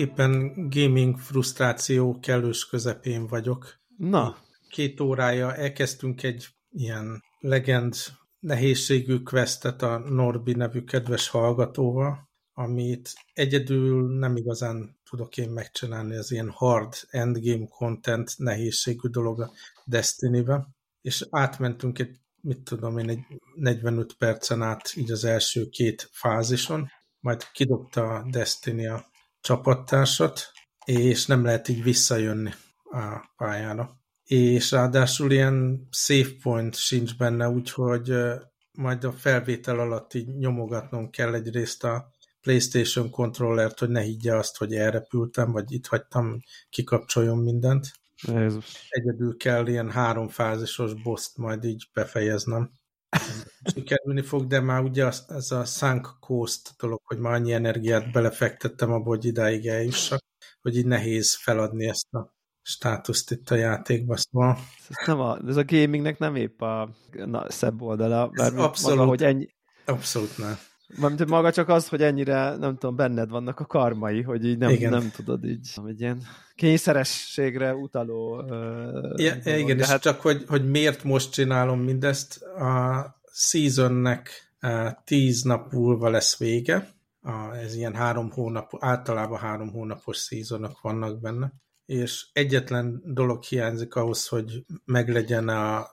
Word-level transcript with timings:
Éppen 0.00 0.52
gaming 0.70 1.18
frusztráció 1.18 2.18
kellős 2.18 2.66
közepén 2.66 3.26
vagyok. 3.26 3.80
Na. 3.96 4.36
Két 4.68 5.00
órája 5.00 5.54
elkezdtünk 5.54 6.22
egy 6.22 6.46
ilyen 6.70 7.22
legend 7.38 7.94
nehézségű 8.38 9.18
questet 9.18 9.82
a 9.82 9.98
Norbi 9.98 10.52
nevű 10.52 10.84
kedves 10.84 11.28
hallgatóval, 11.28 12.28
amit 12.52 13.12
egyedül 13.32 14.18
nem 14.18 14.36
igazán 14.36 14.98
tudok 15.10 15.36
én 15.36 15.50
megcsinálni, 15.50 16.16
az 16.16 16.30
ilyen 16.30 16.50
hard 16.50 16.94
endgame 17.08 17.66
content 17.68 18.32
nehézségű 18.36 19.08
dolog 19.08 19.40
a 19.40 19.50
Destiny-be, 19.84 20.68
és 21.00 21.26
átmentünk 21.30 21.98
egy, 21.98 22.20
mit 22.40 22.62
tudom 22.62 22.98
én, 22.98 23.08
egy 23.08 23.24
45 23.54 24.14
percen 24.14 24.62
át 24.62 24.92
így 24.96 25.10
az 25.10 25.24
első 25.24 25.68
két 25.68 26.08
fázison, 26.12 26.90
majd 27.18 27.44
kidobta 27.52 28.14
a 28.14 28.26
Destiny 28.30 28.86
a 28.86 29.09
csapattársat, 29.40 30.50
és 30.84 31.26
nem 31.26 31.44
lehet 31.44 31.68
így 31.68 31.82
visszajönni 31.82 32.50
a 32.84 33.32
pályára. 33.36 33.98
És 34.24 34.70
ráadásul 34.70 35.32
ilyen 35.32 35.88
save 35.90 36.30
point 36.42 36.76
sincs 36.76 37.16
benne, 37.16 37.48
úgyhogy 37.48 38.14
majd 38.72 39.04
a 39.04 39.12
felvétel 39.12 39.78
alatt 39.78 40.14
így 40.14 40.36
nyomogatnom 40.36 41.10
kell 41.10 41.34
egyrészt 41.34 41.84
a 41.84 42.12
PlayStation 42.40 43.10
kontrollert, 43.10 43.78
hogy 43.78 43.88
ne 43.88 44.00
higgye 44.00 44.36
azt, 44.36 44.56
hogy 44.56 44.74
elrepültem, 44.74 45.52
vagy 45.52 45.72
itt 45.72 45.86
hagytam, 45.86 46.40
kikapcsoljon 46.70 47.38
mindent. 47.38 47.90
Jézus. 48.22 48.86
Egyedül 48.88 49.36
kell 49.36 49.66
ilyen 49.66 49.90
háromfázisos 49.90 51.02
boszt 51.02 51.36
majd 51.36 51.64
így 51.64 51.88
befejeznem. 51.92 52.70
Sikerülni 53.74 54.22
fog, 54.22 54.46
de 54.46 54.60
már 54.60 54.82
ugye 54.82 55.06
az, 55.06 55.24
ez 55.28 55.50
a 55.50 55.64
sunk 55.64 56.16
cost 56.20 56.74
dolog, 56.78 57.00
hogy 57.04 57.18
már 57.18 57.32
annyi 57.32 57.52
energiát 57.52 58.12
belefektettem 58.12 58.92
abba, 58.92 59.08
hogy 59.08 59.24
idáig 59.24 59.66
eljussak, 59.66 60.20
hogy 60.62 60.76
így 60.76 60.86
nehéz 60.86 61.36
feladni 61.36 61.86
ezt 61.88 62.14
a 62.14 62.34
státuszt 62.62 63.30
itt 63.30 63.50
a 63.50 63.54
játékba, 63.54 64.16
szóval... 64.16 64.58
Ez, 64.88 65.06
nem 65.06 65.20
a, 65.20 65.38
ez 65.46 65.56
a 65.56 65.64
gamingnek 65.64 66.18
nem 66.18 66.34
épp 66.34 66.60
a 66.60 66.90
na, 67.10 67.50
szebb 67.50 67.82
oldala, 67.82 68.30
Ez 68.32 68.52
abszolút, 68.52 68.98
maga, 68.98 69.08
hogy 69.08 69.24
ennyi, 69.24 69.48
abszolút 69.84 70.38
nem. 70.38 70.58
Mármint 70.98 71.26
maga 71.28 71.52
csak 71.52 71.68
az, 71.68 71.88
hogy 71.88 72.02
ennyire, 72.02 72.56
nem 72.56 72.76
tudom, 72.76 72.96
benned 72.96 73.30
vannak 73.30 73.60
a 73.60 73.66
karmai, 73.66 74.22
hogy 74.22 74.44
így 74.44 74.58
nem, 74.58 74.70
Igen. 74.70 74.90
nem 74.90 75.10
tudod 75.10 75.44
így, 75.44 75.70
egy 75.86 76.00
ilyen 76.00 76.22
kényszerességre 76.54 77.74
utaló 77.74 78.36
uh, 78.36 78.48
Ja, 79.16 79.34
dolog, 79.44 79.58
igen, 79.58 79.76
de 79.76 79.82
és 79.82 79.88
hát 79.88 80.02
csak 80.02 80.20
hogy, 80.20 80.44
hogy 80.48 80.70
miért 80.70 81.04
most 81.04 81.32
csinálom 81.32 81.80
mindezt, 81.80 82.42
a 82.42 83.20
seasonnek 83.32 84.30
eh, 84.58 84.92
tíz 85.04 85.42
nap 85.42 85.72
múlva 85.72 86.08
lesz 86.08 86.38
vége, 86.38 86.88
a, 87.22 87.54
ez 87.54 87.74
ilyen 87.74 87.94
három 87.94 88.30
hónap, 88.30 88.76
általában 88.78 89.38
három 89.38 89.70
hónapos 89.70 90.16
szezonok 90.16 90.80
vannak 90.80 91.20
benne, 91.20 91.52
és 91.86 92.26
egyetlen 92.32 93.02
dolog 93.04 93.42
hiányzik 93.42 93.94
ahhoz, 93.94 94.28
hogy 94.28 94.64
meglegyen 94.84 95.48
a 95.48 95.86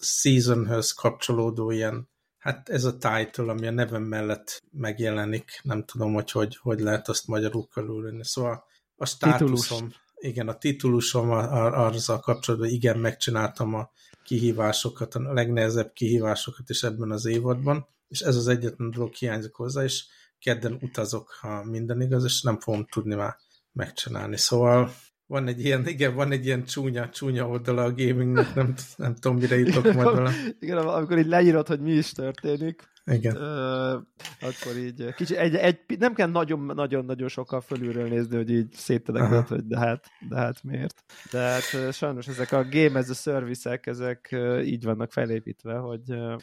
seasonhöz 0.00 0.92
kapcsolódó 0.92 1.70
ilyen, 1.70 2.08
hát 2.38 2.68
ez 2.68 2.84
a 2.84 2.96
title, 2.96 3.50
ami 3.50 3.66
a 3.66 3.70
nevem 3.70 4.02
mellett 4.02 4.62
megjelenik, 4.72 5.60
nem 5.62 5.84
tudom, 5.84 6.14
hogy 6.14 6.30
hogy, 6.30 6.56
hogy 6.56 6.80
lehet 6.80 7.08
azt 7.08 7.26
magyarul 7.26 7.68
körülvenni. 7.68 8.24
Szóval 8.24 8.64
a 8.96 9.06
státuszom, 9.06 9.92
igen, 10.14 10.48
a 10.48 10.58
titulusom 10.58 11.30
azzal 11.30 12.20
kapcsolatban, 12.20 12.68
igen, 12.68 12.98
megcsináltam 12.98 13.74
a 13.74 13.90
kihívásokat, 14.24 15.14
a 15.14 15.32
legnehezebb 15.32 15.92
kihívásokat 15.92 16.70
is 16.70 16.82
ebben 16.82 17.10
az 17.10 17.26
évadban, 17.26 17.86
és 18.08 18.20
ez 18.20 18.36
az 18.36 18.48
egyetlen 18.48 18.90
dolog 18.90 19.12
hiányzik 19.12 19.54
hozzá, 19.54 19.82
és 19.82 20.04
kedden 20.38 20.78
utazok, 20.80 21.30
ha 21.40 21.64
minden 21.64 22.00
igaz, 22.00 22.24
és 22.24 22.42
nem 22.42 22.60
fogom 22.60 22.86
tudni 22.86 23.14
már 23.14 23.36
megcsinálni. 23.72 24.36
Szóval 24.36 24.94
van 25.28 25.46
egy 25.46 25.64
ilyen, 25.64 25.86
igen, 25.86 26.14
van 26.14 26.32
egy 26.32 26.46
ilyen 26.46 26.64
csúnya, 26.64 27.08
csúnya 27.08 27.48
oldala 27.48 27.82
a 27.82 27.94
gamingnek, 27.94 28.54
nem, 28.54 28.74
nem 28.96 29.14
tudom, 29.14 29.36
mire 29.36 29.58
jutok 29.58 29.92
majd 29.92 30.14
vele. 30.14 30.30
igen, 30.60 30.76
amikor 30.76 31.18
így 31.18 31.26
leírod, 31.26 31.66
hogy 31.66 31.80
mi 31.80 31.92
is 31.92 32.12
történik, 32.12 32.88
Igen. 33.10 33.36
Ö, 33.36 33.92
akkor 34.40 34.76
így 34.76 35.14
kicsi, 35.14 35.36
egy, 35.36 35.54
egy, 35.54 35.78
nem 35.98 36.14
kell 36.14 36.28
nagyon-nagyon 36.74 37.28
sokkal 37.28 37.60
fölülről 37.60 38.08
nézni, 38.08 38.36
hogy 38.36 38.50
így 38.50 38.72
szétteleked, 38.72 39.48
hogy 39.48 39.66
de 39.66 39.78
hát, 39.78 40.06
de 40.28 40.36
hát 40.36 40.62
miért. 40.62 41.04
De 41.30 41.38
hát 41.38 41.92
sajnos 41.92 42.28
ezek 42.28 42.52
a 42.52 42.64
game 42.70 42.98
as 42.98 43.08
a 43.08 43.14
service 43.14 43.80
ezek 43.82 44.36
így 44.64 44.84
vannak 44.84 45.12
felépítve, 45.12 45.74
hogy 45.74 46.00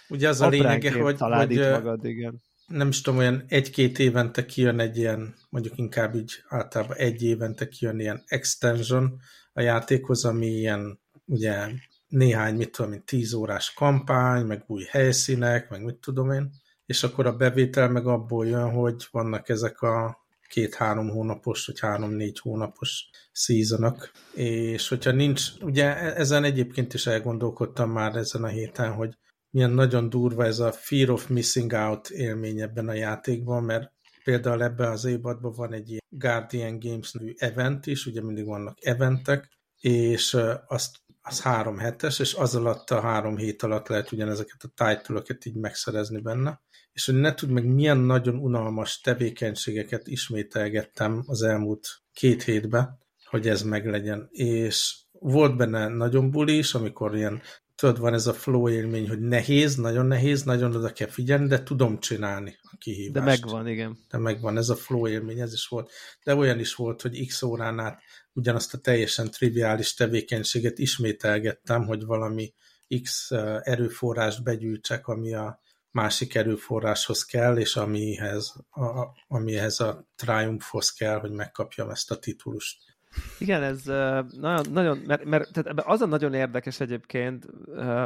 Ugye 0.09 0.29
az 0.29 0.41
a 0.41 0.47
lényege, 0.47 0.91
hogy, 0.91 1.19
hogy 1.19 1.57
magad, 1.57 2.05
igen. 2.05 2.41
Nem 2.67 2.87
is 2.87 3.01
tudom, 3.01 3.19
olyan 3.19 3.43
egy-két 3.47 3.99
évente 3.99 4.45
kijön 4.45 4.79
egy 4.79 4.97
ilyen, 4.97 5.35
mondjuk 5.49 5.77
inkább 5.77 6.15
így 6.15 6.31
általában 6.47 6.97
egy 6.97 7.23
évente 7.23 7.67
kijön 7.67 7.99
ilyen 7.99 8.23
extension 8.25 9.19
a 9.53 9.61
játékhoz, 9.61 10.25
ami 10.25 10.47
ilyen 10.47 10.99
ugye 11.25 11.67
néhány, 12.07 12.55
mit 12.55 12.71
tudom 12.71 12.93
én, 12.93 13.03
tíz 13.05 13.33
órás 13.33 13.73
kampány, 13.73 14.45
meg 14.45 14.63
új 14.67 14.83
helyszínek, 14.89 15.69
meg 15.69 15.83
mit 15.83 15.95
tudom 15.95 16.31
én, 16.31 16.51
és 16.85 17.03
akkor 17.03 17.25
a 17.25 17.35
bevétel 17.35 17.89
meg 17.89 18.07
abból 18.07 18.47
jön, 18.47 18.71
hogy 18.71 19.07
vannak 19.11 19.49
ezek 19.49 19.81
a 19.81 20.25
két-három 20.47 21.09
hónapos, 21.09 21.65
vagy 21.65 21.79
három-négy 21.79 22.39
hónapos 22.39 23.09
seasonok, 23.31 24.11
és 24.33 24.87
hogyha 24.87 25.11
nincs, 25.11 25.49
ugye 25.61 25.97
e- 25.97 26.19
ezen 26.19 26.43
egyébként 26.43 26.93
is 26.93 27.07
elgondolkodtam 27.07 27.91
már 27.91 28.15
ezen 28.15 28.43
a 28.43 28.47
héten, 28.47 28.91
hogy 28.91 29.17
milyen 29.55 29.71
nagyon 29.71 30.09
durva 30.09 30.45
ez 30.45 30.59
a 30.59 30.71
fear 30.71 31.09
of 31.09 31.27
missing 31.27 31.71
out 31.71 32.09
élmény 32.09 32.61
ebben 32.61 32.87
a 32.87 32.93
játékban, 32.93 33.63
mert 33.63 33.91
például 34.23 34.63
ebben 34.63 34.91
az 34.91 35.05
évadban 35.05 35.51
van 35.51 35.73
egy 35.73 35.89
ilyen 35.89 36.01
Guardian 36.09 36.79
Games 36.79 37.11
nevű 37.11 37.33
event 37.37 37.85
is, 37.85 38.05
ugye 38.05 38.21
mindig 38.21 38.45
vannak 38.45 38.77
eventek, 38.81 39.49
és 39.79 40.37
azt, 40.67 40.97
az 41.21 41.41
három 41.41 41.77
hetes, 41.77 42.19
és 42.19 42.33
az 42.33 42.55
alatt 42.55 42.89
a 42.89 43.01
három 43.01 43.37
hét 43.37 43.63
alatt 43.63 43.87
lehet 43.87 44.11
ugyanezeket 44.11 44.63
a 44.63 44.67
title 44.85 45.21
így 45.45 45.55
megszerezni 45.55 46.21
benne. 46.21 46.61
És 46.91 47.05
hogy 47.05 47.15
ne 47.15 47.33
tud 47.33 47.49
meg 47.49 47.65
milyen 47.65 47.97
nagyon 47.97 48.35
unalmas 48.35 48.99
tevékenységeket 48.99 50.07
ismételgettem 50.07 51.23
az 51.25 51.41
elmúlt 51.41 51.87
két 52.13 52.43
hétben, 52.43 52.99
hogy 53.25 53.47
ez 53.47 53.61
meglegyen. 53.61 54.27
És 54.31 54.95
volt 55.11 55.57
benne 55.57 55.87
nagyon 55.87 56.31
buli 56.31 56.57
is, 56.57 56.73
amikor 56.73 57.15
ilyen 57.15 57.41
tudod, 57.75 57.99
van 57.99 58.13
ez 58.13 58.27
a 58.27 58.33
flow 58.33 58.69
élmény, 58.69 59.07
hogy 59.07 59.19
nehéz, 59.19 59.75
nagyon 59.75 60.05
nehéz, 60.05 60.43
nagyon 60.43 60.75
oda 60.75 60.91
kell 60.91 61.07
figyelni, 61.07 61.47
de 61.47 61.63
tudom 61.63 61.99
csinálni 61.99 62.57
a 62.61 62.75
kihívást. 62.77 63.13
De 63.13 63.21
megvan, 63.21 63.67
igen. 63.67 63.97
De 64.09 64.17
megvan, 64.17 64.57
ez 64.57 64.69
a 64.69 64.75
flow 64.75 65.07
élmény, 65.07 65.39
ez 65.39 65.53
is 65.53 65.67
volt. 65.67 65.91
De 66.23 66.35
olyan 66.35 66.59
is 66.59 66.75
volt, 66.75 67.01
hogy 67.01 67.25
x 67.27 67.41
órán 67.41 67.79
át 67.79 68.01
ugyanazt 68.33 68.73
a 68.73 68.77
teljesen 68.77 69.31
triviális 69.31 69.93
tevékenységet 69.93 70.79
ismételgettem, 70.79 71.85
hogy 71.85 72.05
valami 72.05 72.53
x 73.01 73.31
erőforrást 73.61 74.43
begyűjtsek, 74.43 75.07
ami 75.07 75.33
a 75.33 75.59
másik 75.91 76.35
erőforráshoz 76.35 77.25
kell, 77.25 77.57
és 77.57 77.75
amihez 77.75 78.53
a, 78.69 79.07
amihez 79.27 79.79
a 79.79 80.07
triumphhoz 80.15 80.91
kell, 80.91 81.19
hogy 81.19 81.31
megkapjam 81.31 81.89
ezt 81.89 82.11
a 82.11 82.17
titulust. 82.17 82.94
Igen, 83.39 83.63
ez 83.63 83.83
nagyon, 84.31 84.65
nagyon 84.71 84.97
mert, 85.05 85.23
mert 85.23 85.51
tehát 85.53 85.69
ebben 85.69 85.85
az 85.87 86.01
a 86.01 86.05
nagyon 86.05 86.33
érdekes 86.33 86.79
egyébként, 86.79 87.45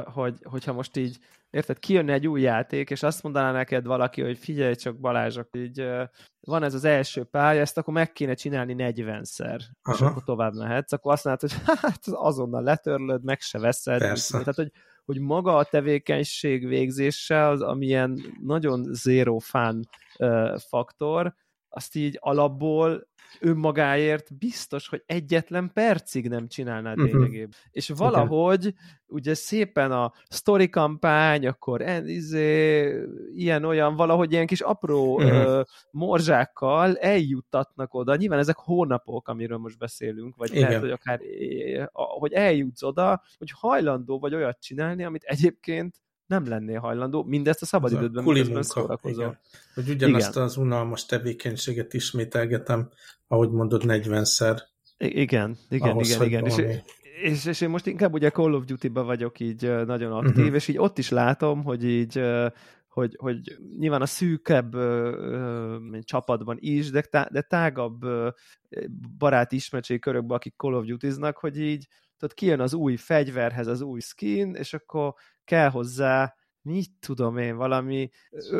hogy, 0.06 0.38
hogyha 0.44 0.74
most 0.74 0.97
így, 0.97 1.18
érted, 1.50 1.80
kijönne 1.80 2.14
egy 2.14 2.28
új 2.28 2.42
játék, 2.42 2.90
és 2.90 3.03
azt 3.03 3.24
mondaná 3.24 3.52
neked 3.52 3.86
valaki, 3.86 4.22
hogy 4.22 4.38
figyelj 4.38 4.75
csak 4.75 5.00
Balázsok, 5.00 5.48
így 5.51 5.86
van 6.39 6.63
ez 6.63 6.74
az 6.74 6.83
első 6.83 7.24
pálya, 7.24 7.62
ezt 7.62 7.78
akkor 7.78 7.94
meg 7.94 8.12
kéne 8.12 8.33
csinálni 8.33 8.75
40-szer, 8.78 9.60
és 9.94 10.00
Aha. 10.00 10.06
akkor 10.06 10.24
tovább 10.24 10.54
mehetsz, 10.54 10.92
akkor 10.92 11.12
azt 11.12 11.25
mondod, 11.25 11.51
hogy 11.51 11.62
hát 11.81 12.07
azonnal 12.07 12.63
letörlöd, 12.63 13.24
meg 13.24 13.39
se 13.39 13.60
veszed. 13.60 14.00
Persze. 14.00 14.38
Tehát, 14.38 14.56
hogy, 14.56 14.72
hogy 15.06 15.19
maga 15.19 15.56
a 15.56 15.63
tevékenység 15.63 16.68
végzése 16.68 17.48
az, 17.48 17.62
amilyen 17.62 18.36
nagyon 18.42 18.94
zero 18.94 19.38
fun 19.38 19.89
uh, 20.18 20.60
faktor, 20.60 21.36
azt 21.69 21.95
így 21.95 22.18
alapból 22.19 23.08
önmagáért 23.40 24.38
biztos, 24.38 24.88
hogy 24.88 25.04
egyetlen 25.06 25.72
percig 25.74 26.28
nem 26.30 26.48
csinálnád 26.48 26.98
Mhm. 26.98 27.06
lényegében. 27.06 27.54
És 27.72 27.90
valahogy 27.90 28.74
ugye 29.08 29.34
szépen 29.34 29.92
a 29.92 30.14
story 30.30 30.70
kampány, 30.70 31.48
akkor 31.48 31.81
en, 31.81 32.08
izé, 32.08 32.94
ilyen-olyan, 33.36 33.96
valahogy 33.96 34.31
ilyen 34.31 34.48
kis 34.48 34.62
apró 34.62 35.18
Mhm. 35.18 35.28
ö, 35.28 35.62
morzsákkal 35.92 36.98
eljuttatnak 36.98 37.94
oda. 37.94 38.16
Nyilván 38.16 38.40
ezek 38.40 38.58
hónapok, 38.58 39.28
amiről 39.28 39.58
most 39.58 39.78
beszélünk, 39.78 40.36
vagy 40.36 40.50
Igen. 40.52 40.62
lehet, 40.62 40.80
hogy 40.81 40.92
akár 40.92 41.20
hogy 41.94 42.34
eljutsz 42.34 42.84
oda, 42.84 43.22
hogy 43.38 43.52
hajlandó 43.52 44.20
vagy 44.20 44.34
olyat 44.36 44.62
csinálni, 44.62 45.04
amit 45.04 45.24
egyébként 45.24 45.96
nem 46.30 46.48
lennél 46.48 46.80
hajlandó, 46.80 47.24
mindezt 47.24 47.62
a 47.62 47.66
szabadidődben, 47.66 48.24
miközben 48.24 48.64
szórakozol. 48.64 49.24
igen. 49.24 49.40
Hogy 49.74 49.90
ugyanazt 49.90 50.30
Igen. 50.30 50.44
az 50.44 50.58
unalmas 50.58 51.06
tevékenységet 51.06 51.94
ismételgetem, 51.94 52.90
ahogy 53.28 53.52
mondod, 53.52 53.84
40-szer. 53.86 54.60
I- 54.98 55.20
Igen, 55.22 55.58
igen, 55.70 55.90
Ahhoz, 55.90 56.10
igen, 56.10 56.24
igen. 56.28 56.46
És, 56.46 56.56
valami- 56.56 56.81
és, 57.22 57.46
és 57.46 57.62
én 57.62 57.70
most 57.70 57.86
inkább 57.86 58.14
ugye 58.14 58.30
Call 58.30 58.54
of 58.54 58.66
Duty-ba 58.66 59.04
vagyok 59.04 59.40
így 59.40 59.62
nagyon 59.86 60.12
aktív, 60.12 60.38
uh-huh. 60.38 60.56
és 60.56 60.68
így 60.68 60.78
ott 60.78 60.98
is 60.98 61.10
látom, 61.10 61.64
hogy 61.64 61.84
így 61.86 62.22
hogy, 62.88 63.16
hogy 63.20 63.58
nyilván 63.78 64.02
a 64.02 64.06
szűkebb 64.06 64.74
ö, 64.74 65.12
ö, 65.12 66.00
csapatban 66.02 66.58
is, 66.60 66.90
de, 66.90 67.02
tá, 67.02 67.28
de 67.31 67.42
tágabb 67.42 68.04
ö, 68.04 68.30
baráti 69.18 69.56
ismertségi 69.56 70.00
körökben, 70.00 70.38
akik 70.38 70.54
Call 70.58 70.74
of 70.74 70.86
Duty-znak, 70.86 71.38
hogy 71.38 71.60
így 71.60 71.88
tudod, 72.19 72.36
kijön 72.36 72.60
az 72.60 72.74
új 72.74 72.95
fegyverhez 72.95 73.68
az 73.68 73.81
új 73.81 74.00
skin, 74.00 74.54
és 74.56 74.74
akkor 74.74 75.13
kell 75.44 75.69
hozzá 75.69 76.33
mit 76.62 76.92
tudom 77.00 77.38
én, 77.38 77.56
valami 77.56 78.10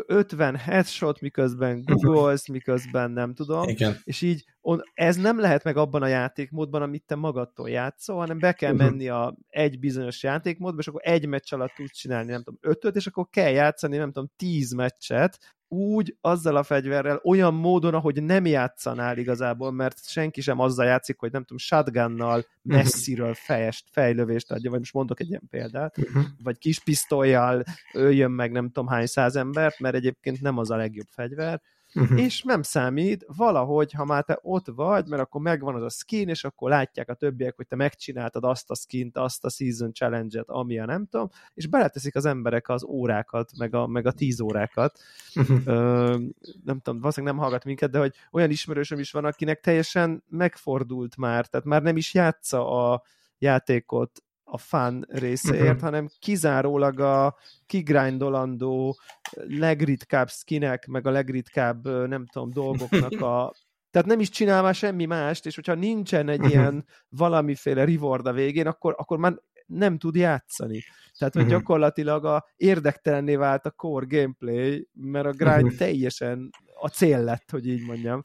50 0.06 0.56
headshot, 0.56 1.22
miközben 1.22 1.82
googolsz, 1.84 2.48
miközben 2.48 3.12
nem 3.12 3.34
tudom, 3.34 3.68
Igen. 3.68 3.98
és 4.04 4.22
így 4.22 4.46
on, 4.62 4.82
ez 4.94 5.16
nem 5.16 5.40
lehet 5.40 5.64
meg 5.64 5.78
abban 5.78 6.02
a 6.02 6.08
játékmódban, 6.08 6.82
amit 6.82 7.04
te 7.06 7.16
magadtól 7.16 7.70
játszol, 7.70 8.18
hanem 8.18 8.40
be 8.40 8.54
kell 8.54 8.74
uh-huh. 8.74 8.90
menni 8.90 9.08
a 9.08 9.38
egy 9.48 9.80
bizonyos 9.80 10.24
játékmódba, 10.24 10.80
és 10.80 10.88
akkor 10.88 11.02
egy 11.04 11.28
meccs 11.28 11.54
alatt 11.54 11.74
tudsz 11.76 11.98
csinálni, 11.98 12.32
nem 12.32 12.44
tudom, 12.44 12.60
ötöt, 12.62 12.96
és 12.96 13.08
akkor 13.08 13.28
kell 13.30 13.52
játszani, 13.52 13.98
nem 13.98 14.12
tudom, 14.12 14.32
tíz 14.36 14.72
meccset, 14.72 15.58
úgy, 15.70 16.18
azzal 16.22 16.56
a 16.56 16.64
fegyverrel, 16.64 17.22
olyan 17.24 17.54
módon, 17.54 17.94
ahogy 17.94 18.24
nem 18.24 18.46
játszanál 18.46 19.18
igazából, 19.18 19.72
mert 19.72 20.10
senki 20.10 20.42
sem 20.42 20.60
azzal 20.60 20.86
játszik, 20.86 21.20
hogy 21.20 21.32
nem 21.32 21.42
tudom, 21.42 21.58
shotgunnal 21.58 22.38
mhm. 22.38 22.76
messziről 22.76 23.34
fejest, 23.34 23.88
fejlövést 23.92 24.52
adja, 24.52 24.70
vagy 24.70 24.80
most 24.80 24.94
mondok 24.94 25.20
egy 25.20 25.30
ilyen 25.30 25.48
példát, 25.50 25.98
uh-huh. 25.98 26.24
vagy 26.44 26.58
kis 26.58 26.80
pisztolyjal 26.80 27.64
öljön 27.94 28.32
meg 28.32 28.52
nem 28.52 28.66
tudom 28.66 28.88
hány 28.88 29.06
száz 29.06 29.36
embert, 29.36 29.80
mert 29.80 29.96
egyébként 29.96 30.42
nem 30.42 30.58
az 30.58 30.70
a 30.70 30.76
legjobb 30.76 31.08
fegyver, 31.10 31.62
uh-huh. 31.96 32.20
és 32.20 32.42
nem 32.42 32.62
számít, 32.62 33.26
valahogy, 33.28 33.92
ha 33.92 34.06
már 34.06 34.24
te 34.24 34.40
ott 34.42 34.68
vagy, 34.76 35.08
mert 35.08 35.22
akkor 35.22 35.42
megvan 35.42 35.76
az 35.76 35.84
a 35.84 35.90
skin, 35.90 36.30
és 36.30 36.44
akkor 36.44 36.70
látják 36.70 37.10
a 37.10 37.14
többiek, 37.14 37.56
hogy 37.56 37.68
te 37.68 37.76
megcsináltad 37.76 38.44
azt 38.44 38.70
a 38.70 38.76
skint, 38.76 39.18
azt 39.18 39.46
a 39.46 39.50
season 39.50 39.94
challenge-et, 39.94 40.50
ami 40.50 40.80
a 40.80 40.86
nem 40.86 41.06
tudom, 41.06 41.30
és 41.54 41.68
beleteszik 41.68 42.16
az 42.16 42.26
emberek 42.26 42.70
az 42.70 42.84
órákat, 42.84 43.52
meg 43.58 43.76
a, 43.76 43.88
meg 43.88 44.06
a 44.06 44.12
tíz 44.12 44.42
órákat. 44.42 45.00
Uh-huh. 45.36 45.60
Ö, 45.66 46.18
nem 46.64 46.80
tudom, 46.80 47.00
valószínűleg 47.00 47.36
nem 47.36 47.44
hallgat 47.44 47.66
minket, 47.66 47.92
de 47.92 48.00
hogy 48.00 48.14
olyan 48.32 48.50
ismerősöm 48.50 49.00
is 49.00 49.12
van, 49.12 49.26
akinek 49.26 49.60
teljesen 49.60 50.24
megfordult 50.30 51.18
már, 51.18 51.48
tehát 51.48 51.66
már 51.66 51.82
nem 51.82 51.98
is 51.98 52.14
játsza 52.14 52.92
a 52.92 53.04
játékot 53.38 54.24
a 54.52 54.58
fun 54.58 55.06
részéért, 55.10 55.64
uh-huh. 55.64 55.82
hanem 55.82 56.10
kizárólag 56.20 57.00
a 57.00 57.36
kigrindolandó 57.66 59.00
legritkább 59.48 60.30
skinek, 60.30 60.86
meg 60.86 61.08
a 61.08 61.12
legritkább, 61.12 62.08
nem 62.08 62.26
tudom, 62.26 62.50
dolgoknak 62.50 63.22
a 63.22 63.54
tehát 63.92 64.08
nem 64.08 64.20
is 64.20 64.30
csinál 64.30 64.62
már 64.62 64.76
semmi 64.76 65.06
mást, 65.06 65.46
és 65.46 65.56
hogyha 65.56 65.74
nincsen 65.74 66.30
egy 66.30 66.40
uh-huh. 66.40 66.54
ilyen 66.54 66.86
valamiféle 67.10 67.86
reward 67.86 68.26
a 68.26 68.32
végén, 68.32 68.68
akkor, 68.68 68.96
akkor 68.98 69.18
már 69.18 69.40
nem 69.70 69.98
tud 69.98 70.16
játszani. 70.16 70.84
Tehát, 71.18 71.34
hogy 71.34 71.44
uh-huh. 71.44 71.60
gyakorlatilag 71.60 72.26
a 72.26 72.46
érdektelenné 72.56 73.36
vált 73.36 73.66
a 73.66 73.72
core 73.72 74.06
gameplay, 74.10 74.88
mert 74.94 75.26
a 75.26 75.32
grind 75.32 75.64
uh-huh. 75.64 75.78
teljesen 75.78 76.50
a 76.82 76.88
cél 76.88 77.24
lett, 77.24 77.50
hogy 77.52 77.68
így 77.68 77.86
mondjam. 77.86 78.22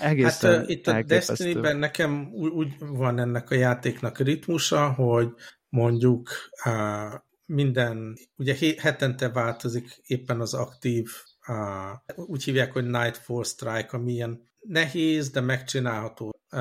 Egészen 0.00 0.52
hát 0.52 0.62
uh, 0.62 0.70
itt 0.70 0.86
a 0.86 1.02
Destiny-ben 1.02 1.76
nekem 1.76 2.28
úgy, 2.32 2.52
úgy 2.52 2.74
van 2.78 3.18
ennek 3.18 3.50
a 3.50 3.54
játéknak 3.54 4.18
ritmusa, 4.18 4.92
hogy 4.92 5.28
mondjuk 5.68 6.30
uh, 6.64 7.12
minden, 7.46 8.16
ugye 8.36 8.56
hetente 8.78 9.28
változik 9.28 10.00
éppen 10.06 10.40
az 10.40 10.54
aktív, 10.54 11.10
uh, 11.48 12.26
úgy 12.26 12.44
hívják, 12.44 12.72
hogy 12.72 12.84
Nightfall 12.84 13.44
Strike, 13.44 13.88
ami 13.90 14.12
ilyen 14.12 14.40
nehéz, 14.60 15.30
de 15.30 15.40
megcsinálható 15.40 16.40
uh, 16.52 16.60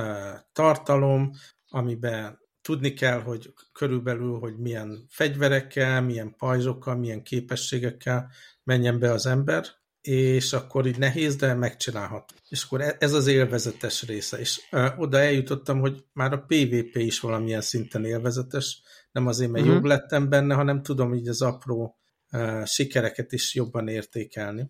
tartalom, 0.53 1.31
amiben 1.69 2.39
tudni 2.65 2.93
kell, 2.93 3.21
hogy 3.21 3.53
körülbelül, 3.71 4.39
hogy 4.39 4.57
milyen 4.57 5.05
fegyverekkel, 5.09 6.01
milyen 6.01 6.35
pajzsokkal, 6.37 6.95
milyen 6.95 7.23
képességekkel 7.23 8.31
menjen 8.63 8.99
be 8.99 9.11
az 9.11 9.25
ember, 9.25 9.65
és 10.01 10.53
akkor 10.53 10.85
így 10.85 10.97
nehéz, 10.97 11.35
de 11.35 11.53
megcsinálhat. 11.53 12.33
És 12.49 12.63
akkor 12.63 12.81
e- 12.81 12.95
ez 12.99 13.13
az 13.13 13.27
élvezetes 13.27 14.03
része. 14.03 14.37
És 14.37 14.61
uh, 14.71 14.99
oda 14.99 15.17
eljutottam, 15.17 15.79
hogy 15.79 16.05
már 16.13 16.33
a 16.33 16.45
PvP 16.47 16.95
is 16.95 17.19
valamilyen 17.19 17.61
szinten 17.61 18.05
élvezetes, 18.05 18.81
nem 19.11 19.27
azért, 19.27 19.51
mert 19.51 19.63
uh-huh. 19.63 19.79
jobb 19.79 19.89
lettem 19.89 20.29
benne, 20.29 20.55
hanem 20.55 20.81
tudom 20.81 21.13
így 21.13 21.27
az 21.27 21.41
apró 21.41 21.97
uh, 22.31 22.65
sikereket 22.65 23.31
is 23.31 23.55
jobban 23.55 23.87
értékelni. 23.87 24.69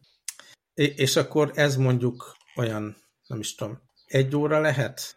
És 0.73 1.15
akkor 1.15 1.51
ez 1.53 1.75
mondjuk 1.75 2.35
olyan, 2.55 2.95
nem 3.27 3.39
is 3.39 3.55
tudom, 3.55 3.81
egy 4.15 4.35
óra 4.35 4.59
lehet? 4.59 5.15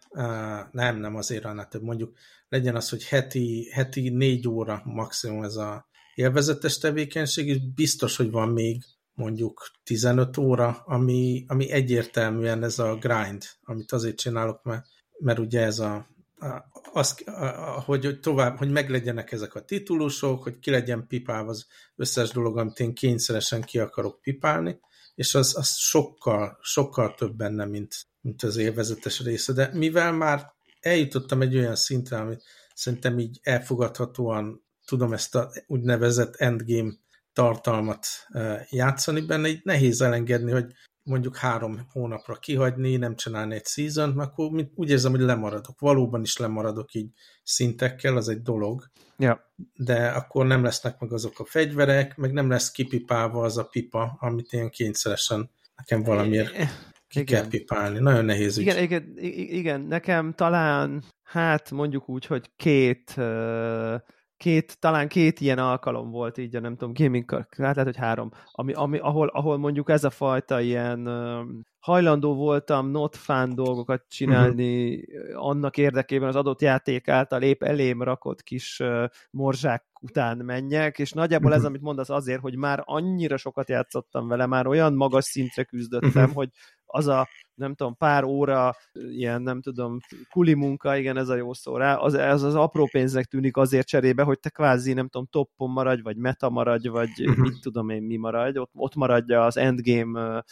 Nem, 0.72 0.96
nem 0.96 1.16
azért 1.16 1.44
annál 1.44 1.68
több. 1.68 1.82
Mondjuk 1.82 2.16
legyen 2.48 2.76
az, 2.76 2.88
hogy 2.88 3.04
heti, 3.04 3.70
heti 3.72 4.08
négy 4.08 4.48
óra 4.48 4.82
maximum 4.84 5.42
ez 5.42 5.56
a 5.56 5.88
élvezetes 6.14 6.78
tevékenység, 6.78 7.48
és 7.48 7.58
biztos, 7.74 8.16
hogy 8.16 8.30
van 8.30 8.48
még 8.48 8.82
mondjuk 9.14 9.70
15 9.84 10.36
óra, 10.36 10.82
ami, 10.84 11.44
ami 11.48 11.70
egyértelműen 11.70 12.62
ez 12.62 12.78
a 12.78 12.94
grind, 12.94 13.44
amit 13.62 13.92
azért 13.92 14.18
csinálok, 14.18 14.62
mert, 14.62 14.86
mert 15.18 15.38
ugye 15.38 15.60
ez 15.60 15.78
a, 15.78 16.06
a, 16.38 16.64
az, 16.92 17.22
a, 17.26 17.44
a, 17.44 17.80
hogy 17.80 18.18
tovább, 18.20 18.56
hogy 18.56 18.70
meglegyenek 18.70 19.32
ezek 19.32 19.54
a 19.54 19.64
titulusok, 19.64 20.42
hogy 20.42 20.58
ki 20.58 20.70
legyen 20.70 21.06
pipálva 21.06 21.50
az 21.50 21.66
összes 21.96 22.30
dolog, 22.30 22.58
amit 22.58 22.80
én 22.80 22.94
kényszeresen 22.94 23.62
ki 23.62 23.78
akarok 23.78 24.20
pipálni, 24.20 24.80
és 25.18 25.34
az, 25.34 25.56
az 25.56 25.76
sokkal, 25.76 26.58
sokkal 26.62 27.14
több 27.14 27.36
benne, 27.36 27.64
mint, 27.64 27.94
mint 28.20 28.42
az 28.42 28.56
élvezetes 28.56 29.20
része. 29.20 29.52
De 29.52 29.70
mivel 29.72 30.12
már 30.12 30.52
eljutottam 30.80 31.42
egy 31.42 31.56
olyan 31.56 31.76
szintre, 31.76 32.18
amit 32.18 32.42
szerintem 32.74 33.18
így 33.18 33.38
elfogadhatóan 33.42 34.64
tudom 34.84 35.12
ezt 35.12 35.34
a 35.34 35.50
úgynevezett 35.66 36.34
endgame 36.36 36.92
tartalmat 37.32 38.06
játszani 38.70 39.20
benne, 39.20 39.48
így 39.48 39.60
nehéz 39.64 40.00
elengedni, 40.00 40.50
hogy 40.50 40.72
mondjuk 41.08 41.36
három 41.36 41.86
hónapra 41.92 42.34
kihagyni, 42.34 42.96
nem 42.96 43.16
csinálni 43.16 43.54
egy 43.54 43.66
season 43.66 44.18
akkor 44.18 44.50
úgy 44.74 44.90
érzem, 44.90 45.10
hogy 45.10 45.20
lemaradok. 45.20 45.80
Valóban 45.80 46.22
is 46.22 46.36
lemaradok 46.36 46.94
így 46.94 47.10
szintekkel, 47.42 48.16
az 48.16 48.28
egy 48.28 48.42
dolog. 48.42 48.90
Ja. 49.18 49.52
De 49.74 50.08
akkor 50.08 50.46
nem 50.46 50.62
lesznek 50.62 50.98
meg 50.98 51.12
azok 51.12 51.38
a 51.38 51.44
fegyverek, 51.44 52.16
meg 52.16 52.32
nem 52.32 52.50
lesz 52.50 52.70
kipipálva 52.70 53.42
az 53.42 53.58
a 53.58 53.64
pipa, 53.64 54.16
amit 54.20 54.52
ilyen 54.52 54.70
kényszeresen 54.70 55.50
nekem 55.76 56.02
valamiért 56.02 56.52
ki 57.08 57.20
igen. 57.20 57.40
kell 57.40 57.48
pipálni. 57.48 57.98
Nagyon 57.98 58.24
nehéz 58.24 58.58
igen, 58.58 58.76
ügy. 58.76 58.82
Igen, 58.82 59.14
igen, 59.56 59.80
nekem 59.80 60.32
talán, 60.34 61.04
hát 61.22 61.70
mondjuk 61.70 62.08
úgy, 62.08 62.26
hogy 62.26 62.50
két 62.56 63.14
uh 63.16 63.94
két, 64.38 64.80
talán 64.80 65.08
két 65.08 65.40
ilyen 65.40 65.58
alkalom 65.58 66.10
volt 66.10 66.38
így, 66.38 66.60
nem 66.60 66.76
tudom, 66.76 66.94
gaming, 66.94 67.30
hát 67.30 67.56
lehet, 67.56 67.84
hogy 67.84 67.96
három, 67.96 68.30
ami, 68.52 68.72
ami, 68.72 68.98
ahol, 68.98 69.28
ahol 69.28 69.56
mondjuk 69.56 69.90
ez 69.90 70.04
a 70.04 70.10
fajta 70.10 70.60
ilyen 70.60 71.08
uh, 71.08 71.46
hajlandó 71.78 72.34
voltam 72.34 72.90
not 72.90 73.16
fun 73.16 73.54
dolgokat 73.54 74.04
csinálni 74.08 74.96
uh-huh. 74.96 75.46
annak 75.46 75.76
érdekében 75.76 76.28
az 76.28 76.36
adott 76.36 76.60
játék 76.60 77.08
által 77.08 77.42
épp 77.42 77.62
elém 77.62 78.02
rakott 78.02 78.42
kis 78.42 78.80
uh, 78.80 79.04
morzsák 79.30 79.87
után 80.00 80.36
menjek, 80.36 80.98
és 80.98 81.12
nagyjából 81.12 81.50
uh-huh. 81.50 81.56
ez, 81.56 81.62
mhm. 81.62 81.70
amit 81.70 81.86
mondasz 81.86 82.10
azért, 82.10 82.40
hogy 82.40 82.56
már 82.56 82.82
annyira 82.84 83.36
sokat 83.36 83.68
játszottam 83.68 84.28
vele, 84.28 84.46
már 84.46 84.66
olyan 84.66 84.94
magas 84.94 85.24
szintre 85.24 85.64
küzdöttem, 85.64 86.22
uh-huh. 86.22 86.34
hogy 86.34 86.48
az 86.90 87.06
a 87.06 87.28
nem 87.54 87.74
tudom, 87.74 87.96
pár 87.96 88.24
óra 88.24 88.74
ilyen, 88.92 89.42
nem 89.42 89.60
tudom, 89.60 89.98
kuli 90.30 90.54
munka, 90.54 90.96
igen, 90.96 91.16
ez 91.16 91.28
a 91.28 91.34
jó 91.34 91.52
szó 91.52 91.76
rá, 91.76 91.94
az, 91.94 92.14
az, 92.14 92.42
az 92.42 92.54
apró 92.54 92.88
pénznek 92.92 93.24
tűnik 93.24 93.56
azért 93.56 93.86
cserébe, 93.86 94.22
hogy 94.22 94.40
te 94.40 94.48
kvázi, 94.48 94.92
nem 94.92 95.08
tudom, 95.08 95.26
toppon 95.30 95.70
maradj, 95.70 96.02
vagy 96.02 96.16
meta 96.16 96.50
maradj, 96.50 96.88
vagy 96.88 97.08
uh-huh. 97.18 97.38
mit 97.38 97.60
tudom 97.60 97.88
én, 97.88 98.02
mi 98.02 98.16
maradj, 98.16 98.58
ott, 98.58 98.70
ott 98.74 98.94
maradja 98.94 99.44
az 99.44 99.56
endgame 99.56 100.44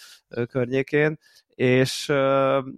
környékén, 0.48 1.18
és, 1.56 2.12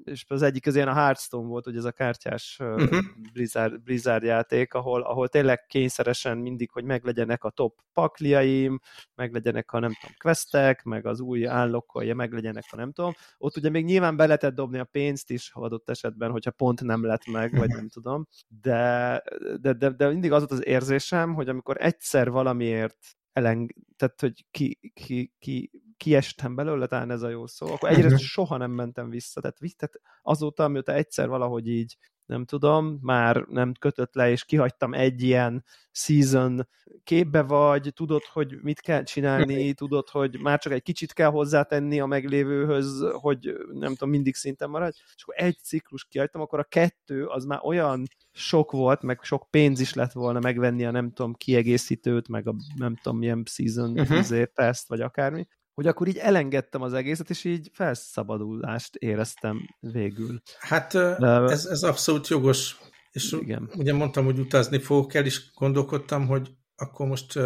és 0.05 0.25
az 0.29 0.43
egyik 0.43 0.67
az 0.67 0.75
ilyen 0.75 0.89
a 0.89 0.95
Hearthstone 0.95 1.49
volt, 1.49 1.65
hogy 1.65 1.77
ez 1.77 1.85
a 1.85 1.93
kártyás 1.93 2.57
uh-huh. 2.61 2.99
Blizzard, 3.33 3.81
Blizzard 3.83 4.23
játék, 4.23 4.75
ahol, 4.75 5.03
ahol 5.03 5.29
tényleg 5.29 5.67
kényszeresen 5.67 6.39
mindig, 6.39 6.71
hogy 6.71 6.85
meglegyenek 6.85 7.45
a 7.45 7.51
top 7.51 7.79
pakliaim, 7.93 8.81
meglegyenek 9.15 9.73
a 9.73 9.79
nem 9.79 9.93
tudom, 10.01 10.17
questek, 10.19 10.83
meg 10.83 11.07
az 11.07 11.21
új 11.21 11.47
állokkolja, 11.47 12.15
meglegyenek 12.15 12.65
a 12.71 12.77
nem 12.77 12.93
tudom. 12.93 13.13
Ott 13.39 13.57
ugye 13.57 13.71
még 13.71 13.85
nyilván 13.85 14.17
be 14.17 14.27
lehetett 14.27 14.55
dobni 14.55 14.79
a 14.79 14.85
pénzt 14.85 15.31
is 15.31 15.51
adott 15.55 15.91
esetben, 15.91 16.31
hogyha 16.31 16.51
pont 16.51 16.83
nem 16.83 17.05
lett 17.05 17.27
meg, 17.27 17.57
vagy 17.57 17.69
nem 17.69 17.89
tudom, 17.89 18.27
de, 18.61 19.23
de, 19.61 19.73
de, 19.73 19.91
de 19.91 20.09
mindig 20.09 20.33
az 20.33 20.39
volt 20.39 20.53
az 20.53 20.67
érzésem, 20.67 21.35
hogy 21.35 21.49
amikor 21.49 21.77
egyszer 21.81 22.31
valamiért 22.31 22.97
eleng, 23.33 23.71
tehát 23.97 24.21
hogy 24.21 24.45
ki, 24.51 24.79
ki, 24.95 25.33
ki 25.39 25.71
kiestem 25.99 26.55
belőle, 26.55 26.87
talán 26.87 27.11
ez 27.11 27.23
a 27.23 27.29
jó 27.29 27.47
szó, 27.47 27.67
akkor 27.67 27.89
egyrészt 27.89 28.07
uh-huh. 28.07 28.21
soha 28.21 28.57
nem 28.57 28.71
mentem 28.71 29.11
vissza, 29.11 29.41
tehát, 29.41 29.59
tehát 29.77 30.01
azóta, 30.23 30.65
amióta 30.65 30.93
egyszer 30.93 31.29
valahogy 31.29 31.69
így 31.69 31.97
nem 32.29 32.45
tudom, 32.45 32.99
már 33.01 33.37
nem 33.37 33.73
kötött 33.79 34.15
le, 34.15 34.31
és 34.31 34.45
kihagytam 34.45 34.95
egy 34.95 35.23
ilyen 35.23 35.65
season 35.91 36.69
képbe 37.05 37.43
vagy, 37.43 37.93
tudod, 37.95 38.23
hogy 38.33 38.59
mit 38.63 38.81
kell 38.81 39.03
csinálni, 39.03 39.73
tudod, 39.73 40.09
hogy 40.09 40.39
már 40.41 40.59
csak 40.59 40.73
egy 40.73 40.83
kicsit 40.83 41.13
kell 41.13 41.31
hozzátenni 41.31 42.01
a 42.01 42.07
meglévőhöz, 42.07 43.05
hogy 43.13 43.57
nem 43.73 43.91
tudom, 43.91 44.09
mindig 44.09 44.35
szinten 44.35 44.71
maradj, 44.71 44.97
és 45.17 45.23
akkor 45.23 45.35
egy 45.39 45.57
ciklus 45.63 46.05
kihagytam, 46.05 46.41
akkor 46.41 46.59
a 46.59 46.65
kettő 46.65 47.27
az 47.27 47.45
már 47.45 47.61
olyan 47.63 48.07
sok 48.33 48.73
volt, 48.73 49.03
meg 49.03 49.19
sok 49.23 49.47
pénz 49.51 49.81
is 49.81 49.95
lett 49.95 50.13
volna 50.13 50.41
megvenni 50.41 50.85
a 50.85 50.91
nem 50.91 51.13
tudom 51.13 51.35
kiegészítőt, 51.35 52.29
meg 52.29 52.49
a 52.49 52.55
nem 52.77 52.97
tudom 53.03 53.19
milyen 53.19 53.43
season 53.47 53.99
uh-huh. 53.99 54.43
pass 54.55 54.85
vagy 54.87 55.01
akármi, 55.01 55.47
hogy 55.79 55.87
akkor 55.87 56.09
így 56.09 56.17
elengedtem 56.17 56.83
az 56.83 56.93
egészet, 56.93 57.31
és 57.31 57.45
így 57.45 57.71
felszabadulást 57.73 58.95
éreztem 58.95 59.61
végül. 59.81 60.41
Hát 60.59 60.95
ez, 60.95 61.65
ez 61.65 61.83
abszolút 61.83 62.29
jogos, 62.29 62.77
és 63.11 63.33
Igen. 63.33 63.71
ugye 63.77 63.93
mondtam, 63.93 64.25
hogy 64.25 64.39
utazni 64.39 64.79
fogok 64.79 65.15
el, 65.15 65.25
és 65.25 65.51
gondolkodtam, 65.55 66.27
hogy 66.27 66.51
akkor 66.77 67.07
most 67.07 67.37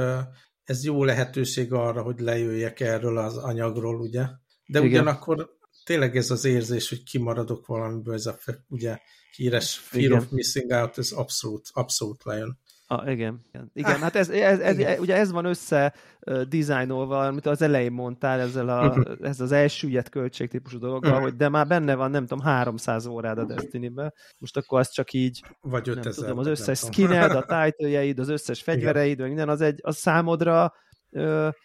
ez 0.65 0.85
jó 0.85 1.05
lehetőség 1.05 1.73
arra, 1.73 2.03
hogy 2.03 2.21
lejöjjek 2.21 2.81
erről 2.81 3.19
az 3.19 3.37
anyagról, 3.37 4.01
ugye? 4.01 4.23
De 4.67 4.79
Igen. 4.79 4.85
ugyanakkor 4.85 5.51
tényleg 5.85 6.17
ez 6.17 6.31
az 6.31 6.45
érzés, 6.45 6.89
hogy 6.89 7.03
kimaradok 7.03 7.67
valamiből, 7.67 8.15
ez 8.15 8.27
a 8.27 8.39
ugye 8.69 8.99
híres 9.37 9.79
fear 9.79 10.05
Igen. 10.05 10.19
of 10.19 10.31
missing 10.31 10.71
out, 10.71 10.99
ez 10.99 11.11
abszolút, 11.11 11.69
abszolút 11.73 12.25
lejön. 12.25 12.59
Ah, 12.93 13.11
igen, 13.11 13.41
igen. 13.49 13.71
igen. 13.75 14.01
hát 14.01 14.17
ez, 14.17 14.29
ez, 14.29 14.59
ez, 14.59 14.79
ez, 14.79 14.99
ugye 14.99 15.17
ez 15.17 15.33
van 15.33 15.45
össze 15.45 15.95
uh, 16.27 16.43
dizájnolva, 16.43 17.27
amit 17.27 17.47
az 17.47 17.63
elején 17.63 17.93
mondtál, 17.93 18.41
ezzel 18.41 18.69
a, 18.69 18.97
ez 19.31 19.41
az 19.41 19.53
elsüllyedt 19.53 20.09
költségtípusú 20.09 20.79
dologgal, 20.79 21.21
hogy 21.21 21.37
de 21.37 21.49
már 21.49 21.67
benne 21.67 21.95
van, 21.95 22.11
nem 22.11 22.27
tudom, 22.27 22.45
300 22.45 23.07
órád 23.07 23.39
a 23.39 23.45
Destiny-be, 23.45 24.13
most 24.39 24.57
akkor 24.57 24.79
az 24.79 24.91
csak 24.91 25.13
így, 25.13 25.45
Vagy 25.61 25.89
5000, 25.89 26.05
nem 26.05 26.13
tudom, 26.13 26.39
az 26.39 26.47
összes 26.47 26.79
skined, 26.79 27.31
a 27.31 27.45
title 27.55 28.23
az 28.23 28.29
összes 28.29 28.63
fegyvereid, 28.63 29.19
vagy 29.19 29.29
minden, 29.29 29.49
az 29.49 29.61
egy, 29.61 29.81
az 29.83 29.97
számodra 29.97 30.73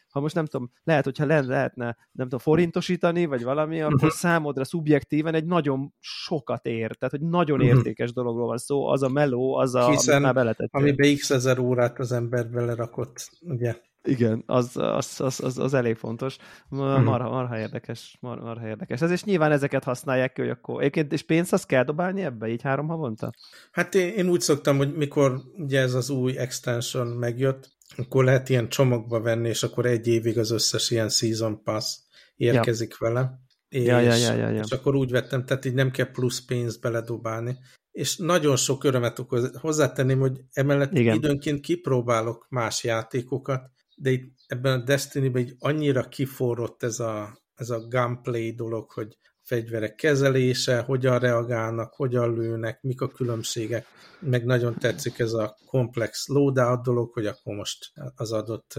ha 0.10 0.20
most 0.20 0.36
nem 0.36 0.46
tudom, 0.46 0.72
lehet, 0.84 1.04
hogyha 1.04 1.26
le, 1.26 1.42
lehetne, 1.42 1.86
nem 2.12 2.26
tudom, 2.26 2.40
forintosítani, 2.40 3.26
vagy 3.26 3.44
valami, 3.44 3.82
akkor 3.82 3.94
uh-huh. 3.94 4.10
számodra 4.10 4.64
szubjektíven 4.64 5.34
egy 5.34 5.46
nagyon 5.46 5.94
sokat 6.00 6.66
ér, 6.66 6.96
tehát 6.96 7.16
hogy 7.18 7.30
nagyon 7.30 7.60
uh-huh. 7.60 7.78
értékes 7.78 8.14
dologról 8.14 8.48
van 8.48 8.58
szó, 8.58 8.88
az 8.88 9.04
a 9.04 9.10
meló, 9.10 9.56
az 9.56 9.76
a, 9.76 9.90
Hiszen, 9.90 10.14
amit 10.14 10.26
már 10.26 10.34
beletettél. 10.34 10.82
amiben 10.82 11.16
x 11.16 11.30
ezer 11.30 11.60
órát 11.60 12.00
az 12.00 12.12
ember 12.12 12.50
belerakott, 12.50 13.30
ugye? 13.42 13.76
Igen, 14.04 14.44
az, 14.46 14.78
az, 14.78 15.22
az, 15.22 15.40
az, 15.44 15.58
az 15.58 15.74
elég 15.74 15.96
fontos. 15.96 16.38
Marha, 16.70 17.30
marha 17.30 17.60
érdekes, 17.60 18.18
marha, 18.20 18.44
marha 18.44 18.68
érdekes. 18.68 19.02
Ez 19.02 19.12
és 19.12 19.24
nyilván 19.24 19.52
ezeket 19.52 19.84
használják 19.84 20.34
ki, 20.34 20.42
hogy 20.42 20.50
akkor... 20.50 20.80
Egyébként, 20.80 21.14
és 21.14 21.22
pénzt 21.22 21.54
azt 21.54 21.66
kell 21.66 21.84
dobálni 21.84 22.22
ebbe, 22.22 22.48
így 22.48 22.62
három 22.62 22.88
havonta? 22.88 23.32
Hát 23.72 23.96
én, 23.96 24.14
én 24.14 24.30
úgy 24.30 24.42
szoktam, 24.42 24.78
hogy 24.78 24.96
mikor 24.96 25.42
ugye 25.58 25.80
ez 25.80 25.94
az 25.94 26.10
új 26.10 26.38
extension 26.38 27.08
megjött, 27.08 27.77
akkor 27.98 28.24
lehet 28.24 28.50
ilyen 28.50 28.70
csomagba 28.70 29.22
venni, 29.22 29.50
és 29.50 29.64
akkor 29.64 29.86
egy 29.86 30.08
évig 30.08 30.38
az 30.38 30.52
összes 30.52 30.90
ilyen 30.92 31.10
season 31.10 31.64
pass 31.64 31.98
érkezik 32.36 32.96
ja. 33.00 33.08
vele. 33.08 33.40
És, 33.70 33.86
ja, 33.86 34.00
ja, 34.00 34.16
ja, 34.16 34.34
ja, 34.34 34.50
ja. 34.50 34.62
és 34.62 34.72
akkor 34.72 34.96
úgy 34.96 35.12
vettem, 35.12 35.46
tehát 35.46 35.66
így 35.66 35.74
nem 35.74 35.92
kell 35.92 36.12
plusz 36.12 36.46
pénzt 36.46 36.82
beledobálni. 36.82 37.58
És 37.92 38.18
nagyon 38.18 38.56
sok 38.56 38.84
örömet 38.84 39.20
okoz. 39.20 39.58
Hozzátenném, 39.58 40.20
hogy 40.20 40.42
emellett 40.54 40.98
Igen. 40.98 41.16
időnként 41.16 41.60
kipróbálok 41.60 42.46
más 42.50 42.84
játékokat, 42.84 43.72
de 43.96 44.10
itt 44.10 44.36
ebben 44.48 44.80
a 44.80 44.84
Destiny-ben 44.84 45.42
így 45.42 45.56
annyira 45.60 46.08
kiforrott 46.08 46.84
ez 46.84 47.00
a, 47.00 47.42
ez 47.56 47.70
a 47.70 47.88
gunplay 47.88 48.52
dolog, 48.52 48.92
hogy 48.92 49.18
fegyverek 49.48 49.96
kezelése, 49.96 50.80
hogyan 50.80 51.20
reagálnak, 51.20 51.94
hogyan 51.94 52.34
lőnek, 52.34 52.82
mik 52.82 53.02
a 53.02 53.08
különbségek. 53.08 53.86
Meg 54.20 54.46
nagyon 54.46 54.78
tetszik 54.78 55.20
ez 55.20 55.34
a 55.34 55.58
komplex 55.66 56.28
loadout 56.28 56.84
dolog, 56.84 57.14
hogy 57.14 57.26
akkor 57.26 57.56
most 57.56 57.92
az 58.16 58.32
adott 58.32 58.74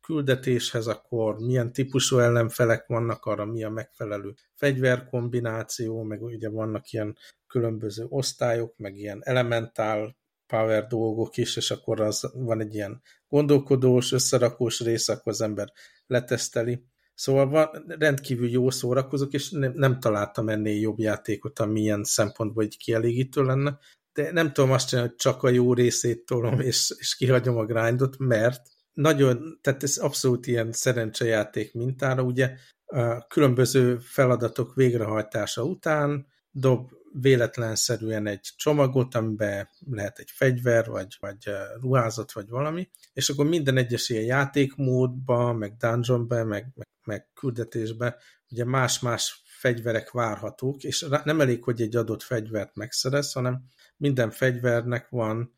küldetéshez, 0.00 0.86
akkor 0.86 1.38
milyen 1.38 1.72
típusú 1.72 2.18
ellenfelek 2.18 2.86
vannak, 2.86 3.24
arra 3.24 3.44
mi 3.44 3.64
a 3.64 3.70
megfelelő 3.70 4.34
fegyverkombináció, 4.54 6.02
meg 6.02 6.22
ugye 6.22 6.50
vannak 6.50 6.90
ilyen 6.90 7.16
különböző 7.46 8.06
osztályok, 8.08 8.76
meg 8.76 8.96
ilyen 8.96 9.20
elementál 9.22 10.16
power 10.46 10.86
dolgok 10.86 11.36
is, 11.36 11.56
és 11.56 11.70
akkor 11.70 12.00
az 12.00 12.30
van 12.34 12.60
egy 12.60 12.74
ilyen 12.74 13.02
gondolkodós, 13.28 14.12
összerakós 14.12 14.80
rész, 14.80 15.08
akkor 15.08 15.32
az 15.32 15.40
ember 15.40 15.72
leteszteli. 16.06 16.84
Szóval 17.22 17.48
van, 17.48 17.84
rendkívül 17.98 18.48
jó 18.48 18.70
szórakozok, 18.70 19.32
és 19.32 19.50
nem, 19.50 19.72
nem 19.74 20.00
találtam 20.00 20.48
ennél 20.48 20.80
jobb 20.80 20.98
játékot, 20.98 21.58
ami 21.58 21.80
ilyen 21.80 22.04
szempontból 22.04 22.64
egy 22.64 22.76
kielégítő 22.76 23.42
lenne, 23.42 23.78
de 24.12 24.32
nem 24.32 24.52
tudom 24.52 24.70
azt 24.70 24.88
csinálni, 24.88 25.08
hogy 25.10 25.18
csak 25.18 25.42
a 25.42 25.48
jó 25.48 25.74
részét 25.74 26.24
tolom, 26.24 26.60
és, 26.60 26.94
és 26.98 27.16
kihagyom 27.16 27.56
a 27.56 27.64
grindot, 27.64 28.18
mert 28.18 28.60
nagyon, 28.92 29.58
tehát 29.60 29.82
ez 29.82 29.96
abszolút 29.96 30.46
ilyen 30.46 30.72
szerencsejáték 30.72 31.74
mintára, 31.74 32.22
ugye 32.22 32.54
a 32.84 33.26
különböző 33.26 33.98
feladatok 33.98 34.74
végrehajtása 34.74 35.64
után 35.64 36.26
dob 36.52 36.90
véletlenszerűen 37.20 38.26
egy 38.26 38.52
csomagot, 38.56 39.14
amiben 39.14 39.68
lehet 39.90 40.18
egy 40.18 40.30
fegyver, 40.30 40.86
vagy, 40.86 41.16
vagy 41.20 41.50
ruházat, 41.80 42.32
vagy 42.32 42.48
valami, 42.48 42.90
és 43.12 43.28
akkor 43.28 43.46
minden 43.46 43.76
egyes 43.76 44.08
ilyen 44.08 44.24
játékmódban, 44.24 45.56
meg 45.56 45.76
dungeonben, 45.76 46.46
meg, 46.46 46.66
meg, 46.74 46.88
meg 47.04 47.28
küldetésben 47.34 48.14
ugye 48.50 48.64
más-más 48.64 49.42
fegyverek 49.44 50.10
várhatók, 50.10 50.82
és 50.82 51.06
nem 51.24 51.40
elég, 51.40 51.64
hogy 51.64 51.80
egy 51.80 51.96
adott 51.96 52.22
fegyvert 52.22 52.76
megszerez, 52.76 53.32
hanem 53.32 53.62
minden 53.96 54.30
fegyvernek 54.30 55.08
van 55.08 55.54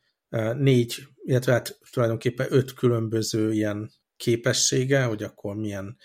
négy, 0.56 1.08
illetve 1.22 1.52
hát 1.52 1.78
tulajdonképpen 1.90 2.46
öt 2.50 2.72
különböző 2.72 3.52
ilyen 3.52 3.90
képessége, 4.16 5.04
hogy 5.04 5.22
akkor 5.22 5.56
milyen 5.56 5.96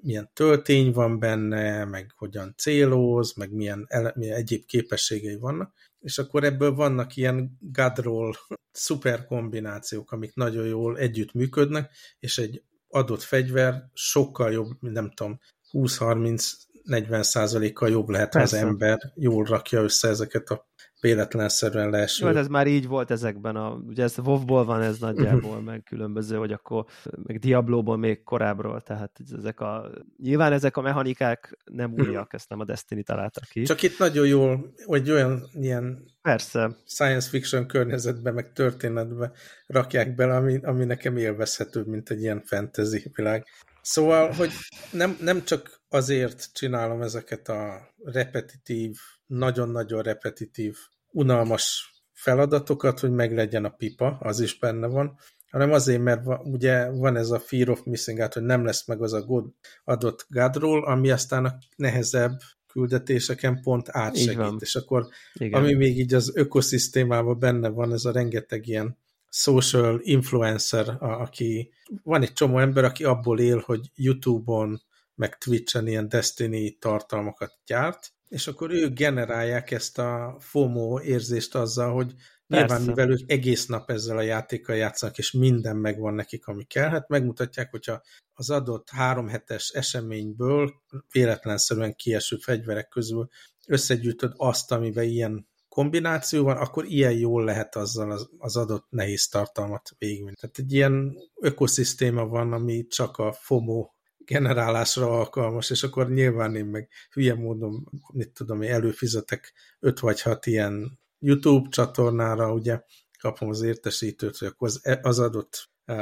milyen 0.00 0.30
töltény 0.32 0.92
van 0.92 1.18
benne, 1.18 1.84
meg 1.84 2.12
hogyan 2.16 2.54
céloz, 2.56 3.32
meg 3.32 3.52
milyen, 3.52 3.84
ele, 3.88 4.12
milyen 4.16 4.36
egyéb 4.36 4.64
képességei 4.64 5.36
vannak, 5.36 5.72
és 6.00 6.18
akkor 6.18 6.44
ebből 6.44 6.74
vannak 6.74 7.16
ilyen 7.16 7.58
gadroll 7.60 8.32
szuper 8.72 9.24
kombinációk, 9.24 10.12
amik 10.12 10.34
nagyon 10.34 10.66
jól 10.66 10.98
együtt 10.98 11.32
működnek, 11.32 11.90
és 12.18 12.38
egy 12.38 12.62
adott 12.88 13.22
fegyver 13.22 13.90
sokkal 13.92 14.52
jobb, 14.52 14.70
nem 14.80 15.10
tudom, 15.10 15.40
20-30-40 15.72 17.22
százalékkal 17.22 17.90
jobb 17.90 18.08
lehet, 18.08 18.34
ha 18.34 18.40
az 18.40 18.54
ember 18.54 19.12
jól 19.14 19.44
rakja 19.44 19.82
össze 19.82 20.08
ezeket 20.08 20.50
a 20.50 20.68
véletlenszerűen 21.04 21.90
leeső. 21.90 22.26
Jó, 22.26 22.36
ez 22.36 22.46
már 22.46 22.66
így 22.66 22.86
volt 22.86 23.10
ezekben, 23.10 23.56
a, 23.56 23.70
ugye 23.70 24.02
ez 24.02 24.18
WoW-ból 24.18 24.64
van 24.64 24.82
ez 24.82 24.98
nagyjából, 24.98 25.60
meg 25.60 25.82
különböző, 25.82 26.36
hogy 26.36 26.52
akkor, 26.52 26.84
meg 27.26 27.38
Diablo-ból 27.38 27.96
még 27.96 28.22
korábbról, 28.22 28.80
tehát 28.80 29.20
ezek 29.38 29.60
a, 29.60 29.90
nyilván 30.22 30.52
ezek 30.52 30.76
a 30.76 30.80
mechanikák 30.80 31.58
nem 31.64 31.94
újak, 31.98 32.32
ezt 32.32 32.48
nem 32.48 32.60
a 32.60 32.64
Destiny 32.64 33.02
találtak 33.02 33.44
ki. 33.44 33.62
Csak 33.62 33.82
itt 33.82 33.98
nagyon 33.98 34.26
jól, 34.26 34.72
hogy 34.84 35.10
olyan 35.10 35.48
ilyen 35.52 36.04
Persze. 36.22 36.76
science 36.86 37.28
fiction 37.28 37.66
környezetbe, 37.66 38.30
meg 38.30 38.52
történetbe 38.52 39.32
rakják 39.66 40.14
bele, 40.14 40.36
ami, 40.36 40.58
ami 40.62 40.84
nekem 40.84 41.16
élvezhetőbb, 41.16 41.86
mint 41.86 42.10
egy 42.10 42.20
ilyen 42.20 42.42
fantasy 42.44 43.10
világ. 43.14 43.44
Szóval, 43.82 44.32
hogy 44.32 44.50
nem, 44.90 45.16
nem 45.20 45.44
csak 45.44 45.80
azért 45.88 46.50
csinálom 46.52 47.02
ezeket 47.02 47.48
a 47.48 47.94
repetitív, 48.04 48.96
nagyon-nagyon 49.26 50.02
repetitív 50.02 50.76
unalmas 51.14 51.92
feladatokat, 52.12 53.00
hogy 53.00 53.10
meglegyen 53.10 53.64
a 53.64 53.70
pipa, 53.70 54.16
az 54.20 54.40
is 54.40 54.58
benne 54.58 54.86
van, 54.86 55.18
hanem 55.50 55.72
azért, 55.72 56.02
mert 56.02 56.24
va, 56.24 56.40
ugye 56.44 56.90
van 56.90 57.16
ez 57.16 57.30
a 57.30 57.38
fear 57.38 57.68
of 57.68 57.82
missing 57.84 58.18
out, 58.18 58.32
hogy 58.32 58.42
nem 58.42 58.64
lesz 58.64 58.86
meg 58.86 59.02
az 59.02 59.12
a 59.12 59.22
god, 59.22 59.44
adott 59.84 60.26
godról, 60.28 60.84
ami 60.84 61.10
aztán 61.10 61.44
a 61.44 61.58
nehezebb 61.76 62.40
küldetéseken 62.66 63.60
pont 63.60 63.88
átsegít, 63.90 64.60
és 64.60 64.74
akkor 64.74 65.08
Igen. 65.32 65.60
ami 65.60 65.74
még 65.74 65.98
így 65.98 66.14
az 66.14 66.32
ökoszisztémában 66.34 67.38
benne 67.38 67.68
van, 67.68 67.92
ez 67.92 68.04
a 68.04 68.12
rengeteg 68.12 68.66
ilyen 68.66 68.98
social 69.28 70.00
influencer, 70.02 70.88
a, 70.88 71.20
aki 71.20 71.72
van 72.02 72.22
egy 72.22 72.32
csomó 72.32 72.58
ember, 72.58 72.84
aki 72.84 73.04
abból 73.04 73.40
él, 73.40 73.62
hogy 73.66 73.90
YouTube-on, 73.94 74.82
meg 75.14 75.38
Twitch-en 75.38 75.86
ilyen 75.86 76.08
Destiny 76.08 76.76
tartalmakat 76.78 77.52
gyárt, 77.66 78.13
és 78.28 78.46
akkor 78.46 78.70
ők 78.70 78.92
generálják 78.92 79.70
ezt 79.70 79.98
a 79.98 80.36
FOMO 80.38 81.00
érzést 81.00 81.54
azzal, 81.54 81.92
hogy 81.92 82.14
Persze. 82.46 82.66
nyilván 82.66 82.82
mivel 82.82 83.10
ők 83.10 83.30
egész 83.30 83.66
nap 83.66 83.90
ezzel 83.90 84.16
a 84.16 84.22
játékkal 84.22 84.76
játszanak, 84.76 85.18
és 85.18 85.30
minden 85.30 85.76
megvan 85.76 86.14
nekik, 86.14 86.46
ami 86.46 86.64
kell, 86.64 86.88
hát 86.88 87.08
megmutatják, 87.08 87.70
hogyha 87.70 88.02
az 88.34 88.50
adott 88.50 88.90
három 88.90 89.28
hetes 89.28 89.70
eseményből 89.70 90.72
véletlenszerűen 91.10 91.94
kieső 91.94 92.36
fegyverek 92.36 92.88
közül 92.88 93.28
összegyűjtöd 93.66 94.32
azt, 94.36 94.72
amiben 94.72 95.04
ilyen 95.04 95.48
kombináció 95.68 96.44
van, 96.44 96.56
akkor 96.56 96.84
ilyen 96.84 97.12
jól 97.12 97.44
lehet 97.44 97.76
azzal 97.76 98.10
az, 98.10 98.28
az 98.38 98.56
adott 98.56 98.86
nehéz 98.90 99.28
tartalmat 99.28 99.90
végigvinni. 99.98 100.34
Tehát 100.40 100.58
egy 100.58 100.72
ilyen 100.72 101.16
ökoszisztéma 101.34 102.26
van, 102.26 102.52
ami 102.52 102.86
csak 102.86 103.16
a 103.16 103.32
FOMO 103.32 103.88
generálásra 104.26 105.18
alkalmas, 105.18 105.70
és 105.70 105.82
akkor 105.82 106.10
nyilván 106.10 106.56
én 106.56 106.64
meg 106.64 106.88
hülye 107.10 107.34
módon, 107.34 107.88
mit 108.12 108.30
tudom, 108.32 108.62
én 108.62 108.70
előfizetek 108.70 109.52
5 109.80 110.00
vagy 110.00 110.20
6 110.20 110.46
ilyen 110.46 110.98
YouTube 111.18 111.68
csatornára, 111.68 112.52
ugye 112.52 112.80
kapom 113.18 113.48
az 113.48 113.62
értesítőt, 113.62 114.36
hogy 114.36 114.48
akkor 114.48 114.68
az, 114.68 114.98
az 115.02 115.18
adott 115.18 115.68
uh, 115.86 115.96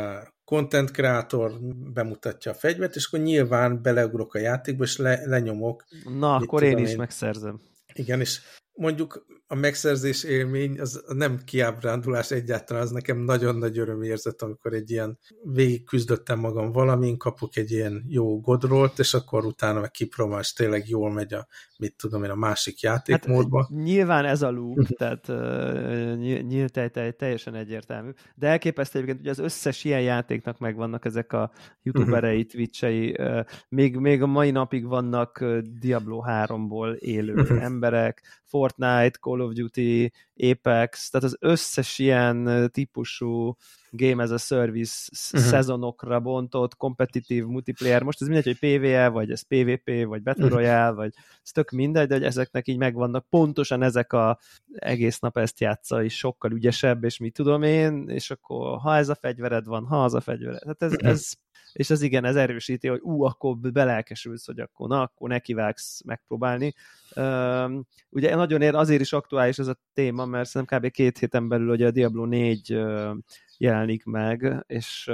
content 0.45 0.91
creator 0.91 1.59
bemutatja 1.93 2.52
a 2.52 2.55
fegyvert, 2.55 2.97
és 2.97 3.07
akkor 3.07 3.21
nyilván 3.21 3.83
beleugrok 3.83 4.35
a 4.35 4.38
játékba, 4.38 4.85
és 4.85 4.97
le, 4.97 5.21
lenyomok. 5.25 5.85
Na, 6.05 6.35
akkor 6.35 6.62
én 6.62 6.79
is 6.79 6.91
én, 6.91 6.97
megszerzem. 6.97 7.61
Igen, 7.95 8.21
és 8.21 8.41
mondjuk 8.73 9.26
a 9.47 9.55
megszerzés 9.55 10.25
élmény 10.25 10.81
az 10.81 11.05
nem 11.09 11.38
kiábrándulás 11.45 12.31
egyáltalán, 12.31 12.83
az 12.83 12.91
nekem 12.91 13.19
nagyon 13.19 13.57
nagy 13.57 13.79
örömérzet, 13.79 14.43
amikor 14.43 14.73
egy 14.73 14.91
ilyen 14.91 15.19
végig 15.43 15.85
küzdöttem 15.85 16.38
magam 16.38 16.73
valamin, 16.73 17.17
kapok 17.19 17.57
egy 17.57 17.71
ilyen 17.71 18.05
jó 18.09 18.41
godrolt, 18.41 18.99
és 18.99 19.14
akkor 19.14 19.45
utána 19.45 19.81
meg 19.81 19.91
kipróbál, 19.91 20.41
és 20.41 20.52
tényleg 20.52 20.88
jól 20.88 21.12
megy 21.12 21.35
a, 21.35 21.47
mit 21.79 21.97
tudom 21.97 22.25
én, 22.25 22.31
a 22.31 22.35
másik 22.35 22.81
játékmódba. 22.81 23.61
Hát, 23.61 23.83
nyilván 23.83 24.25
ez 24.25 24.43
a 24.43 24.50
loop, 24.50 24.87
tehát 24.99 25.29
uh, 25.29 26.14
nyílt 26.43 26.91
teljesen 27.17 27.55
egyértelmű, 27.55 28.11
de 28.35 28.47
elképesztő 28.47 28.99
egyébként, 28.99 29.21
hogy 29.21 29.31
az 29.31 29.38
összes 29.38 29.85
ilyen 29.85 30.02
játéknak 30.02 30.59
megvannak 30.59 31.05
ezek 31.05 31.33
a 31.33 31.52
youtuberei, 31.83 32.37
uh-huh. 32.37 32.50
twitchei, 32.50 33.17
uh, 33.19 33.45
még, 33.69 33.97
még 33.97 34.23
a 34.23 34.26
mai 34.26 34.50
napig 34.50 34.87
vannak 34.87 35.45
Diablo 35.81 36.23
3-ból 36.26 36.95
élő 36.95 37.35
uh-huh. 37.35 37.62
emberek, 37.62 38.23
Fortnite, 38.62 39.19
Call 39.21 39.40
of 39.40 39.52
Duty, 39.52 40.12
Apex, 40.37 41.11
tehát 41.11 41.26
az 41.26 41.37
összes 41.40 41.99
ilyen 41.99 42.69
típusú 42.73 43.57
game 43.90 44.23
as 44.23 44.31
a 44.31 44.38
service 44.38 45.09
uh-huh. 45.33 45.50
szezonokra 45.50 46.21
bontott 46.21 46.76
kompetitív 46.76 47.45
multiplayer, 47.45 48.02
most 48.02 48.21
ez 48.23 48.26
mindegy, 48.26 48.45
hogy 48.45 48.59
PvE, 48.59 49.09
vagy 49.09 49.31
ez 49.31 49.42
PvP, 49.42 50.04
vagy 50.04 50.23
Battle 50.23 50.45
uh-huh. 50.45 50.59
Royale, 50.59 50.90
vagy 50.90 51.12
ez 51.42 51.50
tök 51.50 51.71
mindegy, 51.71 52.09
de 52.09 52.14
hogy 52.14 52.25
ezeknek 52.25 52.69
így 52.69 52.76
megvannak 52.78 53.28
pontosan 53.28 53.83
ezek 53.83 54.12
a 54.12 54.38
egész 54.75 55.19
nap 55.19 55.38
ezt 55.38 55.61
játsza, 55.61 56.04
és 56.04 56.16
sokkal 56.16 56.52
ügyesebb, 56.52 57.04
és 57.04 57.19
mit 57.19 57.35
tudom 57.35 57.62
én, 57.62 58.09
és 58.09 58.31
akkor 58.31 58.78
ha 58.78 58.97
ez 58.97 59.09
a 59.09 59.14
fegyvered 59.14 59.66
van, 59.66 59.85
ha 59.85 60.04
az 60.04 60.14
a 60.14 60.21
fegyvered, 60.21 60.61
tehát 60.61 60.83
ez, 60.83 60.92
ez 60.99 61.33
és 61.73 61.91
az 61.91 62.02
igen, 62.02 62.25
ez 62.25 62.37
erősíti, 62.37 62.88
hogy 62.88 63.00
ú, 63.02 63.23
akkor 63.23 63.57
belelkesülsz, 63.57 64.47
hogy 64.47 64.61
akkor 64.61 64.88
na, 64.88 65.02
akkor 65.02 65.29
nekivágsz 65.29 66.02
megpróbálni. 66.05 66.75
Um, 67.17 67.87
ugye 68.09 68.35
nagyon 68.35 68.62
ér, 68.62 68.75
azért 68.75 69.00
is 69.00 69.12
aktuális 69.12 69.59
ez 69.59 69.67
a 69.67 69.81
téma, 69.93 70.26
mert 70.26 70.49
szerintem 70.49 70.81
kb. 70.81 70.91
két 70.91 71.19
héten 71.19 71.49
belül 71.49 71.71
ugye 71.71 71.87
a 71.87 71.91
Diablo 71.91 72.25
4 72.25 72.75
uh, 72.75 73.17
jelenik 73.59 74.05
meg, 74.05 74.64
és, 74.67 75.11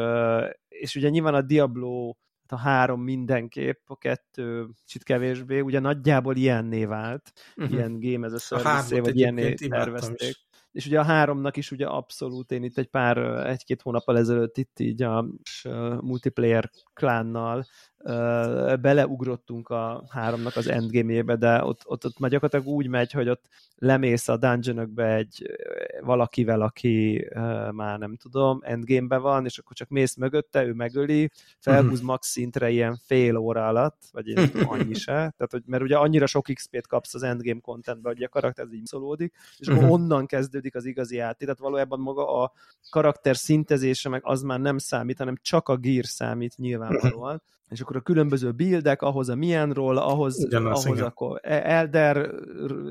és 0.68 0.94
ugye 0.96 1.08
nyilván 1.08 1.34
a 1.34 1.42
Diablo 1.42 2.14
a 2.52 2.56
három 2.56 3.02
mindenképp, 3.02 3.82
a 3.86 3.96
kettő 3.96 4.68
kicsit 4.84 5.02
kevésbé, 5.02 5.60
ugye 5.60 5.78
nagyjából 5.78 6.36
ilyenné 6.36 6.84
vált, 6.84 7.32
uh-huh. 7.56 7.74
ilyen 7.74 8.00
game 8.00 8.26
ez 8.26 8.32
a 8.32 8.38
service 8.38 9.00
vagy 9.00 9.16
ilyenné 9.16 9.54
tervezték. 9.54 10.28
Is 10.28 10.47
és 10.78 10.86
ugye 10.86 11.00
a 11.00 11.04
háromnak 11.04 11.56
is 11.56 11.70
ugye 11.70 11.86
abszolút, 11.86 12.52
én 12.52 12.62
itt 12.62 12.78
egy 12.78 12.86
pár, 12.86 13.18
egy-két 13.46 13.82
hónappal 13.82 14.18
ezelőtt 14.18 14.56
itt 14.58 14.78
így 14.78 15.02
a 15.02 15.26
multiplayer 16.00 16.70
klánnal 16.92 17.66
beleugrottunk 18.80 19.68
a 19.68 20.04
háromnak 20.08 20.56
az 20.56 20.68
endgame-jébe, 20.68 21.36
de 21.36 21.64
ott, 21.64 21.82
ott, 21.84 22.04
ott 22.04 22.18
már 22.18 22.30
gyakorlatilag 22.30 22.74
úgy 22.74 22.88
megy, 22.88 23.12
hogy 23.12 23.28
ott 23.28 23.48
lemész 23.78 24.28
a 24.28 24.36
dungeonökbe 24.36 25.14
egy 25.14 25.58
valakivel, 26.00 26.60
aki 26.60 27.28
már 27.70 27.98
nem 27.98 28.16
tudom, 28.16 28.60
endgame-be 28.62 29.16
van, 29.16 29.44
és 29.44 29.58
akkor 29.58 29.76
csak 29.76 29.88
mész 29.88 30.16
mögötte, 30.16 30.64
ő 30.64 30.72
megöli, 30.72 31.30
felhúz 31.58 31.98
mhm. 31.98 32.06
max 32.06 32.28
szintre 32.28 32.70
ilyen 32.70 32.98
fél 33.06 33.36
óra 33.36 33.66
alatt, 33.66 34.02
vagy 34.12 34.28
én 34.28 34.50
tudom, 34.50 34.68
annyi 34.80 34.94
se, 34.94 35.12
tehát, 35.12 35.48
hogy, 35.50 35.62
mert 35.66 35.82
ugye 35.82 35.96
annyira 35.96 36.26
sok 36.26 36.46
XP-t 36.54 36.86
kapsz 36.86 37.14
az 37.14 37.22
endgame 37.22 37.60
contentbe, 37.60 38.08
hogy 38.08 38.22
a 38.22 38.28
karakter 38.28 38.66
így 38.72 38.86
szolódik, 38.86 39.34
és 39.58 39.68
akkor 39.68 39.82
mhm. 39.82 39.92
onnan 39.92 40.26
kezdődik 40.26 40.74
az 40.74 40.84
igazi 40.84 41.16
játék, 41.16 41.40
tehát 41.40 41.58
valójában 41.58 42.00
maga 42.00 42.42
a 42.42 42.52
karakter 42.90 43.36
szintezése 43.36 44.08
meg 44.08 44.20
az 44.24 44.42
már 44.42 44.60
nem 44.60 44.78
számít, 44.78 45.18
hanem 45.18 45.36
csak 45.42 45.68
a 45.68 45.76
gear 45.76 46.04
számít 46.04 46.56
nyilvánvalóan, 46.56 47.42
és 47.70 47.80
akkor 47.88 48.00
a 48.00 48.12
különböző 48.12 48.52
buildek, 48.52 49.02
ahhoz 49.02 49.28
a 49.28 49.34
milyenról, 49.34 49.96
ahhoz, 49.96 50.44
Ugyanaz, 50.44 50.84
ahhoz 50.84 51.00
akkor 51.00 51.40
e- 51.42 51.62
Elder 51.64 52.30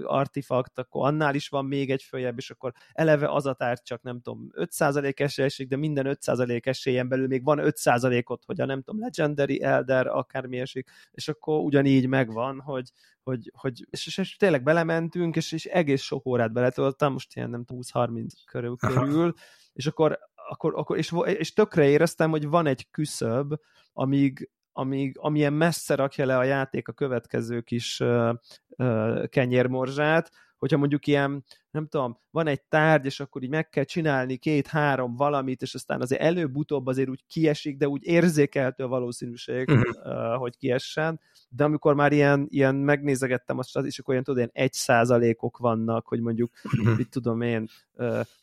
artifakt, 0.04 0.80
akkor 0.80 1.08
annál 1.08 1.36
is 1.36 1.50
van 1.50 1.65
még 1.65 1.91
egy 1.91 2.04
följebb, 2.04 2.38
és 2.38 2.50
akkor 2.50 2.72
eleve 2.93 3.28
az 3.32 3.45
a 3.45 3.54
tárgy 3.54 3.82
csak 3.82 4.02
nem 4.02 4.22
tudom, 4.22 4.50
5% 4.54 5.19
esélyeség, 5.19 5.67
de 5.67 5.76
minden 5.76 6.17
5% 6.26 6.65
esélyen 6.65 7.08
belül 7.08 7.28
még 7.28 7.43
van 7.43 7.60
5%-ot, 7.62 8.43
hogy 8.45 8.62
a 8.62 8.65
nem 8.65 8.82
tudom, 8.82 9.02
Legendary, 9.02 9.62
Elder, 9.63 10.08
akármi 10.08 10.60
esik, 10.60 10.89
és 11.12 11.28
akkor 11.28 11.60
ugyanígy 11.60 12.08
megvan, 12.08 12.60
hogy, 12.60 12.91
hogy, 13.24 13.52
hogy 13.56 13.88
és, 13.89 14.08
és, 14.08 14.17
és 14.17 14.36
tényleg 14.36 14.63
belementünk, 14.63 15.36
és, 15.36 15.52
és 15.52 15.65
egész 15.65 16.02
sok 16.02 16.26
órát 16.26 16.54
beletöltem, 16.54 17.12
most 17.12 17.36
ilyen 17.36 17.50
nem 17.50 17.65
20-30 17.67 18.28
körül, 18.45 18.76
körül 18.76 19.34
és 19.74 19.88
akkor, 19.88 20.19
akkor, 20.50 20.74
akkor 20.76 20.98
és, 20.98 21.13
és 21.26 21.54
tökre 21.54 21.88
éreztem, 21.88 22.30
hogy 22.30 22.48
van 22.48 22.65
egy 22.65 22.89
küszöb, 22.91 23.54
amíg, 23.93 24.50
amíg, 24.78 25.18
amilyen 25.20 25.54
messze 25.54 25.96
rakja 25.96 26.26
le 26.26 26.38
a 26.38 26.44
játék 26.44 26.88
a 26.88 26.94
következő 26.94 27.62
kis 27.62 28.00
uh, 28.00 28.34
uh, 28.78 29.28
kenyérmorzsát, 29.28 30.32
hogyha 30.58 30.78
mondjuk 30.78 31.08
ilyen, 31.08 31.44
nem 31.72 31.88
tudom, 31.88 32.20
van 32.32 32.48
egy 32.48 32.62
tárgy, 32.63 33.06
és 33.06 33.20
akkor 33.20 33.44
így 33.44 33.50
meg 33.50 33.70
kell 33.70 33.84
csinálni 33.84 34.38
két-három 34.38 35.16
valamit, 35.16 35.62
és 35.62 35.74
aztán 35.74 36.02
azért 36.02 36.22
előbb-utóbb 36.22 36.88
azért 36.88 37.10
úgy 37.10 37.24
kiesik, 37.28 37.78
de 37.78 37.88
úgy 37.88 38.04
érzékeltő 38.04 38.84
a 38.84 38.88
valószínűség, 38.88 39.70
uh-huh. 39.70 40.34
uh, 40.34 40.40
hogy 40.40 40.58
kiessen, 40.58 41.20
de 41.50 41.63
amikor 41.63 41.96
már 41.96 42.12
ilyen, 42.12 42.46
ilyen 42.50 42.76
megnézegettem 42.76 43.58
azt, 43.58 43.78
és 43.78 44.00
akkor 44.00 44.13
ilyen 44.13 44.24
tudod, 44.24 44.40
ilyen 44.40 44.66
egy 44.66 44.74
százalékok 44.74 45.58
vannak, 45.58 46.08
hogy 46.08 46.20
mondjuk, 46.20 46.52
uh-huh. 46.63 46.98
mit 46.98 47.10
tudom 47.10 47.42
én, 47.42 47.68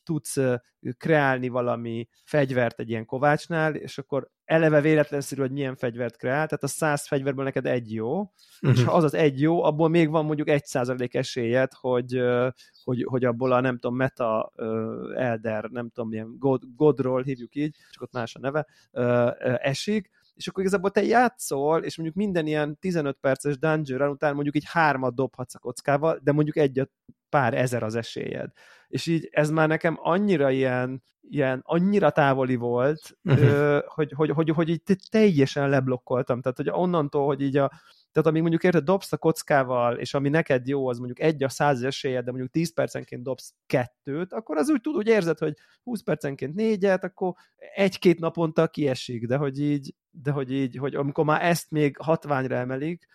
tudsz 0.04 0.36
kreálni 0.98 1.48
valami 1.48 2.08
fegyvert 2.24 2.80
egy 2.80 2.90
ilyen 2.90 3.04
kovácsnál, 3.04 3.74
és 3.74 3.98
akkor 3.98 4.30
eleve 4.44 4.80
véletlenszerű, 4.80 5.40
hogy 5.40 5.50
milyen 5.50 5.76
fegyvert 5.76 6.16
kreál, 6.16 6.46
tehát 6.46 6.62
a 6.62 6.66
száz 6.66 7.06
fegyverből 7.06 7.44
neked 7.44 7.66
egy 7.66 7.92
jó, 7.92 8.20
uh-huh. 8.20 8.78
és 8.78 8.84
ha 8.84 8.92
az 8.92 9.04
az 9.04 9.14
egy 9.14 9.40
jó, 9.40 9.62
abból 9.62 9.88
még 9.88 10.10
van 10.10 10.24
mondjuk 10.24 10.48
egy 10.48 10.64
százalék 10.64 11.14
esélyed, 11.14 11.72
hogy, 11.72 12.22
hogy, 12.84 13.04
hogy 13.04 13.24
abból 13.24 13.52
a 13.52 13.60
nem 13.60 13.78
tudom, 13.78 13.96
meta 13.96 14.52
elder, 15.14 15.64
nem 15.64 15.88
tudom, 15.88 16.08
milyen 16.08 16.36
God, 16.38 16.62
Godról 16.76 17.22
hívjuk 17.22 17.54
így, 17.54 17.76
csak 17.90 18.02
ott 18.02 18.12
más 18.12 18.34
a 18.34 18.38
neve, 18.38 18.66
esik, 19.58 20.10
és 20.34 20.48
akkor 20.48 20.62
igazából 20.62 20.90
te 20.90 21.02
játszol, 21.02 21.82
és 21.82 21.96
mondjuk 21.96 22.18
minden 22.18 22.46
ilyen 22.46 22.78
15 22.78 23.16
perces 23.20 23.58
dungeon 23.58 24.10
után 24.10 24.34
mondjuk 24.34 24.56
így 24.56 24.64
hármat 24.66 25.14
dobhatsz 25.14 25.54
a 25.54 25.58
kockával, 25.58 26.20
de 26.22 26.32
mondjuk 26.32 26.56
egyet 26.56 26.90
pár 27.28 27.54
ezer 27.54 27.82
az 27.82 27.94
esélyed. 27.94 28.50
És 28.88 29.06
így 29.06 29.28
ez 29.32 29.50
már 29.50 29.68
nekem 29.68 29.98
annyira 30.02 30.50
ilyen, 30.50 31.02
ilyen 31.20 31.60
annyira 31.64 32.10
távoli 32.10 32.56
volt, 32.56 33.18
uh-huh. 33.22 33.82
hogy, 33.86 34.12
hogy, 34.16 34.30
hogy, 34.30 34.50
hogy 34.50 34.68
így 34.68 34.82
teljesen 35.10 35.68
leblokkoltam. 35.68 36.40
Tehát, 36.40 36.56
hogy 36.56 36.70
onnantól, 36.70 37.26
hogy 37.26 37.42
így 37.42 37.56
a, 37.56 37.70
tehát 38.14 38.28
amíg 38.28 38.40
mondjuk 38.40 38.64
érted, 38.64 38.84
dobsz 38.84 39.12
a 39.12 39.16
kockával, 39.16 39.96
és 39.96 40.14
ami 40.14 40.28
neked 40.28 40.68
jó, 40.68 40.88
az 40.88 40.98
mondjuk 40.98 41.20
egy 41.20 41.42
a 41.42 41.48
száz 41.48 41.82
esélyed, 41.82 42.24
de 42.24 42.30
mondjuk 42.30 42.52
10 42.52 42.74
percenként 42.74 43.22
dobsz 43.22 43.54
kettőt, 43.66 44.32
akkor 44.32 44.56
az 44.56 44.70
úgy 44.70 44.80
tud, 44.80 44.96
úgy 44.96 45.06
érzed, 45.06 45.38
hogy 45.38 45.54
20 45.82 46.02
percenként 46.02 46.54
négyet, 46.54 47.04
akkor 47.04 47.32
egy-két 47.74 48.18
naponta 48.18 48.68
kiesik, 48.68 49.26
de 49.26 49.36
hogy 49.36 49.60
így, 49.60 49.94
de 50.10 50.30
hogy 50.30 50.52
így, 50.52 50.76
hogy 50.76 50.94
amikor 50.94 51.24
már 51.24 51.44
ezt 51.44 51.70
még 51.70 51.96
hatványra 51.96 52.56
emelik, 52.56 53.06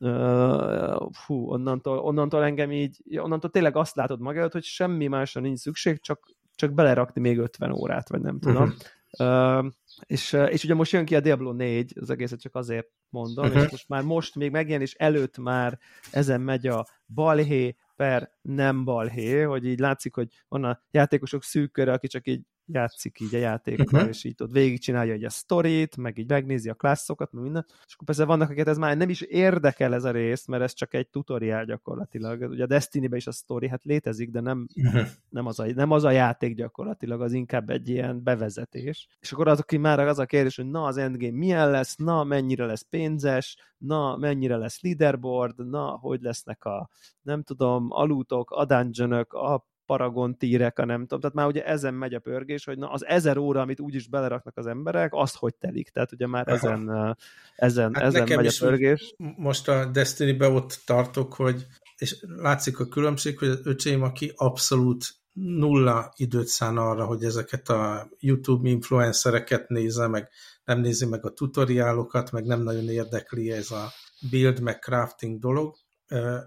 uh, 0.00 1.10
fú, 1.12 1.50
onnantól, 1.50 1.98
onnantól 1.98 2.44
engem 2.44 2.72
így, 2.72 2.98
onnantól 3.16 3.50
tényleg 3.50 3.76
azt 3.76 3.96
látod 3.96 4.20
magad, 4.20 4.52
hogy 4.52 4.64
semmi 4.64 5.06
másra 5.06 5.40
nincs 5.40 5.58
szükség, 5.58 6.00
csak, 6.00 6.28
csak 6.54 6.72
belerakni 6.72 7.20
még 7.20 7.38
50 7.38 7.72
órát, 7.72 8.08
vagy 8.08 8.20
nem 8.20 8.38
tudom. 8.38 8.62
Uh-huh. 8.62 9.64
Uh, 9.64 9.72
és, 10.06 10.32
és 10.32 10.64
ugye 10.64 10.74
most 10.74 10.92
jön 10.92 11.04
ki 11.04 11.16
a 11.16 11.20
Diablo 11.20 11.52
4, 11.52 11.92
az 12.00 12.10
egészet 12.10 12.40
csak 12.40 12.54
azért 12.54 12.88
mondom, 13.08 13.44
uh-huh. 13.44 13.62
és 13.62 13.70
most 13.70 13.88
már 13.88 14.02
most 14.02 14.34
még 14.34 14.50
megjelenés 14.50 14.94
előtt 14.94 15.38
már 15.38 15.78
ezen 16.10 16.40
megy 16.40 16.66
a 16.66 16.86
balhé 17.06 17.76
per 17.96 18.30
nem 18.42 18.84
balhé, 18.84 19.40
hogy 19.40 19.66
így 19.66 19.78
látszik, 19.78 20.14
hogy 20.14 20.28
van 20.48 20.64
a 20.64 20.82
játékosok 20.90 21.42
szűk 21.42 21.72
köre, 21.72 21.92
aki 21.92 22.06
csak 22.06 22.26
így 22.26 22.42
játszik 22.66 23.20
így 23.20 23.34
a 23.34 23.38
játékkal, 23.38 23.86
uh-huh. 23.86 24.08
és 24.08 24.24
így 24.24 24.42
ott 24.42 24.52
végigcsinálja 24.52 25.12
egy 25.12 25.24
a 25.24 25.30
sztorit, 25.30 25.96
meg 25.96 26.18
így 26.18 26.28
megnézi 26.28 26.68
a 26.68 26.74
klasszokat, 26.74 27.32
meg 27.32 27.42
minden, 27.42 27.64
és 27.68 27.94
akkor 27.94 28.06
persze 28.06 28.24
vannak, 28.24 28.48
akiket 28.48 28.68
ez 28.68 28.78
már 28.78 28.96
nem 28.96 29.08
is 29.08 29.20
érdekel 29.20 29.94
ez 29.94 30.04
a 30.04 30.10
rész, 30.10 30.46
mert 30.46 30.62
ez 30.62 30.72
csak 30.72 30.94
egy 30.94 31.08
tutoriál 31.08 31.64
gyakorlatilag. 31.64 32.50
Ugye 32.50 32.62
a 32.62 32.66
Destiny-ben 32.66 33.18
is 33.18 33.26
a 33.26 33.32
sztori, 33.32 33.68
hát 33.68 33.84
létezik, 33.84 34.30
de 34.30 34.40
nem, 34.40 34.66
uh-huh. 34.76 35.06
nem, 35.28 35.46
az 35.46 35.58
a, 35.58 35.66
nem 35.74 35.90
az 35.90 36.04
a 36.04 36.10
játék 36.10 36.54
gyakorlatilag, 36.54 37.22
az 37.22 37.32
inkább 37.32 37.70
egy 37.70 37.88
ilyen 37.88 38.22
bevezetés. 38.22 39.08
És 39.20 39.32
akkor 39.32 39.48
az, 39.48 39.58
aki 39.58 39.76
már 39.76 40.00
az 40.00 40.18
a 40.18 40.26
kérdés, 40.26 40.56
hogy 40.56 40.70
na 40.70 40.84
az 40.84 40.96
endgame 40.96 41.36
milyen 41.36 41.70
lesz, 41.70 41.96
na 41.96 42.24
mennyire 42.24 42.66
lesz 42.66 42.86
pénzes, 42.90 43.56
na 43.78 44.16
mennyire 44.16 44.56
lesz 44.56 44.82
leaderboard, 44.82 45.68
na 45.68 45.86
hogy 45.86 46.20
lesznek 46.20 46.64
a 46.64 46.88
nem 47.22 47.42
tudom, 47.42 47.86
alútok, 47.90 48.50
a 48.50 48.64
dungeonök, 48.64 49.32
a 49.32 49.66
paragon 49.86 50.38
tírek, 50.38 50.78
a 50.78 50.84
nem 50.84 51.00
tudom, 51.00 51.20
tehát 51.20 51.36
már 51.36 51.46
ugye 51.46 51.64
ezen 51.64 51.94
megy 51.94 52.14
a 52.14 52.18
pörgés, 52.18 52.64
hogy 52.64 52.78
na 52.78 52.90
az 52.90 53.06
ezer 53.06 53.36
óra, 53.36 53.60
amit 53.60 53.80
úgyis 53.80 54.08
beleraknak 54.08 54.56
az 54.56 54.66
emberek, 54.66 55.12
azt 55.14 55.36
hogy 55.36 55.54
telik, 55.54 55.88
tehát 55.88 56.12
ugye 56.12 56.26
már 56.26 56.48
Aha. 56.48 56.56
ezen, 56.56 57.16
ezen, 57.56 57.94
hát 57.94 58.04
ezen 58.04 58.28
megy 58.28 58.46
a 58.46 58.52
pörgés. 58.58 59.14
Most 59.36 59.68
a 59.68 59.86
Destiny-be 59.86 60.48
ott 60.48 60.82
tartok, 60.86 61.34
hogy 61.34 61.66
és 61.98 62.24
látszik 62.36 62.80
a 62.80 62.86
különbség, 62.86 63.38
hogy 63.38 63.48
az 63.48 63.60
öcsém, 63.64 64.02
aki 64.02 64.32
abszolút 64.34 65.04
nulla 65.32 66.12
időt 66.16 66.46
szán 66.46 66.76
arra, 66.76 67.04
hogy 67.04 67.24
ezeket 67.24 67.68
a 67.68 68.08
YouTube 68.18 68.68
influencereket 68.68 69.68
nézze, 69.68 70.06
meg 70.06 70.28
nem 70.64 70.80
nézi 70.80 71.06
meg 71.06 71.24
a 71.24 71.32
tutoriálokat, 71.32 72.32
meg 72.32 72.44
nem 72.44 72.62
nagyon 72.62 72.88
érdekli 72.88 73.50
ez 73.50 73.70
a 73.70 73.92
build, 74.30 74.60
meg 74.60 74.78
crafting 74.78 75.38
dolog, 75.38 75.76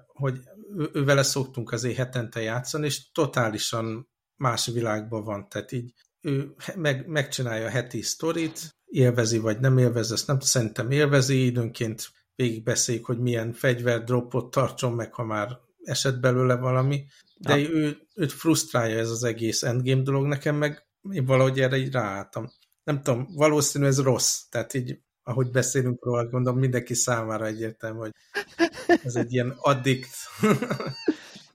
hogy 0.05 0.39
ő 0.93 1.03
vele 1.03 1.23
szoktunk 1.23 1.71
azért 1.71 1.97
hetente 1.97 2.41
játszani, 2.41 2.85
és 2.85 3.11
totálisan 3.11 4.09
más 4.35 4.65
világban 4.65 5.23
van, 5.23 5.49
tehát 5.49 5.71
így 5.71 5.93
ő 6.21 6.55
meg, 6.75 7.07
megcsinálja 7.07 7.65
a 7.65 7.69
heti 7.69 8.01
sztorit, 8.01 8.75
élvezi 8.85 9.37
vagy 9.37 9.59
nem 9.59 9.77
élvezi, 9.77 10.13
ezt 10.13 10.27
nem 10.27 10.39
szerintem 10.39 10.91
élvezi, 10.91 11.45
időnként 11.45 12.11
végigbeszéljük, 12.35 13.05
hogy 13.05 13.19
milyen 13.19 13.53
fegyverdropot 13.53 14.51
tartson 14.51 14.93
meg, 14.93 15.13
ha 15.13 15.23
már 15.23 15.57
esett 15.83 16.19
belőle 16.19 16.55
valami, 16.55 17.05
de 17.37 17.57
ja. 17.57 17.69
ő, 17.69 17.97
őt 18.15 18.31
frusztrálja 18.31 18.97
ez 18.97 19.09
az 19.09 19.23
egész 19.23 19.63
endgame 19.63 20.01
dolog, 20.01 20.25
nekem 20.25 20.55
meg 20.55 20.87
én 21.11 21.25
valahogy 21.25 21.59
erre 21.59 21.77
így 21.77 21.91
ráálltam. 21.91 22.51
Nem 22.83 23.01
tudom, 23.01 23.27
valószínű 23.33 23.85
ez 23.85 24.01
rossz, 24.01 24.41
tehát 24.49 24.73
így 24.73 24.99
ahogy 25.27 25.51
beszélünk 25.51 26.05
róla, 26.05 26.29
gondolom 26.29 26.59
mindenki 26.59 26.93
számára 26.93 27.45
egyértelmű, 27.45 27.99
hogy 27.99 28.11
ez 29.03 29.15
egy 29.15 29.33
ilyen 29.33 29.53
addikt. 29.57 30.09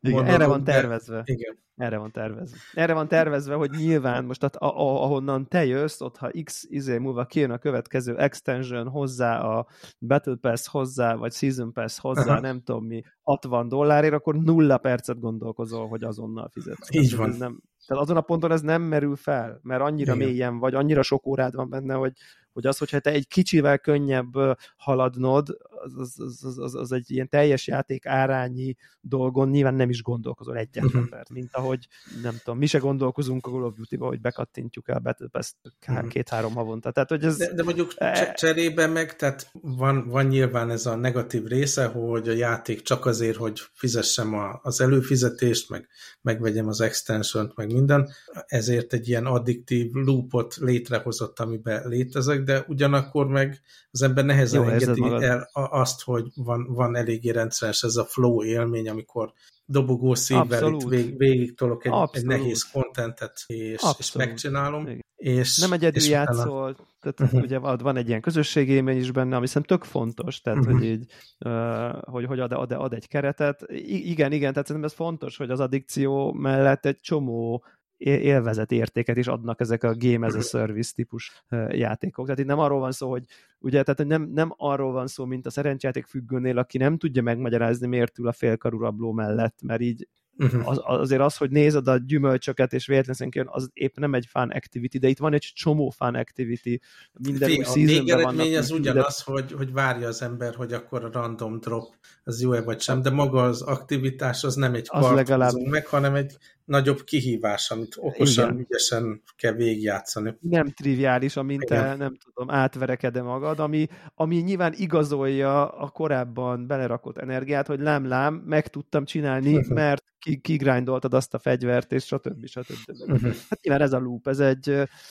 Igen, 0.04 0.26
erre 0.26 0.46
van 0.46 0.64
tervezve. 0.64 1.22
Igen. 1.24 1.58
Erre 1.76 1.96
van 1.96 2.10
tervezve. 2.10 2.56
Erre 2.74 2.92
van 2.92 3.08
tervezve, 3.08 3.54
hogy 3.54 3.70
nyilván 3.70 4.24
most 4.24 4.42
a, 4.42 4.66
a, 4.66 5.02
ahonnan 5.02 5.48
te 5.48 5.64
jössz, 5.64 6.00
ott 6.00 6.16
ha 6.16 6.30
x 6.44 6.64
izé 6.68 6.98
múlva 6.98 7.24
kijön 7.24 7.50
a 7.50 7.58
következő 7.58 8.18
extension 8.18 8.88
hozzá, 8.88 9.40
a 9.40 9.66
Battle 9.98 10.36
Pass 10.40 10.66
hozzá, 10.66 11.14
vagy 11.14 11.32
Season 11.32 11.72
Pass 11.72 11.98
hozzá, 11.98 12.32
Aha. 12.32 12.40
nem 12.40 12.62
tudom 12.62 12.84
mi, 12.84 13.02
60 13.22 13.68
dollárért, 13.68 14.14
akkor 14.14 14.34
nulla 14.34 14.78
percet 14.78 15.20
gondolkozol, 15.20 15.88
hogy 15.88 16.02
azonnal 16.02 16.48
fizetsz. 16.52 16.94
Így 16.94 17.16
van. 17.16 17.30
Nem, 17.30 17.60
tehát 17.86 18.02
azon 18.02 18.16
a 18.16 18.20
ponton 18.20 18.52
ez 18.52 18.60
nem 18.60 18.82
merül 18.82 19.16
fel, 19.16 19.60
mert 19.62 19.82
annyira 19.82 20.14
Igen. 20.14 20.28
mélyen 20.28 20.58
vagy, 20.58 20.74
annyira 20.74 21.02
sok 21.02 21.26
órád 21.26 21.54
van 21.54 21.68
benne, 21.68 21.94
hogy, 21.94 22.12
hogy 22.52 22.66
az, 22.66 22.78
hogyha 22.78 22.98
te 22.98 23.10
egy 23.10 23.28
kicsivel 23.28 23.78
könnyebb 23.78 24.32
haladnod, 24.76 25.56
az, 25.82 26.18
az, 26.18 26.44
az, 26.44 26.58
az, 26.58 26.74
az 26.74 26.92
egy 26.92 27.10
ilyen 27.10 27.28
teljes 27.28 27.66
játék 27.66 28.06
árányi 28.06 28.76
dolgon 29.00 29.48
nyilván 29.48 29.74
nem 29.74 29.90
is 29.90 30.02
gondolkozol 30.02 30.56
egyetlen 30.56 31.02
uh-huh. 31.02 31.20
mint 31.30 31.48
ahogy 31.52 31.88
nem 32.22 32.36
tudom, 32.44 32.58
mi 32.58 32.66
se 32.66 32.78
gondolkozunk 32.78 33.46
a 33.46 33.50
Call 33.50 33.62
of 33.62 33.74
Duty-ba, 33.74 34.06
hogy 34.06 34.20
bekattintjuk 34.20 34.88
el 34.88 34.98
Battle 34.98 35.28
Pass 35.28 35.52
uh-huh. 35.88 36.08
két-három 36.08 36.54
havonta. 36.54 36.90
Tehát, 36.90 37.08
hogy 37.08 37.24
ez, 37.24 37.36
de, 37.36 37.52
de 37.54 37.62
mondjuk 37.62 37.92
e... 37.96 38.32
cserébe 38.32 38.86
meg, 38.86 39.16
tehát 39.16 39.50
van, 39.52 40.08
van 40.08 40.26
nyilván 40.26 40.70
ez 40.70 40.86
a 40.86 40.94
negatív 40.94 41.44
része, 41.44 41.86
hogy 41.86 42.28
a 42.28 42.32
játék 42.32 42.82
csak 42.82 43.06
azért, 43.06 43.36
hogy 43.36 43.60
fizessem 43.72 44.34
a, 44.34 44.60
az 44.62 44.80
előfizetést, 44.80 45.70
meg 45.70 45.88
megvegyem 46.20 46.68
az 46.68 46.80
extension 46.80 47.52
meg 47.54 47.72
minden, 47.72 48.08
ezért 48.46 48.92
egy 48.92 49.08
ilyen 49.08 49.26
addiktív 49.26 49.92
loopot 49.92 50.56
létrehozott, 50.56 51.38
amiben 51.38 51.88
létezek, 51.88 52.42
de 52.42 52.64
ugyanakkor 52.68 53.26
meg 53.26 53.60
az 53.90 54.02
ember 54.02 54.24
nehezen 54.24 54.62
Jó, 54.62 54.68
engedi 54.68 55.24
el 55.24 55.48
azt, 55.72 56.02
hogy 56.02 56.26
van, 56.34 56.66
van 56.68 56.96
eléggé 56.96 57.30
rendszeres 57.30 57.82
ez 57.82 57.96
a 57.96 58.04
flow 58.04 58.44
élmény, 58.44 58.88
amikor 58.88 59.32
dobogó 59.64 60.14
szívvel 60.14 60.72
itt 60.72 60.88
vég, 60.88 61.16
végig 61.16 61.56
tolok 61.56 61.84
egy, 61.84 61.92
egy 62.12 62.24
nehéz 62.24 62.62
kontentet, 62.62 63.44
és, 63.46 63.82
és 63.98 64.12
megcsinálom. 64.12 64.88
És, 65.16 65.58
nem 65.58 65.72
egyedül 65.72 66.02
és 66.02 66.08
játszol, 66.08 66.70
utána... 66.70 66.88
tehát 67.00 67.20
uh-huh. 67.20 67.42
ugye 67.42 67.58
van 67.58 67.96
egy 67.96 68.08
ilyen 68.08 68.20
közösségélmény 68.20 68.96
is 68.96 69.10
benne, 69.10 69.36
ami 69.36 69.46
szerintem 69.46 69.78
tök 69.78 69.86
fontos, 69.86 70.40
tehát 70.40 70.58
uh-huh. 70.58 70.74
hogy 70.74 70.84
így, 70.84 71.12
uh, 71.38 72.02
hogy, 72.02 72.24
hogy 72.24 72.40
ad, 72.40 72.52
ad, 72.52 72.72
ad 72.72 72.92
egy 72.92 73.08
keretet. 73.08 73.64
I- 73.68 74.10
igen, 74.10 74.32
igen, 74.32 74.52
tehát 74.52 74.66
szerintem 74.66 74.90
ez 74.90 74.96
fontos, 74.96 75.36
hogy 75.36 75.50
az 75.50 75.60
addikció 75.60 76.32
mellett 76.32 76.86
egy 76.86 77.00
csomó 77.00 77.64
élvezet 78.06 78.72
értéket 78.72 79.16
is 79.16 79.26
adnak 79.26 79.60
ezek 79.60 79.82
a 79.82 79.94
game 79.96 80.26
as 80.26 80.34
a 80.34 80.40
service 80.40 80.92
típus 80.94 81.44
játékok. 81.68 82.24
Tehát 82.24 82.40
itt 82.40 82.46
nem 82.46 82.58
arról 82.58 82.80
van 82.80 82.92
szó, 82.92 83.10
hogy 83.10 83.24
ugye, 83.58 83.82
tehát 83.82 84.04
nem, 84.04 84.30
nem 84.34 84.54
arról 84.56 84.92
van 84.92 85.06
szó, 85.06 85.24
mint 85.24 85.46
a 85.46 85.50
szerencsejáték 85.50 86.06
függőnél, 86.06 86.58
aki 86.58 86.78
nem 86.78 86.98
tudja 86.98 87.22
megmagyarázni, 87.22 87.86
miért 87.86 88.18
ül 88.18 88.28
a 88.28 88.32
félkarú 88.32 88.78
rabló 88.78 89.12
mellett, 89.12 89.58
mert 89.62 89.80
így 89.80 90.08
Uh-huh. 90.38 90.68
Az, 90.68 90.80
azért 90.82 91.20
az, 91.20 91.36
hogy 91.36 91.50
nézed 91.50 91.88
a 91.88 91.96
gyümölcsöket, 91.96 92.72
és 92.72 92.86
véletlenül 92.86 93.34
jön, 93.34 93.46
az 93.50 93.70
épp 93.72 93.96
nem 93.96 94.14
egy 94.14 94.26
fan 94.26 94.50
activity, 94.50 94.98
de 94.98 95.08
itt 95.08 95.18
van 95.18 95.32
egy 95.32 95.52
csomó 95.54 95.90
fan 95.90 96.14
activity. 96.14 96.80
Minden 97.18 97.48
Fé, 97.48 97.56
új 97.56 97.64
a 97.64 97.72
végeredmény 97.72 98.56
az 98.56 98.70
ugyanaz, 98.70 99.24
de... 99.26 99.32
hogy, 99.32 99.52
hogy 99.52 99.72
várja 99.72 100.08
az 100.08 100.22
ember, 100.22 100.54
hogy 100.54 100.72
akkor 100.72 101.04
a 101.04 101.10
random 101.12 101.58
drop 101.58 101.94
az 102.24 102.40
jó-e 102.40 102.62
vagy 102.62 102.80
sem, 102.80 103.02
de 103.02 103.10
maga 103.10 103.42
az 103.42 103.62
aktivitás 103.62 104.44
az 104.44 104.54
nem 104.54 104.74
egy 104.74 104.86
az 104.88 105.10
legalább... 105.10 105.52
meg, 105.70 105.86
hanem 105.86 106.14
egy 106.14 106.36
nagyobb 106.64 107.04
kihívás, 107.04 107.70
amit 107.70 107.94
okosan, 107.98 108.50
Igen. 108.50 108.60
ügyesen 108.60 109.22
kell 109.36 109.52
végigjátszani. 109.52 110.36
Nem 110.40 110.70
triviális, 110.70 111.36
amint 111.36 111.62
Igen. 111.62 111.82
te, 111.82 111.94
nem 111.94 112.16
tudom, 112.24 112.50
átverekede 112.50 113.22
magad, 113.22 113.58
ami, 113.58 113.86
ami 114.14 114.36
nyilván 114.36 114.72
igazolja 114.76 115.68
a 115.68 115.88
korábban 115.88 116.66
belerakott 116.66 117.18
energiát, 117.18 117.66
hogy 117.66 117.80
lám-lám, 117.80 118.34
meg 118.34 118.68
tudtam 118.68 119.04
csinálni, 119.04 119.64
mert 119.68 120.04
kigrindoltad 120.40 121.14
azt 121.14 121.34
a 121.34 121.38
fegyvert, 121.38 121.92
és 121.92 122.04
stb. 122.04 122.46
stb. 122.46 122.74
Uh-huh. 122.86 123.34
Hát 123.48 123.60
nyilván 123.62 123.82
ez 123.82 123.92
a 123.92 123.98
loop, 123.98 124.28
ez 124.28 124.38
egy, 124.38 124.68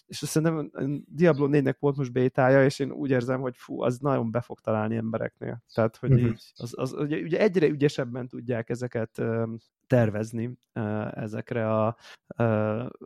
és 0.07 0.17
szerintem 0.17 0.71
Diablo 1.07 1.47
4-nek 1.51 1.75
volt 1.79 1.97
most 1.97 2.11
bétája, 2.11 2.65
és 2.65 2.79
én 2.79 2.91
úgy 2.91 3.09
érzem, 3.09 3.41
hogy 3.41 3.55
fú, 3.57 3.81
az 3.81 3.97
nagyon 3.97 4.31
be 4.31 4.41
fog 4.41 4.59
találni 4.59 4.95
embereknél. 4.95 5.63
Tehát, 5.73 5.97
hogy 5.97 6.11
uh-huh. 6.11 6.29
így, 6.29 6.41
az, 6.55 6.73
az, 6.75 6.93
ugye, 6.93 7.17
ugye 7.17 7.39
egyre 7.39 7.67
ügyesebben 7.67 8.27
tudják 8.27 8.69
ezeket 8.69 9.21
tervezni 9.91 10.57
ezekre 11.11 11.69
a, 11.69 11.97
a, 12.27 12.43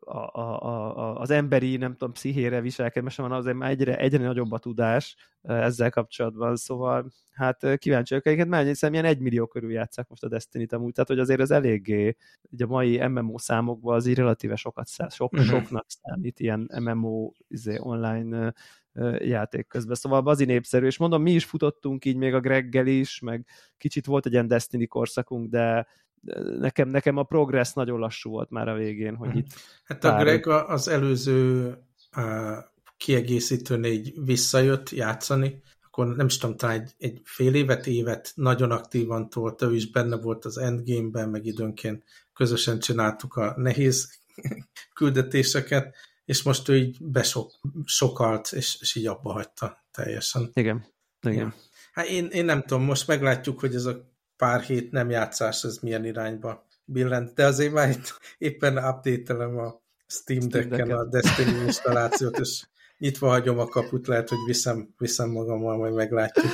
a, 0.07 0.65
a, 0.65 1.19
az 1.19 1.29
emberi, 1.29 1.77
nem 1.77 1.91
tudom, 1.91 2.11
pszichére 2.13 2.61
viselkedés, 2.61 3.15
van 3.15 3.31
azért 3.31 3.57
már 3.57 3.69
egyre, 3.69 3.97
egyre 3.97 4.25
nagyobb 4.25 4.51
a 4.51 4.57
tudás 4.57 5.15
ezzel 5.41 5.89
kapcsolatban, 5.89 6.55
szóval 6.55 7.11
hát 7.31 7.77
kíváncsi 7.77 8.09
vagyok, 8.09 8.25
egyébként 8.25 8.49
már 8.49 8.65
hiszem 8.65 8.93
ilyen 8.93 9.05
egy 9.05 9.19
millió 9.19 9.47
körül 9.47 9.71
játszák 9.71 10.07
most 10.07 10.23
a 10.23 10.27
Destiny-t 10.27 10.73
amúgy, 10.73 10.93
tehát 10.93 11.09
hogy 11.09 11.19
azért 11.19 11.39
az 11.39 11.51
eléggé, 11.51 12.15
ugye 12.51 12.65
a 12.65 12.67
mai 12.67 13.07
MMO 13.07 13.37
számokban 13.37 13.95
az 13.95 14.05
így 14.05 14.17
relatíve 14.17 14.55
sokat 14.55 14.87
szám, 14.87 15.09
sok, 15.09 15.33
uh-huh. 15.33 15.47
soknak 15.49 15.85
számít 15.87 16.39
ilyen 16.39 16.69
MMO 16.81 17.31
izé, 17.47 17.77
online 17.79 18.53
játék 19.17 19.67
közben. 19.67 19.95
Szóval 19.95 20.21
bazi 20.21 20.45
népszerű, 20.45 20.85
és 20.85 20.97
mondom, 20.97 21.21
mi 21.21 21.31
is 21.31 21.45
futottunk 21.45 22.05
így 22.05 22.15
még 22.15 22.33
a 22.33 22.39
Greggel 22.39 22.87
is, 22.87 23.19
meg 23.19 23.45
kicsit 23.77 24.05
volt 24.05 24.25
egy 24.25 24.31
ilyen 24.31 24.47
Destiny 24.47 24.87
korszakunk, 24.87 25.49
de 25.49 25.87
nekem, 26.59 26.89
nekem 26.89 27.17
a 27.17 27.23
progress 27.23 27.73
nagyon 27.73 27.99
lassú 27.99 28.29
volt 28.29 28.49
már 28.49 28.67
a 28.67 28.75
végén, 28.75 29.15
hogy 29.15 29.37
itt... 29.37 29.47
Hát 29.83 30.03
a 30.03 30.15
Greg 30.15 30.47
az 30.47 30.87
előző 30.87 31.73
kiegészítőn 32.97 33.83
így 33.83 34.13
visszajött 34.25 34.89
játszani, 34.89 35.61
akkor 35.85 36.15
nem 36.15 36.25
is 36.25 36.37
tudom, 36.37 36.57
talán 36.57 36.81
egy, 36.81 36.91
egy 36.97 37.21
fél 37.23 37.53
évet, 37.53 37.87
évet 37.87 38.31
nagyon 38.35 38.71
aktívan 38.71 39.29
tolt, 39.29 39.61
ő 39.61 39.75
is 39.75 39.91
benne 39.91 40.15
volt 40.15 40.45
az 40.45 40.57
endgame-ben, 40.57 41.29
meg 41.29 41.45
időnként 41.45 42.03
közösen 42.33 42.79
csináltuk 42.79 43.35
a 43.35 43.53
nehéz 43.57 44.19
küldetéseket, 44.95 45.95
és 46.25 46.43
most 46.43 46.69
ő 46.69 46.77
így 46.77 46.97
besokalt, 46.99 48.51
és, 48.51 48.77
és 48.81 48.95
így 48.95 49.07
abba 49.07 49.31
hagyta 49.31 49.85
teljesen. 49.91 50.49
Igen. 50.53 50.85
Igen. 51.21 51.37
Ja. 51.37 51.53
Hát 51.93 52.05
én, 52.05 52.25
én 52.25 52.45
nem 52.45 52.61
tudom, 52.61 52.83
most 52.83 53.07
meglátjuk, 53.07 53.59
hogy 53.59 53.75
ez 53.75 53.85
a 53.85 54.14
pár 54.37 54.61
hét 54.61 54.91
nem 54.91 55.09
játszás, 55.09 55.63
ez 55.63 55.77
milyen 55.77 56.05
irányba 56.05 56.65
billent, 56.85 57.33
de 57.33 57.45
azért 57.45 57.73
már 57.73 57.89
itt 57.89 58.19
éppen 58.37 58.77
update 58.77 59.33
a 59.43 59.81
Steam 60.07 60.49
Deck-en. 60.49 60.91
a 60.91 61.05
Destiny 61.05 61.65
installációt, 61.65 62.37
és 62.37 62.65
nyitva 62.97 63.27
hagyom 63.27 63.59
a 63.59 63.65
kaput, 63.65 64.07
lehet, 64.07 64.29
hogy 64.29 64.37
viszem, 64.45 64.93
viszem 64.97 65.29
magammal, 65.29 65.77
majd 65.77 65.93
meglátjuk. 65.93 66.45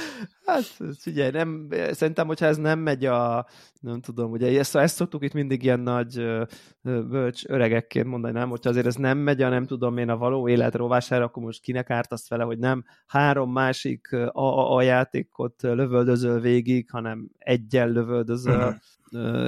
Hát 0.45 0.63
figyelj, 0.97 1.31
nem, 1.31 1.67
szerintem, 1.91 2.27
hogyha 2.27 2.45
ez 2.45 2.57
nem 2.57 2.79
megy 2.79 3.05
a, 3.05 3.47
nem 3.79 4.01
tudom, 4.01 4.31
ugye 4.31 4.59
ezt, 4.59 4.75
ezt 4.75 4.95
szoktuk 4.95 5.23
itt 5.23 5.33
mindig 5.33 5.63
ilyen 5.63 5.79
nagy 5.79 6.21
bölcs 6.81 7.45
öregekként 7.45 8.07
mondani, 8.07 8.33
nem? 8.33 8.49
Hogyha 8.49 8.69
azért 8.69 8.85
ez 8.85 8.95
nem 8.95 9.17
megy 9.17 9.41
a 9.41 9.49
nem 9.49 9.65
tudom 9.65 9.97
én 9.97 10.09
a 10.09 10.17
való 10.17 10.49
élet 10.49 10.75
rovására, 10.75 11.23
akkor 11.23 11.43
most 11.43 11.61
kinek 11.61 11.89
ártasz 11.89 12.29
vele, 12.29 12.43
hogy 12.43 12.57
nem 12.57 12.83
három 13.05 13.51
másik 13.51 14.13
a, 14.13 14.75
a 14.75 14.81
játékot 14.81 15.61
lövöldözöl 15.61 16.39
végig, 16.39 16.89
hanem 16.89 17.29
egyel 17.37 17.89
lövöldözöl, 17.89 18.57
uh-huh 18.57 18.75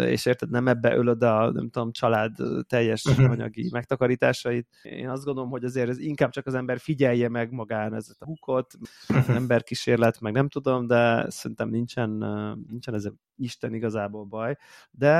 és 0.06 0.26
érted, 0.26 0.50
nem 0.50 0.68
ebbe 0.68 0.96
ölöd 0.96 1.24
a, 1.24 1.52
nem 1.52 1.70
tudom, 1.70 1.92
család 1.92 2.36
teljes 2.68 3.04
uh-huh. 3.06 3.32
anyagi 3.32 3.70
megtakarításait. 3.72 4.68
Én 4.82 5.10
azt 5.10 5.24
gondolom, 5.24 5.50
hogy 5.50 5.64
azért 5.64 5.90
ez 5.90 5.98
inkább 5.98 6.30
csak 6.30 6.46
az 6.46 6.54
ember 6.54 6.80
figyelje 6.80 7.30
meg 7.30 7.52
magán 7.52 7.94
ezt 7.94 8.16
a 8.22 8.26
hukot, 8.26 8.74
uh-huh. 9.10 9.36
emberkísérlet, 9.36 10.20
meg 10.20 10.34
nem 10.34 10.50
tudom, 10.50 10.88
de 10.88 11.30
szerintem 11.30 11.70
nincsen, 11.70 12.10
nincsen 12.70 12.94
ez 12.94 13.08
Isten 13.36 13.74
igazából 13.74 14.24
baj, 14.24 14.58
de 14.92 15.14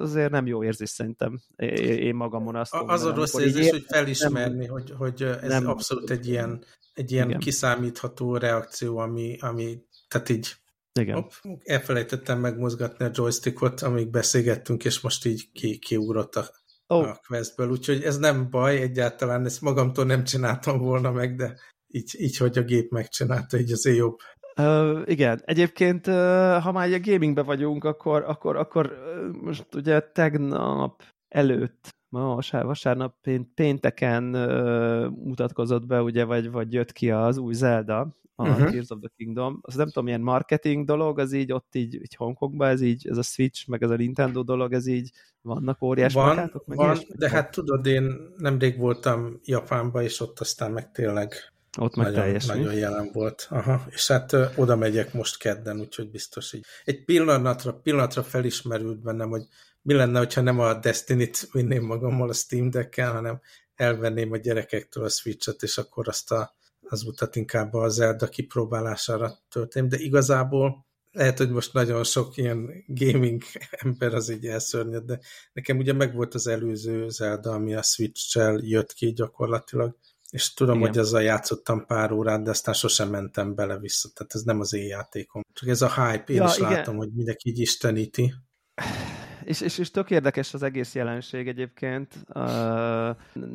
azért 0.00 0.30
nem 0.30 0.46
jó 0.46 0.64
érzés 0.64 0.88
szerintem. 0.88 1.40
Én 1.56 2.14
magamon 2.14 2.56
azt 2.56 2.72
mondom. 2.72 2.90
Az 2.90 3.04
a 3.04 3.14
rossz 3.14 3.38
érzés, 3.38 3.66
ér... 3.66 3.72
hogy 3.72 3.84
felismerni, 3.88 4.66
nem, 4.66 4.70
hogy, 4.70 4.90
hogy 4.96 5.22
ez 5.22 5.48
nem, 5.48 5.66
abszolút 5.66 6.10
egy 6.10 6.28
ilyen, 6.28 6.64
egy 6.94 7.12
ilyen 7.12 7.28
igen. 7.28 7.40
kiszámítható 7.40 8.36
reakció, 8.36 8.98
ami, 8.98 9.36
ami 9.40 9.82
tehát 10.08 10.28
így 10.28 10.56
igen. 10.98 11.14
Hopp, 11.14 11.58
elfelejtettem 11.64 12.40
megmozgatni 12.40 13.04
a 13.04 13.10
joystickot, 13.12 13.80
amíg 13.80 14.10
beszélgettünk, 14.10 14.84
és 14.84 15.00
most 15.00 15.26
így 15.26 15.52
ki, 15.52 15.78
kiugrott 15.78 16.34
a, 16.34 16.50
oh. 16.86 17.08
a 17.08 17.20
questből, 17.26 17.70
úgyhogy 17.70 18.02
ez 18.02 18.18
nem 18.18 18.50
baj 18.50 18.80
egyáltalán, 18.80 19.44
ezt 19.44 19.60
magamtól 19.60 20.04
nem 20.04 20.24
csináltam 20.24 20.78
volna 20.78 21.12
meg, 21.12 21.36
de 21.36 21.54
így, 21.86 22.14
így 22.18 22.36
hogy 22.36 22.58
a 22.58 22.62
gép 22.62 22.90
megcsinálta, 22.90 23.58
így 23.58 23.72
azért 23.72 23.96
jobb. 23.96 24.16
Uh, 24.60 25.02
igen, 25.04 25.42
egyébként 25.44 26.06
uh, 26.06 26.14
ha 26.62 26.72
már 26.72 26.92
a 26.92 27.00
gamingbe 27.00 27.42
vagyunk, 27.42 27.84
akkor, 27.84 28.22
akkor, 28.22 28.56
akkor 28.56 28.86
uh, 28.86 29.42
most 29.42 29.74
ugye 29.74 30.00
tegnap 30.00 31.02
előtt, 31.28 31.97
ma 32.08 32.34
vasár, 32.34 32.64
vasárnap 32.64 33.14
pénteken 33.54 34.34
uh, 34.34 35.10
mutatkozott 35.10 35.86
be, 35.86 36.02
ugye, 36.02 36.24
vagy, 36.24 36.50
vagy 36.50 36.72
jött 36.72 36.92
ki 36.92 37.10
az 37.10 37.36
új 37.36 37.54
Zelda, 37.54 38.16
a 38.40 38.48
uh-huh. 38.48 38.70
Tears 38.70 38.90
of 38.90 38.98
the 39.00 39.10
Kingdom. 39.16 39.58
Az 39.62 39.74
nem 39.74 39.86
tudom, 39.86 40.04
milyen 40.04 40.20
marketing 40.20 40.84
dolog, 40.84 41.18
az 41.18 41.32
így 41.32 41.52
ott 41.52 41.74
így, 41.74 41.94
így 41.94 42.14
Hongkongban, 42.14 42.68
ez 42.68 42.80
így, 42.80 43.08
ez 43.08 43.16
a 43.16 43.22
Switch, 43.22 43.68
meg 43.68 43.82
ez 43.82 43.90
a 43.90 43.96
Nintendo 43.96 44.42
dolog, 44.42 44.72
ez 44.72 44.86
így 44.86 45.10
vannak 45.42 45.82
óriás 45.82 46.12
van, 46.12 46.32
plakátok, 46.32 46.66
meg 46.66 46.76
van, 46.76 46.98
de 47.16 47.30
hát 47.30 47.50
tudod, 47.50 47.86
én 47.86 48.16
nemrég 48.36 48.78
voltam 48.78 49.40
Japánban, 49.44 50.02
és 50.02 50.20
ott 50.20 50.40
aztán 50.40 50.72
meg 50.72 50.90
tényleg 50.90 51.34
ott 51.78 51.96
meg 51.96 52.06
nagyon, 52.06 52.20
teljes, 52.22 52.46
nagyon 52.46 52.74
jelen 52.74 53.10
volt. 53.12 53.46
Aha. 53.50 53.84
És 53.88 54.06
hát 54.06 54.32
ö, 54.32 54.44
oda 54.56 54.76
megyek 54.76 55.12
most 55.12 55.38
kedden, 55.38 55.80
úgyhogy 55.80 56.10
biztos 56.10 56.52
így. 56.52 56.64
Egy 56.84 57.04
pillanatra, 57.04 57.72
pillanatra 57.72 58.22
felismerült 58.22 59.02
bennem, 59.02 59.28
hogy 59.28 59.42
mi 59.82 59.94
lenne, 59.94 60.18
hogyha 60.18 60.40
nem 60.40 60.58
a 60.60 60.74
Destiny-t 60.74 61.48
vinném 61.52 61.84
magammal 61.84 62.28
a 62.28 62.32
Steam 62.32 62.70
Deck-kel, 62.70 63.12
hanem 63.12 63.40
elvenném 63.74 64.32
a 64.32 64.36
gyerekektől 64.36 65.04
a 65.04 65.08
Switch-et, 65.08 65.62
és 65.62 65.78
akkor 65.78 66.08
azt 66.08 66.32
a, 66.32 66.56
az 66.80 67.02
utat 67.02 67.36
inkább 67.36 67.74
a 67.74 67.88
Zelda 67.88 68.28
kipróbálására 68.28 69.38
töltém. 69.48 69.88
De 69.88 69.96
igazából 69.98 70.86
lehet, 71.12 71.38
hogy 71.38 71.50
most 71.50 71.72
nagyon 71.72 72.04
sok 72.04 72.36
ilyen 72.36 72.84
gaming 72.86 73.42
ember 73.82 74.14
az 74.14 74.28
így 74.28 74.46
elszörnyed, 74.46 75.04
de 75.04 75.20
nekem 75.52 75.78
ugye 75.78 75.92
megvolt 75.92 76.34
az 76.34 76.46
előző 76.46 77.08
Zelda, 77.08 77.52
ami 77.52 77.74
a 77.74 77.82
Switch-sel 77.82 78.60
jött 78.62 78.92
ki 78.92 79.12
gyakorlatilag, 79.12 79.96
és 80.30 80.54
tudom, 80.54 80.76
Igen. 80.76 80.88
hogy 80.88 80.98
azzal 80.98 81.22
játszottam 81.22 81.86
pár 81.86 82.12
órát, 82.12 82.42
de 82.42 82.50
aztán 82.50 82.74
sosem 82.74 83.08
mentem 83.08 83.54
bele 83.54 83.78
vissza, 83.78 84.08
tehát 84.14 84.34
ez 84.34 84.42
nem 84.42 84.60
az 84.60 84.72
én 84.72 84.86
játékom. 84.86 85.42
Csak 85.52 85.68
ez 85.68 85.82
a 85.82 85.88
hype, 85.88 86.32
én 86.32 86.36
ja, 86.36 86.44
is 86.44 86.56
igen. 86.56 86.70
látom, 86.70 86.96
hogy 86.96 87.10
mindenki 87.12 87.48
így 87.48 87.58
isteníti. 87.58 88.34
És, 89.48 89.60
és, 89.60 89.78
és 89.78 89.90
tök 89.90 90.10
érdekes 90.10 90.54
az 90.54 90.62
egész 90.62 90.94
jelenség 90.94 91.48
egyébként. 91.48 92.14
Uh, 92.28 92.34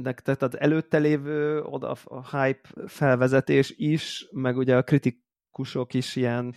tehát 0.01 0.41
az 0.41 0.59
előtte 0.59 0.97
lévő 0.97 1.61
oda 1.61 1.95
a 2.03 2.37
hype 2.37 2.69
felvezetés 2.87 3.73
is, 3.77 4.27
meg 4.31 4.57
ugye 4.57 4.77
a 4.77 4.83
kritik 4.83 5.23
kusok 5.51 5.93
is 5.93 6.15
ilyen 6.15 6.55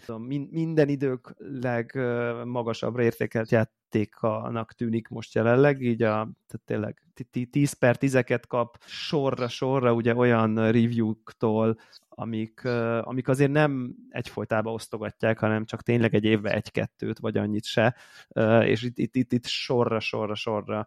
minden 0.50 0.88
idők 0.88 1.34
legmagasabbra 1.38 3.02
értékelt 3.02 3.50
játékanak 3.50 4.72
tűnik 4.72 5.08
most 5.08 5.34
jelenleg, 5.34 5.82
így 5.82 6.02
a, 6.02 6.14
tehát 6.46 6.64
tényleg 6.64 7.02
10 7.50 7.72
per 7.72 7.96
10-eket 8.00 8.42
kap 8.48 8.76
sorra-sorra 8.86 9.92
ugye 9.92 10.14
olyan 10.14 10.54
review-któl, 10.54 11.76
amik, 12.18 12.64
amik 13.00 13.28
azért 13.28 13.50
nem 13.50 13.94
egyfolytában 14.08 14.72
osztogatják, 14.72 15.38
hanem 15.38 15.64
csak 15.64 15.82
tényleg 15.82 16.14
egy 16.14 16.24
évbe 16.24 16.50
egy-kettőt, 16.50 17.18
vagy 17.18 17.36
annyit 17.36 17.64
se, 17.64 17.94
és 18.62 18.82
itt, 18.82 18.98
itt, 18.98 19.16
itt, 19.16 19.32
itt 19.32 19.46
sorra, 19.46 20.00
sorra, 20.00 20.34
sorra 20.34 20.86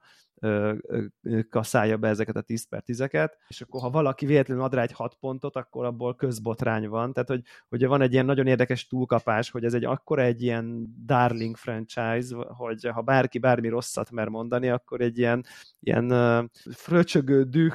kaszálja 1.50 1.98
be 1.98 2.08
ezeket 2.08 2.36
a 2.36 2.42
10 2.42 2.68
per 2.68 2.84
10-eket, 2.86 3.30
és 3.48 3.62
akkor 3.62 3.82
ha 3.82 3.90
valaki 3.90 4.26
véletlenül 4.26 4.64
ad 4.64 4.74
rá 4.74 4.82
egy 4.82 4.92
6 4.92 5.16
pontot, 5.20 5.56
akkor 5.56 5.86
abból 5.86 6.16
közbotrány 6.16 6.88
van. 6.88 7.14
Tehát, 7.14 7.30
hogy, 7.30 7.42
hogy 7.70 7.86
van 7.86 8.02
egy 8.02 8.14
ilyen 8.14 8.26
nagyon 8.26 8.48
érdekes 8.48 8.88
túlkapás, 8.88 9.50
hogy 9.50 9.64
ez 9.64 9.74
egy 9.74 9.86
akkora 9.86 10.22
egy 10.22 10.42
ilyen 10.42 10.96
darling 11.06 11.58
franchise, 11.58 12.36
hogy 12.36 12.86
ha 12.86 13.02
bárki 13.02 13.40
bármi 13.40 13.68
rosszat 13.68 14.12
mer 14.12 14.28
mondani, 14.28 14.70
akkor 14.70 15.02
egy 15.02 15.18
ilyen, 15.18 15.46
ilyen 15.80 16.50
fröcsögő 16.72 17.44
düh 17.44 17.74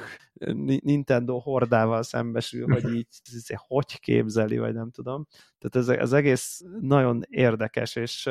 Nintendo 0.63 1.37
hordával 1.37 2.03
szembesül, 2.03 2.67
hogy 2.71 2.93
így 2.95 3.07
hogy 3.55 3.99
képzeli, 3.99 4.57
vagy 4.57 4.73
nem 4.73 4.91
tudom. 4.91 5.27
Tehát 5.59 5.89
ez 5.89 6.01
az 6.01 6.13
egész 6.13 6.61
nagyon 6.79 7.23
érdekes, 7.29 7.95
és, 7.95 8.29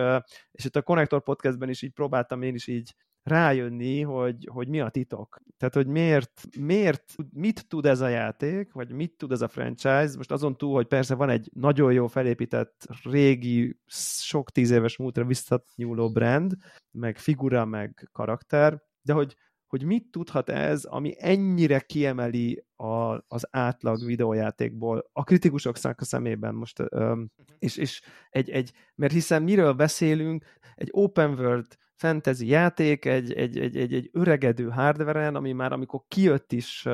és 0.50 0.64
itt 0.64 0.76
a 0.76 0.82
Connector 0.82 1.22
Podcastben 1.22 1.68
is 1.68 1.82
így 1.82 1.92
próbáltam 1.92 2.42
én 2.42 2.54
is 2.54 2.66
így 2.66 2.94
rájönni, 3.24 4.00
hogy, 4.00 4.48
hogy 4.52 4.68
mi 4.68 4.80
a 4.80 4.88
titok. 4.88 5.40
Tehát, 5.56 5.74
hogy 5.74 5.86
miért, 5.86 6.42
miért, 6.58 7.14
mit 7.32 7.68
tud 7.68 7.86
ez 7.86 8.00
a 8.00 8.08
játék, 8.08 8.72
vagy 8.72 8.92
mit 8.92 9.16
tud 9.16 9.32
ez 9.32 9.40
a 9.40 9.48
franchise, 9.48 10.16
most 10.16 10.30
azon 10.30 10.56
túl, 10.56 10.74
hogy 10.74 10.86
persze 10.86 11.14
van 11.14 11.28
egy 11.28 11.50
nagyon 11.54 11.92
jó 11.92 12.06
felépített, 12.06 12.86
régi, 13.02 13.78
sok 14.26 14.50
tíz 14.50 14.70
éves 14.70 14.96
múltra 14.96 15.24
visszatnyúló 15.24 16.12
brand, 16.12 16.56
meg 16.90 17.18
figura, 17.18 17.64
meg 17.64 18.08
karakter, 18.12 18.82
de 19.02 19.12
hogy, 19.12 19.36
hogy 19.66 19.84
mit 19.84 20.10
tudhat 20.10 20.48
ez, 20.48 20.84
ami 20.84 21.14
ennyire 21.18 21.80
kiemeli 21.80 22.64
a, 22.76 23.24
az 23.28 23.46
átlag 23.50 24.04
videójátékból 24.04 25.10
a 25.12 25.24
kritikusok 25.24 25.76
szemében 25.96 26.54
most, 26.54 26.82
öm, 26.88 27.30
és, 27.58 27.76
és 27.76 28.02
egy, 28.30 28.50
egy, 28.50 28.72
mert 28.94 29.12
hiszen 29.12 29.42
miről 29.42 29.72
beszélünk, 29.72 30.44
egy 30.74 30.88
open 30.92 31.30
world 31.30 31.66
fantasy 31.96 32.46
játék 32.46 33.04
egy, 33.04 33.32
egy, 33.32 33.58
egy, 33.58 33.76
egy, 33.76 33.94
egy 33.94 34.10
öregedő 34.12 34.68
hardveren, 34.68 35.34
ami 35.34 35.52
már 35.52 35.72
amikor 35.72 36.00
kijött 36.08 36.52
is 36.52 36.86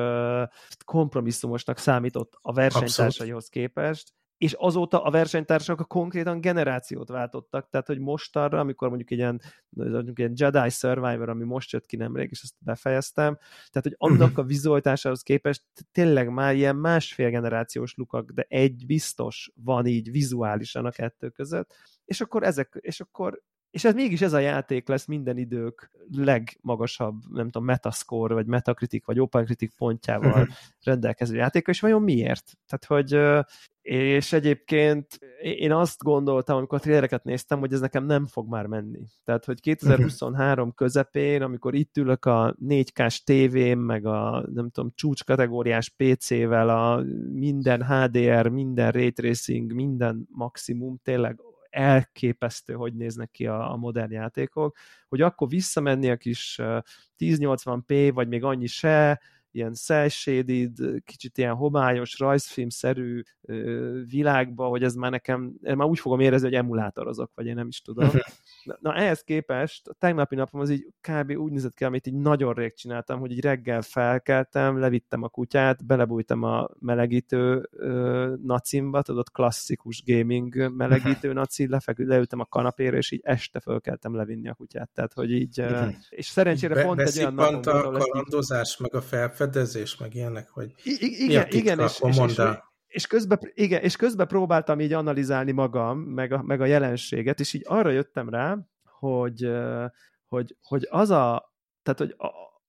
kompromisszumosnak 0.85 1.77
számított 1.77 2.37
a 2.41 2.53
versenytársaihoz 2.53 3.47
képest, 3.47 4.13
és 4.41 4.53
azóta 4.53 5.03
a 5.03 5.11
versenytársak 5.11 5.79
a 5.79 5.83
konkrétan 5.83 6.41
generációt 6.41 7.09
váltottak, 7.09 7.69
tehát 7.69 7.87
hogy 7.87 7.99
most 7.99 8.35
arra, 8.35 8.59
amikor 8.59 8.87
mondjuk 8.87 9.11
egy 9.11 9.17
ilyen, 9.17 9.41
mondjuk 9.69 10.19
egy 10.19 10.39
Jedi 10.39 10.69
Survivor, 10.69 11.29
ami 11.29 11.43
most 11.43 11.71
jött 11.71 11.85
ki 11.85 11.95
nemrég, 11.95 12.27
és 12.31 12.41
ezt 12.43 12.55
befejeztem, 12.57 13.37
tehát 13.69 13.81
hogy 13.81 13.95
annak 13.97 14.37
a 14.37 14.43
vizualitásához 14.43 15.21
képest 15.21 15.63
tényleg 15.91 16.29
már 16.29 16.55
ilyen 16.55 16.75
másfél 16.75 17.29
generációs 17.29 17.93
lukak, 17.95 18.31
de 18.31 18.45
egy 18.49 18.85
biztos 18.85 19.51
van 19.55 19.85
így 19.85 20.11
vizuálisan 20.11 20.85
a 20.85 20.91
kettő 20.91 21.29
között, 21.29 21.73
és 22.05 22.21
akkor 22.21 22.43
ezek, 22.43 22.77
és 22.79 22.99
akkor 22.99 23.41
és 23.71 23.83
ez 23.83 23.93
mégis 23.93 24.21
ez 24.21 24.33
a 24.33 24.39
játék 24.39 24.87
lesz 24.87 25.05
minden 25.05 25.37
idők 25.37 25.91
legmagasabb, 26.15 27.21
nem 27.29 27.45
tudom, 27.45 27.63
metascore, 27.63 28.33
vagy 28.33 28.45
metacritic, 28.45 29.05
vagy 29.05 29.19
opencritic 29.19 29.75
pontjával 29.75 30.29
uh-huh. 30.29 30.47
rendelkező 30.83 31.35
játék, 31.35 31.67
és 31.67 31.79
vajon 31.79 32.01
miért? 32.01 32.57
Tehát, 32.67 32.85
hogy 32.85 33.39
és 33.81 34.33
egyébként 34.33 35.19
én 35.41 35.71
azt 35.71 36.03
gondoltam, 36.03 36.57
amikor 36.57 36.77
a 36.77 36.81
trélereket 36.81 37.23
néztem, 37.23 37.59
hogy 37.59 37.73
ez 37.73 37.79
nekem 37.79 38.05
nem 38.05 38.25
fog 38.25 38.49
már 38.49 38.65
menni. 38.65 38.99
Tehát, 39.23 39.45
hogy 39.45 39.61
2023 39.61 40.59
uh-huh. 40.59 40.75
közepén, 40.75 41.41
amikor 41.41 41.75
itt 41.75 41.97
ülök 41.97 42.25
a 42.25 42.55
4K-s 42.67 43.23
tévém, 43.23 43.79
meg 43.79 44.05
a 44.05 44.45
nem 44.53 44.69
tudom, 44.69 44.91
csúcs 44.95 45.23
kategóriás 45.23 45.89
PC-vel, 45.89 46.69
a 46.69 47.03
minden 47.33 47.85
HDR, 47.85 48.47
minden 48.47 48.91
ray 48.91 49.11
tracing, 49.11 49.73
minden 49.73 50.27
maximum, 50.29 50.99
tényleg 51.03 51.39
elképesztő, 51.71 52.73
hogy 52.73 52.93
néznek 52.93 53.31
ki 53.31 53.47
a, 53.47 53.71
a 53.71 53.75
modern 53.75 54.11
játékok, 54.11 54.77
hogy 55.07 55.21
akkor 55.21 55.47
visszamenni 55.47 56.09
a 56.09 56.17
kis 56.17 56.59
1080p, 57.17 58.11
vagy 58.13 58.27
még 58.27 58.43
annyi 58.43 58.67
se, 58.67 59.21
ilyen 59.51 59.73
cel-shaded, 59.73 60.77
kicsit 61.05 61.37
ilyen 61.37 61.55
homályos, 61.55 62.19
rajzfilmszerű 62.19 63.21
világba, 64.09 64.67
hogy 64.67 64.83
ez 64.83 64.93
már 64.93 65.11
nekem, 65.11 65.53
már 65.61 65.87
úgy 65.87 65.99
fogom 65.99 66.19
érezni, 66.19 66.47
hogy 66.47 66.57
emulátorozok, 66.57 67.31
vagy 67.35 67.45
én 67.45 67.55
nem 67.55 67.67
is 67.67 67.81
tudom. 67.81 68.09
Na, 68.63 68.77
na 68.79 68.95
ehhez 68.95 69.21
képest 69.21 69.87
a 69.87 69.93
tegnapi 69.93 70.35
napom 70.35 70.61
az 70.61 70.69
így 70.69 70.87
kb. 71.01 71.31
úgy 71.31 71.51
nézett 71.51 71.73
ki, 71.73 71.83
amit 71.83 72.07
így 72.07 72.13
nagyon 72.13 72.53
rég 72.53 72.73
csináltam, 72.73 73.19
hogy 73.19 73.31
így 73.31 73.41
reggel 73.41 73.81
felkeltem, 73.81 74.79
levittem 74.79 75.23
a 75.23 75.27
kutyát, 75.27 75.85
belebújtam 75.85 76.43
a 76.43 76.69
melegítő 76.79 77.69
ö, 77.71 78.33
nacimba, 78.43 79.01
tudod, 79.01 79.31
klasszikus 79.31 80.03
gaming 80.05 80.71
melegítő 80.77 81.33
naci, 81.41 81.67
lefekü, 81.67 82.05
leültem 82.05 82.39
a 82.39 82.45
kanapére, 82.45 82.97
és 82.97 83.11
így 83.11 83.21
este 83.23 83.59
fölkeltem 83.59 84.15
levinni 84.15 84.49
a 84.49 84.53
kutyát. 84.53 84.89
Tehát, 84.93 85.13
hogy 85.13 85.31
így, 85.31 85.63
és 86.09 86.25
szerencsére 86.25 86.73
Be, 86.73 86.83
pont 86.83 86.99
egy 86.99 87.17
olyan 87.17 87.33
napom 87.33 87.93
a 87.93 87.97
kalandozás, 87.97 88.77
meg 88.77 88.95
a 88.95 89.01
felfedezés, 89.41 89.97
meg 89.97 90.15
ilyenek, 90.15 90.49
hogy 90.49 90.73
I- 90.83 91.23
igen, 91.23 91.47
igen, 91.49 91.79
és, 91.79 92.01
és, 92.01 92.17
és, 92.17 92.41
és 92.87 93.07
közben, 93.07 93.39
igen, 93.53 93.81
és 93.81 93.95
közben 93.95 94.27
próbáltam 94.27 94.79
így 94.79 94.93
analizálni 94.93 95.51
magam, 95.51 95.99
meg 95.99 96.31
a, 96.31 96.41
meg 96.41 96.61
a 96.61 96.65
jelenséget, 96.65 97.39
és 97.39 97.53
így 97.53 97.63
arra 97.65 97.89
jöttem 97.89 98.29
rá, 98.29 98.57
hogy, 98.83 99.51
hogy, 100.27 100.55
hogy 100.61 100.87
az 100.89 101.09
a, 101.09 101.53
tehát 101.83 101.99
hogy 101.99 102.15
a, 102.17 102.27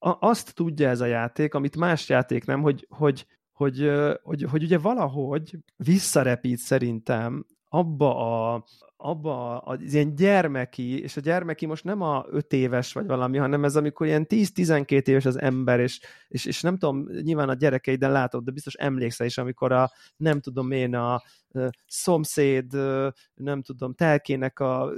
a, 0.09 0.17
azt 0.21 0.55
tudja 0.55 0.89
ez 0.89 1.01
a 1.01 1.07
játék, 1.07 1.55
amit 1.55 1.77
más 1.77 2.09
játék 2.09 2.45
nem, 2.45 2.63
hogy, 2.63 2.87
hogy, 2.89 3.27
hogy, 3.53 3.91
hogy, 4.23 4.43
hogy 4.43 4.63
ugye 4.63 4.79
valahogy 4.79 5.59
visszarepít 5.77 6.59
szerintem 6.59 7.47
abba 7.69 8.17
a, 8.53 8.65
abba 9.03 9.59
az 9.59 9.93
ilyen 9.93 10.15
gyermeki, 10.15 11.03
és 11.03 11.17
a 11.17 11.21
gyermeki 11.21 11.67
most 11.67 11.85
nem 11.85 12.01
a 12.01 12.25
öt 12.31 12.53
éves 12.53 12.93
vagy 12.93 13.07
valami, 13.07 13.39
hanem 13.39 13.65
ez 13.65 13.77
amikor 13.77 14.07
ilyen 14.07 14.27
10-12 14.29 15.07
éves 15.07 15.25
az 15.25 15.41
ember, 15.41 15.81
és, 15.81 16.01
és, 16.29 16.45
és 16.45 16.61
nem 16.61 16.79
tudom, 16.79 17.07
nyilván 17.23 17.49
a 17.49 17.55
gyerekeiden 17.55 18.13
látod, 18.13 18.45
de 18.45 18.51
biztos 18.51 18.75
emlékszel 18.75 19.27
is, 19.27 19.39
amikor 19.39 19.73
a, 19.73 19.91
nem 20.17 20.41
tudom 20.41 20.71
én, 20.71 20.95
a 20.95 21.23
szomszéd, 21.87 22.73
nem 23.35 23.63
tudom, 23.63 23.95
telkének 23.95 24.61
a 24.61 24.93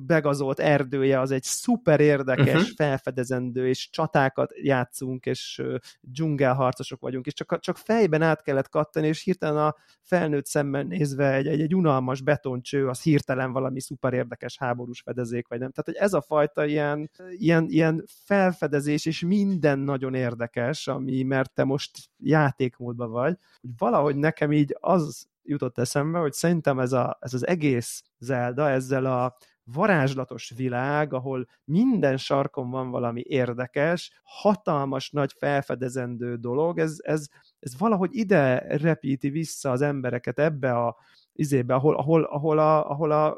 begazolt 0.00 0.60
erdője, 0.60 1.20
az 1.20 1.30
egy 1.30 1.42
szuper 1.42 2.00
érdekes, 2.00 2.54
uh-huh. 2.54 2.76
felfedezendő, 2.76 3.68
és 3.68 3.90
csatákat 3.90 4.52
játszunk, 4.62 5.26
és 5.26 5.62
dzsungelharcosok 6.00 7.00
vagyunk, 7.00 7.26
és 7.26 7.32
csak, 7.34 7.60
csak 7.60 7.76
fejben 7.76 8.22
át 8.22 8.42
kellett 8.42 8.68
kattani, 8.68 9.06
és 9.06 9.22
hirtelen 9.22 9.56
a 9.56 9.74
felnőtt 10.02 10.46
szemmel 10.46 10.82
nézve 10.82 11.32
egy, 11.32 11.46
egy, 11.46 11.60
egy 11.60 11.74
unalmas 11.74 12.20
betoncső, 12.20 12.88
az 12.88 13.02
hirtelen 13.02 13.23
valami 13.26 13.80
szuper 13.80 14.12
érdekes 14.12 14.58
háborús 14.58 15.00
fedezék, 15.00 15.48
vagy 15.48 15.58
nem. 15.58 15.70
Tehát, 15.70 15.98
hogy 15.98 16.06
ez 16.06 16.12
a 16.12 16.20
fajta 16.20 16.64
ilyen, 16.64 17.10
ilyen, 17.30 17.66
ilyen 17.68 18.04
felfedezés, 18.06 19.06
és 19.06 19.20
minden 19.20 19.78
nagyon 19.78 20.14
érdekes, 20.14 20.86
ami, 20.86 21.22
mert 21.22 21.52
te 21.52 21.64
most 21.64 21.90
játékmódban 22.18 23.10
vagy, 23.10 23.38
hogy 23.60 23.70
valahogy 23.78 24.16
nekem 24.16 24.52
így 24.52 24.76
az 24.80 25.28
jutott 25.42 25.78
eszembe, 25.78 26.18
hogy 26.18 26.32
szerintem 26.32 26.78
ez, 26.78 26.92
a, 26.92 27.18
ez 27.20 27.34
az 27.34 27.46
egész 27.46 28.02
Zelda 28.18 28.68
ezzel 28.70 29.04
a 29.04 29.36
varázslatos 29.64 30.52
világ, 30.56 31.12
ahol 31.12 31.46
minden 31.64 32.16
sarkon 32.16 32.70
van 32.70 32.90
valami 32.90 33.20
érdekes, 33.26 34.20
hatalmas, 34.22 35.10
nagy 35.10 35.32
felfedezendő 35.38 36.36
dolog, 36.36 36.78
ez, 36.78 36.96
ez, 37.02 37.26
ez 37.58 37.78
valahogy 37.78 38.10
ide 38.12 38.58
repíti 38.76 39.30
vissza 39.30 39.70
az 39.70 39.80
embereket 39.80 40.38
ebbe 40.38 40.72
a 40.72 40.96
izébe, 41.34 41.74
ahol, 41.74 41.96
ahol, 41.96 42.22
ahol, 42.22 42.58
a, 42.58 42.90
ahol 42.90 43.10
a 43.10 43.36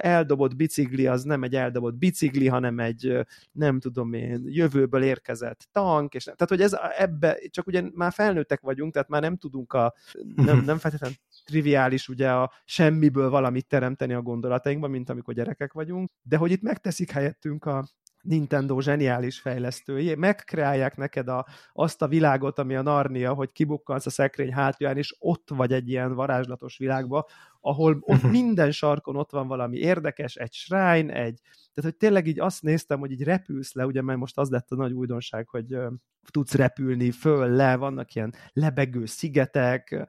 eldobott 0.00 0.56
bicikli 0.56 1.06
az 1.06 1.22
nem 1.22 1.42
egy 1.42 1.54
eldobott 1.54 1.94
bicikli, 1.94 2.46
hanem 2.46 2.78
egy, 2.78 3.26
nem 3.52 3.80
tudom 3.80 4.12
én, 4.12 4.42
jövőből 4.46 5.02
érkezett 5.02 5.68
tank, 5.72 6.14
és 6.14 6.24
tehát, 6.24 6.48
hogy 6.48 6.60
ez 6.60 6.76
ebbe, 6.98 7.38
csak 7.50 7.66
ugye 7.66 7.82
már 7.94 8.12
felnőttek 8.12 8.60
vagyunk, 8.60 8.92
tehát 8.92 9.08
már 9.08 9.20
nem 9.20 9.36
tudunk 9.36 9.72
a, 9.72 9.94
nem, 10.34 10.62
nem 10.64 10.78
feltétlenül 10.78 11.16
triviális 11.44 12.08
ugye 12.08 12.30
a 12.30 12.52
semmiből 12.64 13.30
valamit 13.30 13.68
teremteni 13.68 14.12
a 14.12 14.22
gondolatainkban, 14.22 14.90
mint 14.90 15.10
amikor 15.10 15.34
gyerekek 15.34 15.72
vagyunk, 15.72 16.10
de 16.22 16.36
hogy 16.36 16.50
itt 16.50 16.62
megteszik 16.62 17.10
helyettünk 17.10 17.64
a, 17.64 17.84
Nintendo 18.22 18.80
zseniális 18.80 19.40
fejlesztői, 19.40 20.14
megkreálják 20.14 20.96
neked 20.96 21.28
a, 21.28 21.46
azt 21.72 22.02
a 22.02 22.08
világot, 22.08 22.58
ami 22.58 22.74
a 22.74 22.82
Narnia, 22.82 23.32
hogy 23.32 23.52
kibukkansz 23.52 24.06
a 24.06 24.10
szekrény 24.10 24.52
hátulján, 24.52 24.96
és 24.96 25.16
ott 25.18 25.48
vagy 25.50 25.72
egy 25.72 25.88
ilyen 25.88 26.14
varázslatos 26.14 26.78
világba, 26.78 27.26
ahol 27.60 27.98
ott 28.00 28.22
mhm. 28.22 28.30
minden 28.30 28.70
sarkon 28.70 29.16
ott 29.16 29.30
van 29.30 29.46
valami 29.46 29.76
érdekes, 29.76 30.34
egy 30.34 30.52
shrine, 30.52 31.12
egy, 31.14 31.40
tehát 31.74 31.90
hogy 31.90 31.96
tényleg 31.96 32.26
így 32.26 32.40
azt 32.40 32.62
néztem, 32.62 32.98
hogy 32.98 33.10
így 33.10 33.22
repülsz 33.22 33.72
le, 33.72 33.86
ugye 33.86 34.02
mert 34.02 34.18
most 34.18 34.38
az 34.38 34.50
lett 34.50 34.70
a 34.70 34.76
nagy 34.76 34.92
újdonság, 34.92 35.48
hogy 35.48 35.74
uh, 35.74 35.92
tudsz 36.30 36.54
repülni 36.54 37.10
föl, 37.10 37.48
le, 37.48 37.76
vannak 37.76 38.14
ilyen 38.14 38.34
lebegő 38.52 39.06
szigetek, 39.06 40.08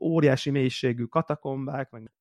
óriási 0.00 0.50
mélységű 0.50 1.04
katakombák, 1.04 1.90
meg 1.90 2.12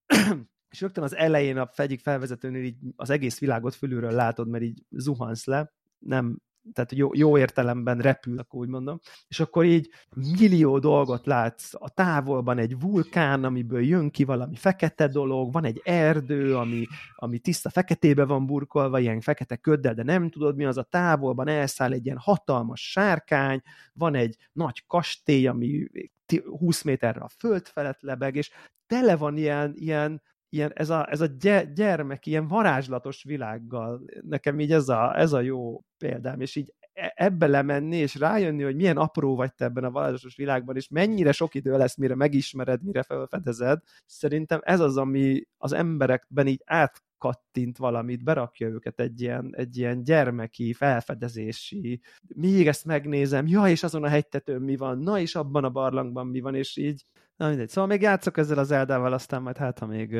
és 0.75 0.81
rögtön 0.81 1.03
az 1.03 1.15
elején 1.15 1.57
a 1.57 1.69
egyik 1.75 1.99
felvezetőnél 1.99 2.63
így 2.63 2.77
az 2.95 3.09
egész 3.09 3.39
világot 3.39 3.75
fölülről 3.75 4.11
látod, 4.11 4.47
mert 4.47 4.63
így 4.63 4.83
zuhansz 4.89 5.45
le, 5.45 5.73
nem, 5.99 6.38
tehát 6.73 6.91
jó, 6.91 7.09
jó 7.13 7.38
értelemben 7.38 7.97
repül, 7.99 8.39
akkor 8.39 8.59
úgy 8.59 8.67
mondom, 8.67 8.99
és 9.27 9.39
akkor 9.39 9.65
így 9.65 9.89
millió 10.15 10.79
dolgot 10.79 11.25
látsz, 11.25 11.73
a 11.73 11.89
távolban 11.89 12.57
egy 12.57 12.79
vulkán, 12.79 13.43
amiből 13.43 13.81
jön 13.83 14.09
ki 14.09 14.23
valami 14.23 14.55
fekete 14.55 15.07
dolog, 15.07 15.51
van 15.51 15.63
egy 15.63 15.81
erdő, 15.83 16.55
ami, 16.55 16.85
ami 17.15 17.39
tiszta 17.39 17.69
feketébe 17.69 18.25
van 18.25 18.45
burkolva, 18.45 18.99
ilyen 18.99 19.21
fekete 19.21 19.55
köddel, 19.55 19.93
de 19.93 20.03
nem 20.03 20.29
tudod 20.29 20.55
mi 20.55 20.65
az, 20.65 20.77
a 20.77 20.83
távolban 20.83 21.47
elszáll 21.47 21.91
egy 21.91 22.05
ilyen 22.05 22.19
hatalmas 22.19 22.91
sárkány, 22.91 23.61
van 23.93 24.15
egy 24.15 24.38
nagy 24.51 24.85
kastély, 24.88 25.47
ami 25.47 25.88
20 26.57 26.81
méterre 26.81 27.21
a 27.21 27.29
föld 27.38 27.67
felett 27.67 28.01
lebeg, 28.01 28.35
és 28.35 28.51
tele 28.88 29.15
van 29.15 29.38
ilyen, 29.38 29.73
ilyen 29.75 30.21
ilyen, 30.49 30.71
ez 30.75 30.89
a, 30.89 31.12
ez 31.12 31.21
a 31.21 31.25
gyermek 31.73 32.25
ilyen 32.25 32.47
varázslatos 32.47 33.23
világgal, 33.23 34.01
nekem 34.21 34.60
így 34.60 34.71
ez 34.71 34.89
a, 34.89 35.19
ez 35.19 35.34
a 35.34 35.39
jó 35.39 35.84
példám, 35.97 36.41
és 36.41 36.55
így 36.55 36.73
e, 36.93 37.13
ebbe 37.15 37.47
lemenni, 37.47 37.97
és 37.97 38.15
rájönni, 38.15 38.63
hogy 38.63 38.75
milyen 38.75 38.97
apró 38.97 39.36
vagy 39.36 39.53
te 39.53 39.65
ebben 39.65 39.84
a 39.84 39.91
varázslatos 39.91 40.36
világban, 40.36 40.75
és 40.75 40.88
mennyire 40.89 41.31
sok 41.31 41.55
idő 41.55 41.77
lesz, 41.77 41.97
mire 41.97 42.15
megismered, 42.15 42.84
mire 42.84 43.03
felfedezed, 43.03 43.79
szerintem 44.05 44.60
ez 44.63 44.79
az, 44.79 44.97
ami 44.97 45.43
az 45.58 45.73
emberekben 45.73 46.47
így 46.47 46.62
át 46.65 47.03
kattint 47.17 47.77
valamit, 47.77 48.23
berakja 48.23 48.67
őket 48.67 48.99
egy 48.99 49.21
ilyen, 49.21 49.53
egy 49.55 49.77
ilyen 49.77 50.03
gyermeki, 50.03 50.73
felfedezési, 50.73 52.01
még 52.36 52.67
ezt 52.67 52.86
megnézem, 52.86 53.47
ja, 53.47 53.67
és 53.67 53.84
azon 53.84 54.03
a 54.03 54.08
hegytetőn 54.08 54.62
mi 54.62 54.77
van, 54.77 54.99
na, 54.99 55.19
és 55.19 55.36
abban 55.36 55.63
a 55.63 55.69
barlangban 55.69 56.27
mi 56.27 56.39
van, 56.39 56.55
és 56.55 56.77
így 56.77 57.03
Na 57.38 57.48
mindegy. 57.48 57.69
Szóval 57.69 57.89
még 57.89 58.02
játszok 58.02 58.38
ezzel 58.38 58.58
az 58.58 58.71
Eldával, 58.71 59.13
aztán 59.13 59.41
majd 59.41 59.58
hát, 59.58 59.80
ha 59.80 59.86
még 59.86 60.17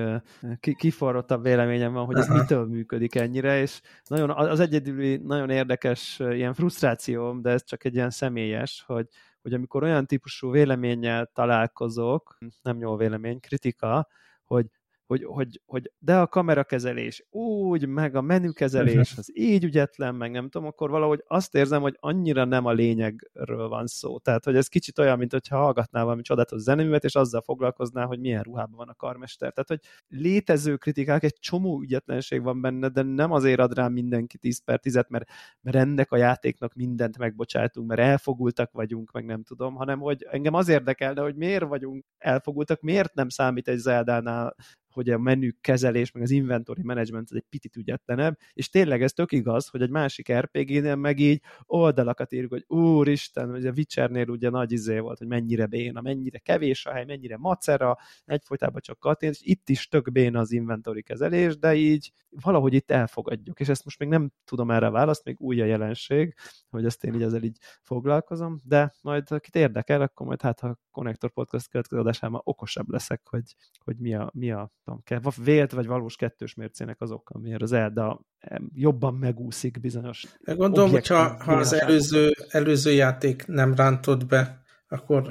ki, 0.60 0.75
kiforrottabb 0.75 1.43
véleményem 1.43 1.93
van, 1.93 2.06
hogy 2.06 2.17
ez 2.17 2.30
Aha. 2.30 2.39
mitől 2.39 2.65
működik 2.65 3.15
ennyire, 3.15 3.62
és 3.62 3.82
nagyon, 4.08 4.30
az 4.30 4.60
egyedüli 4.60 5.17
nagyon 5.17 5.49
érdekes 5.49 6.19
ilyen 6.19 6.54
frusztrációm, 6.54 7.41
de 7.41 7.49
ez 7.49 7.63
csak 7.63 7.84
egy 7.84 7.95
ilyen 7.95 8.10
személyes, 8.10 8.84
hogy, 8.88 9.08
hogy 9.41 9.54
amikor 9.54 9.84
olyan 9.84 10.06
típusú 10.06 10.51
véleménnyel 10.51 11.30
találkozok, 11.34 12.38
nem 12.62 12.80
jó 12.80 12.95
vélemény, 12.95 13.39
kritika, 13.39 14.08
hogy 14.45 14.65
hogy, 15.07 15.23
hogy, 15.23 15.61
hogy 15.65 15.91
de 15.99 16.17
a 16.17 16.27
kamerakezelés 16.27 17.25
úgy, 17.29 17.87
meg 17.87 18.15
a 18.15 18.21
menükezelés 18.21 19.13
az 19.17 19.31
így 19.33 19.63
ügyetlen, 19.63 20.15
meg 20.15 20.31
nem 20.31 20.49
tudom, 20.49 20.67
akkor 20.67 20.89
valahogy 20.89 21.23
azt 21.27 21.55
érzem, 21.55 21.81
hogy 21.81 21.97
annyira 21.99 22.45
nem 22.45 22.65
a 22.65 22.71
lényegről 22.71 23.67
van 23.67 23.87
szó. 23.87 24.19
Tehát, 24.19 24.45
hogy 24.45 24.55
ez 24.55 24.67
kicsit 24.67 24.99
olyan, 24.99 25.17
mint 25.17 25.31
hogyha 25.31 25.57
hallgatnál 25.57 26.03
valami 26.03 26.21
csodálatos 26.21 26.61
zeneművet, 26.61 27.03
és 27.03 27.15
azzal 27.15 27.41
foglalkoznál, 27.41 28.05
hogy 28.05 28.19
milyen 28.19 28.43
ruhában 28.43 28.75
van 28.75 28.89
a 28.89 28.93
karmester. 28.93 29.53
Tehát, 29.53 29.67
hogy 29.67 29.79
létező 30.21 30.75
kritikák, 30.77 31.23
egy 31.23 31.37
csomó 31.39 31.81
ügyetlenség 31.81 32.41
van 32.41 32.61
benne, 32.61 32.89
de 32.89 33.01
nem 33.01 33.31
azért 33.31 33.59
ad 33.59 33.73
rá 33.73 33.87
mindenki 33.87 34.37
10 34.37 34.63
per 34.63 34.79
10 34.79 34.93
mert, 35.07 35.29
mert 35.61 35.75
ennek 35.75 36.11
a 36.11 36.17
játéknak 36.17 36.73
mindent 36.73 37.17
megbocsátunk, 37.17 37.87
mert 37.87 37.99
elfogultak 37.99 38.71
vagyunk, 38.71 39.11
meg 39.11 39.25
nem 39.25 39.43
tudom, 39.43 39.75
hanem 39.75 39.99
hogy 39.99 40.27
engem 40.29 40.53
az 40.53 40.67
érdekelne, 40.67 41.21
hogy 41.21 41.35
miért 41.35 41.63
vagyunk 41.63 42.05
elfogultak, 42.17 42.81
miért 42.81 43.13
nem 43.13 43.29
számít 43.29 43.67
egy 43.67 43.77
Zeldánál 43.77 44.55
hogy 44.95 45.10
a 45.10 45.17
menü 45.17 45.49
kezelés, 45.62 46.12
meg 46.12 46.23
az 46.23 46.31
inventory 46.31 46.81
management 46.84 47.27
az 47.29 47.36
egy 47.36 47.45
picit 47.49 47.75
ügyetlenebb, 47.75 48.38
és 48.53 48.69
tényleg 48.69 49.01
ez 49.01 49.13
tök 49.13 49.31
igaz, 49.31 49.67
hogy 49.67 49.81
egy 49.81 49.89
másik 49.89 50.34
RPG-nél 50.34 50.95
meg 50.95 51.19
így 51.19 51.41
oldalakat 51.65 52.34
írjuk, 52.34 52.51
hogy 52.51 52.63
úristen, 52.67 53.49
hogy 53.49 53.65
a 53.65 53.71
Witchernél 53.75 54.29
ugye 54.29 54.49
nagy 54.49 54.71
izé 54.71 54.99
volt, 54.99 55.17
hogy 55.17 55.27
mennyire 55.27 55.65
béna, 55.65 56.01
mennyire 56.01 56.38
kevés 56.38 56.86
a 56.86 56.91
hely, 56.91 57.05
mennyire 57.05 57.38
macera, 57.38 57.97
egyfolytában 58.25 58.81
csak 58.81 58.99
katén, 58.99 59.29
és 59.29 59.39
itt 59.41 59.69
is 59.69 59.88
tök 59.88 60.12
béna 60.12 60.39
az 60.39 60.51
inventory 60.51 61.01
kezelés, 61.01 61.58
de 61.58 61.75
így 61.75 62.12
valahogy 62.29 62.73
itt 62.73 62.91
elfogadjuk, 62.91 63.60
és 63.60 63.69
ezt 63.69 63.84
most 63.84 63.99
még 63.99 64.08
nem 64.08 64.31
tudom 64.45 64.71
erre 64.71 64.89
választ, 64.89 65.23
még 65.23 65.36
új 65.39 65.62
a 65.62 65.65
jelenség, 65.65 66.36
hogy 66.69 66.86
ezt 66.86 67.03
én 67.03 67.13
így 67.13 67.21
ezzel 67.21 67.43
így 67.43 67.58
foglalkozom, 67.81 68.60
de 68.63 68.93
majd 69.01 69.31
akit 69.31 69.55
érdekel, 69.55 70.01
akkor 70.01 70.27
majd 70.27 70.41
hát 70.41 70.60
ha 70.60 70.67
a 70.67 70.79
Connector 70.91 71.31
Podcast 71.31 71.67
következő 71.67 72.01
adásában 72.01 72.41
okosabb 72.43 72.89
leszek, 72.89 73.21
hogy, 73.29 73.55
hogy 73.84 73.97
mi 73.97 74.13
a, 74.13 74.31
mi 74.34 74.51
a 74.51 74.71
tudom, 74.85 75.33
vélt 75.43 75.71
vagy 75.71 75.85
valós 75.85 76.15
kettős 76.15 76.53
mércének 76.53 77.01
az 77.01 77.11
oka, 77.11 77.39
miért 77.39 77.61
az 77.61 77.71
Elda 77.71 78.25
jobban 78.73 79.13
megúszik 79.13 79.79
bizonyos 79.79 80.25
De 80.39 80.53
gondolom, 80.53 80.89
hogyha 80.89 81.43
ha 81.43 81.55
az 81.55 81.73
előző, 81.73 82.31
előző 82.49 82.91
játék 82.91 83.47
nem 83.47 83.73
rántott 83.73 84.25
be, 84.25 84.63
akkor 84.87 85.27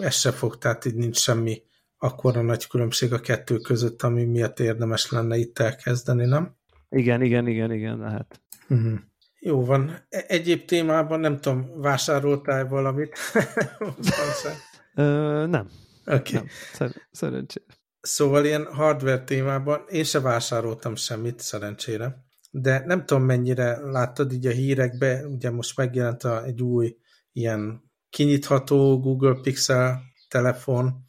ez 0.00 0.14
se 0.14 0.30
fog, 0.30 0.58
tehát 0.58 0.84
így 0.84 0.94
nincs 0.94 1.16
semmi 1.16 1.62
akkora 1.98 2.42
nagy 2.42 2.66
különbség 2.66 3.12
a 3.12 3.20
kettő 3.20 3.56
között, 3.58 4.02
ami 4.02 4.24
miatt 4.24 4.60
érdemes 4.60 5.10
lenne 5.10 5.36
itt 5.36 5.58
elkezdeni, 5.58 6.24
nem? 6.24 6.56
Igen, 6.88 7.22
igen, 7.22 7.46
igen, 7.46 7.72
igen, 7.72 7.98
lehet. 7.98 8.40
Uh-huh. 8.68 8.98
Jó 9.40 9.64
van. 9.64 9.90
E- 10.08 10.24
egyéb 10.28 10.64
témában 10.64 11.20
nem 11.20 11.40
tudom, 11.40 11.80
vásároltál 11.80 12.68
valamit? 12.68 13.18
Ö, 14.94 15.46
nem. 15.46 15.68
Oké. 16.06 16.36
Okay. 16.36 16.48
Szer- 16.72 17.08
szerencsére. 17.10 17.77
Szóval 18.00 18.44
ilyen 18.44 18.66
hardware 18.66 19.24
témában 19.24 19.84
én 19.88 20.04
se 20.04 20.20
vásároltam 20.20 20.94
semmit, 20.94 21.40
szerencsére. 21.40 22.26
De 22.50 22.82
nem 22.86 23.06
tudom, 23.06 23.22
mennyire 23.22 23.78
láttad 23.90 24.32
így 24.32 24.46
a 24.46 24.50
hírekbe, 24.50 25.26
ugye 25.26 25.50
most 25.50 25.76
megjelent 25.76 26.22
a, 26.22 26.44
egy 26.44 26.62
új 26.62 26.96
ilyen 27.32 27.82
kinyitható 28.10 29.00
Google 29.00 29.38
Pixel 29.42 30.02
telefon, 30.28 31.06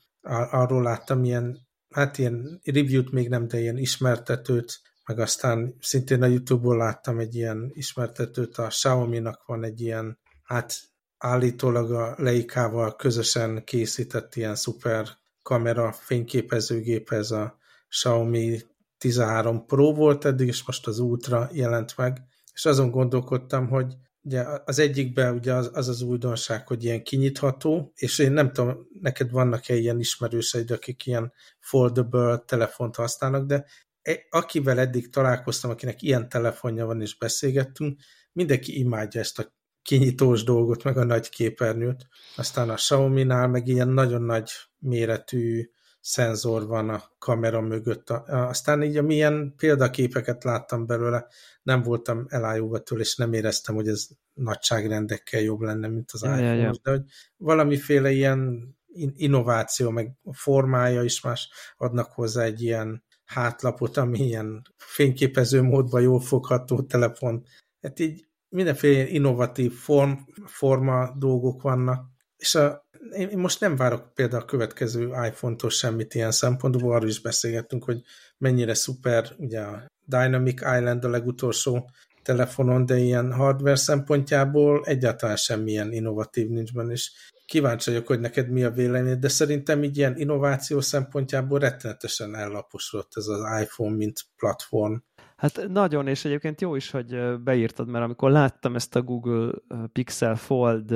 arról 0.52 0.84
láttam 0.84 1.24
ilyen, 1.24 1.68
hát 1.90 2.18
ilyen 2.18 2.62
review-t 2.64 3.12
még 3.12 3.30
nem, 3.30 3.48
de 3.48 3.60
ilyen 3.60 3.78
ismertetőt, 3.78 4.82
meg 5.06 5.20
aztán 5.20 5.76
szintén 5.80 6.22
a 6.22 6.26
YouTube-ból 6.26 6.78
láttam 6.78 7.20
egy 7.20 7.36
ilyen 7.36 7.70
ismertetőt, 7.74 8.58
a 8.58 8.68
Xiaomi-nak 8.68 9.46
van 9.46 9.64
egy 9.64 9.82
ilyen, 9.82 10.20
hát 10.44 10.74
állítólag 11.18 11.92
a 11.92 12.16
Leikával 12.18 12.96
közösen 12.96 13.64
készített 13.64 14.36
ilyen 14.36 14.56
szuper 14.56 15.08
kamera 15.50 15.92
fényképezőgép, 15.92 17.12
ez 17.12 17.32
a 17.32 17.58
Xiaomi 17.88 18.60
13 18.98 19.66
Pro 19.66 19.94
volt 19.94 20.26
eddig, 20.26 20.48
és 20.48 20.66
most 20.66 20.88
az 20.88 21.00
Ultra 21.00 21.50
jelent 21.54 21.98
meg, 21.98 22.22
és 22.54 22.66
azon 22.66 22.92
gondolkodtam, 22.92 23.68
hogy 23.68 23.96
ugye 24.22 24.46
az 24.66 24.80
egyikben 24.80 25.34
ugye 25.34 25.54
az, 25.54 25.70
az 25.74 25.88
az 25.88 26.02
újdonság, 26.02 26.68
hogy 26.68 26.84
ilyen 26.84 27.04
kinyitható, 27.04 27.92
és 27.96 28.20
én 28.20 28.32
nem 28.32 28.52
tudom, 28.52 28.88
neked 29.02 29.32
vannak-e 29.32 29.76
ilyen 29.76 30.00
ismerőseid, 30.00 30.72
akik 30.72 31.06
ilyen 31.06 31.34
foldable 31.60 32.38
telefont 32.38 32.96
használnak, 32.96 33.46
de 33.46 33.66
e, 34.02 34.20
akivel 34.30 34.80
eddig 34.80 35.10
találkoztam, 35.10 35.70
akinek 35.70 36.02
ilyen 36.02 36.30
telefonja 36.30 36.86
van 36.86 37.02
és 37.02 37.18
beszélgettünk, 37.18 38.00
mindenki 38.32 38.80
imádja 38.80 39.22
ezt 39.22 39.40
a 39.40 39.54
kinyitós 39.82 40.44
dolgot, 40.44 40.84
meg 40.84 40.98
a 40.98 41.04
nagy 41.04 41.30
képernyőt. 41.30 42.08
Aztán 42.36 42.70
a 42.70 42.76
Xiaomi-nál 42.76 43.48
meg 43.48 43.68
ilyen 43.68 43.90
nagyon 43.90 44.22
nagy 44.22 44.52
méretű 44.80 45.70
szenzor 46.02 46.68
van 46.68 46.90
a 46.90 47.04
kamera 47.18 47.62
mögött. 47.62 48.10
Aztán 48.28 48.84
így 48.84 48.98
amilyen 48.98 49.54
példaképeket 49.58 50.44
láttam 50.44 50.86
belőle, 50.86 51.28
nem 51.64 51.82
voltam 51.82 52.26
elájulva 52.30 52.80
tőle, 52.80 53.02
és 53.02 53.16
nem 53.16 53.34
éreztem, 53.34 53.76
hogy 53.76 53.88
ez 53.88 54.08
nagyságrendekkel 54.34 55.42
jobb 55.42 55.60
lenne, 55.60 55.88
mint 55.88 56.12
az 56.12 56.22
ja, 56.22 56.30
iPhone. 56.30 56.56
Ja, 56.56 56.62
ja. 56.62 56.72
De 56.84 56.92
hogy 56.92 57.04
valamiféle 57.38 58.12
ilyen 58.12 58.74
innováció, 59.16 59.90
meg 59.90 60.12
formája 60.32 61.04
is 61.04 61.22
más 61.22 61.50
adnak 61.78 62.12
hozzá 62.12 62.44
egy 62.44 62.62
ilyen 62.62 63.04
hátlapot, 63.26 63.98
ami 63.98 64.20
ilyen 64.20 64.62
fényképező 64.78 65.62
módban 65.62 66.02
jól 66.02 66.20
fogható 66.20 66.82
telefon. 66.82 67.46
Hát 67.82 68.00
így 68.00 68.28
mindenféle 68.50 69.08
innovatív 69.08 69.74
form, 69.74 70.12
forma 70.46 71.16
dolgok 71.18 71.62
vannak, 71.62 72.10
és 72.36 72.56
a, 72.56 72.89
én 73.18 73.38
most 73.38 73.60
nem 73.60 73.76
várok 73.76 74.14
például 74.14 74.42
a 74.42 74.46
következő 74.46 75.06
iPhone-tól 75.06 75.70
semmit 75.70 76.14
ilyen 76.14 76.32
szempontból, 76.32 76.94
arról 76.94 77.10
is 77.10 77.22
beszélgettünk, 77.22 77.84
hogy 77.84 78.02
mennyire 78.38 78.74
szuper, 78.74 79.28
ugye 79.38 79.60
a 79.60 79.84
Dynamic 80.06 80.62
Island 80.62 81.06
a 81.06 81.10
legutolsó 81.10 81.90
telefonon, 82.24 82.86
de 82.86 82.98
ilyen 82.98 83.34
hardware 83.34 83.76
szempontjából 83.76 84.82
egyáltalán 84.84 85.36
semmilyen 85.36 85.92
innovatív 85.92 86.50
nincs 86.50 86.74
benne, 86.74 86.92
és 86.92 87.12
kíváncsi 87.46 87.90
vagyok, 87.90 88.08
hogy 88.08 88.20
neked 88.20 88.50
mi 88.50 88.64
a 88.64 88.72
véleményed, 88.72 89.20
de 89.20 89.28
szerintem 89.28 89.84
így 89.84 89.98
ilyen 89.98 90.18
innováció 90.18 90.82
szempontjából 90.82 91.60
rettenetesen 91.60 92.36
ellaposodott 92.36 93.12
ez 93.16 93.28
az 93.28 93.62
iPhone, 93.62 93.96
mint 93.96 94.20
platform. 94.38 94.94
Hát 95.38 95.68
nagyon, 95.68 96.08
és 96.08 96.26
egyébként 96.26 96.62
jó 96.62 96.76
is, 96.76 96.92
hogy 96.92 97.40
beírtad, 97.44 97.88
mert 97.88 98.04
amikor 98.04 98.32
láttam 98.32 98.76
ezt 98.76 98.96
a 98.96 99.02
Google 99.02 99.52
Pixel 99.94 100.36
Fold 100.36 100.92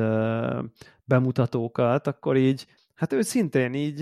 bemutatókat, 1.05 2.07
akkor 2.07 2.37
így, 2.37 2.67
hát 2.93 3.13
őszintén 3.13 3.73
így, 3.73 4.01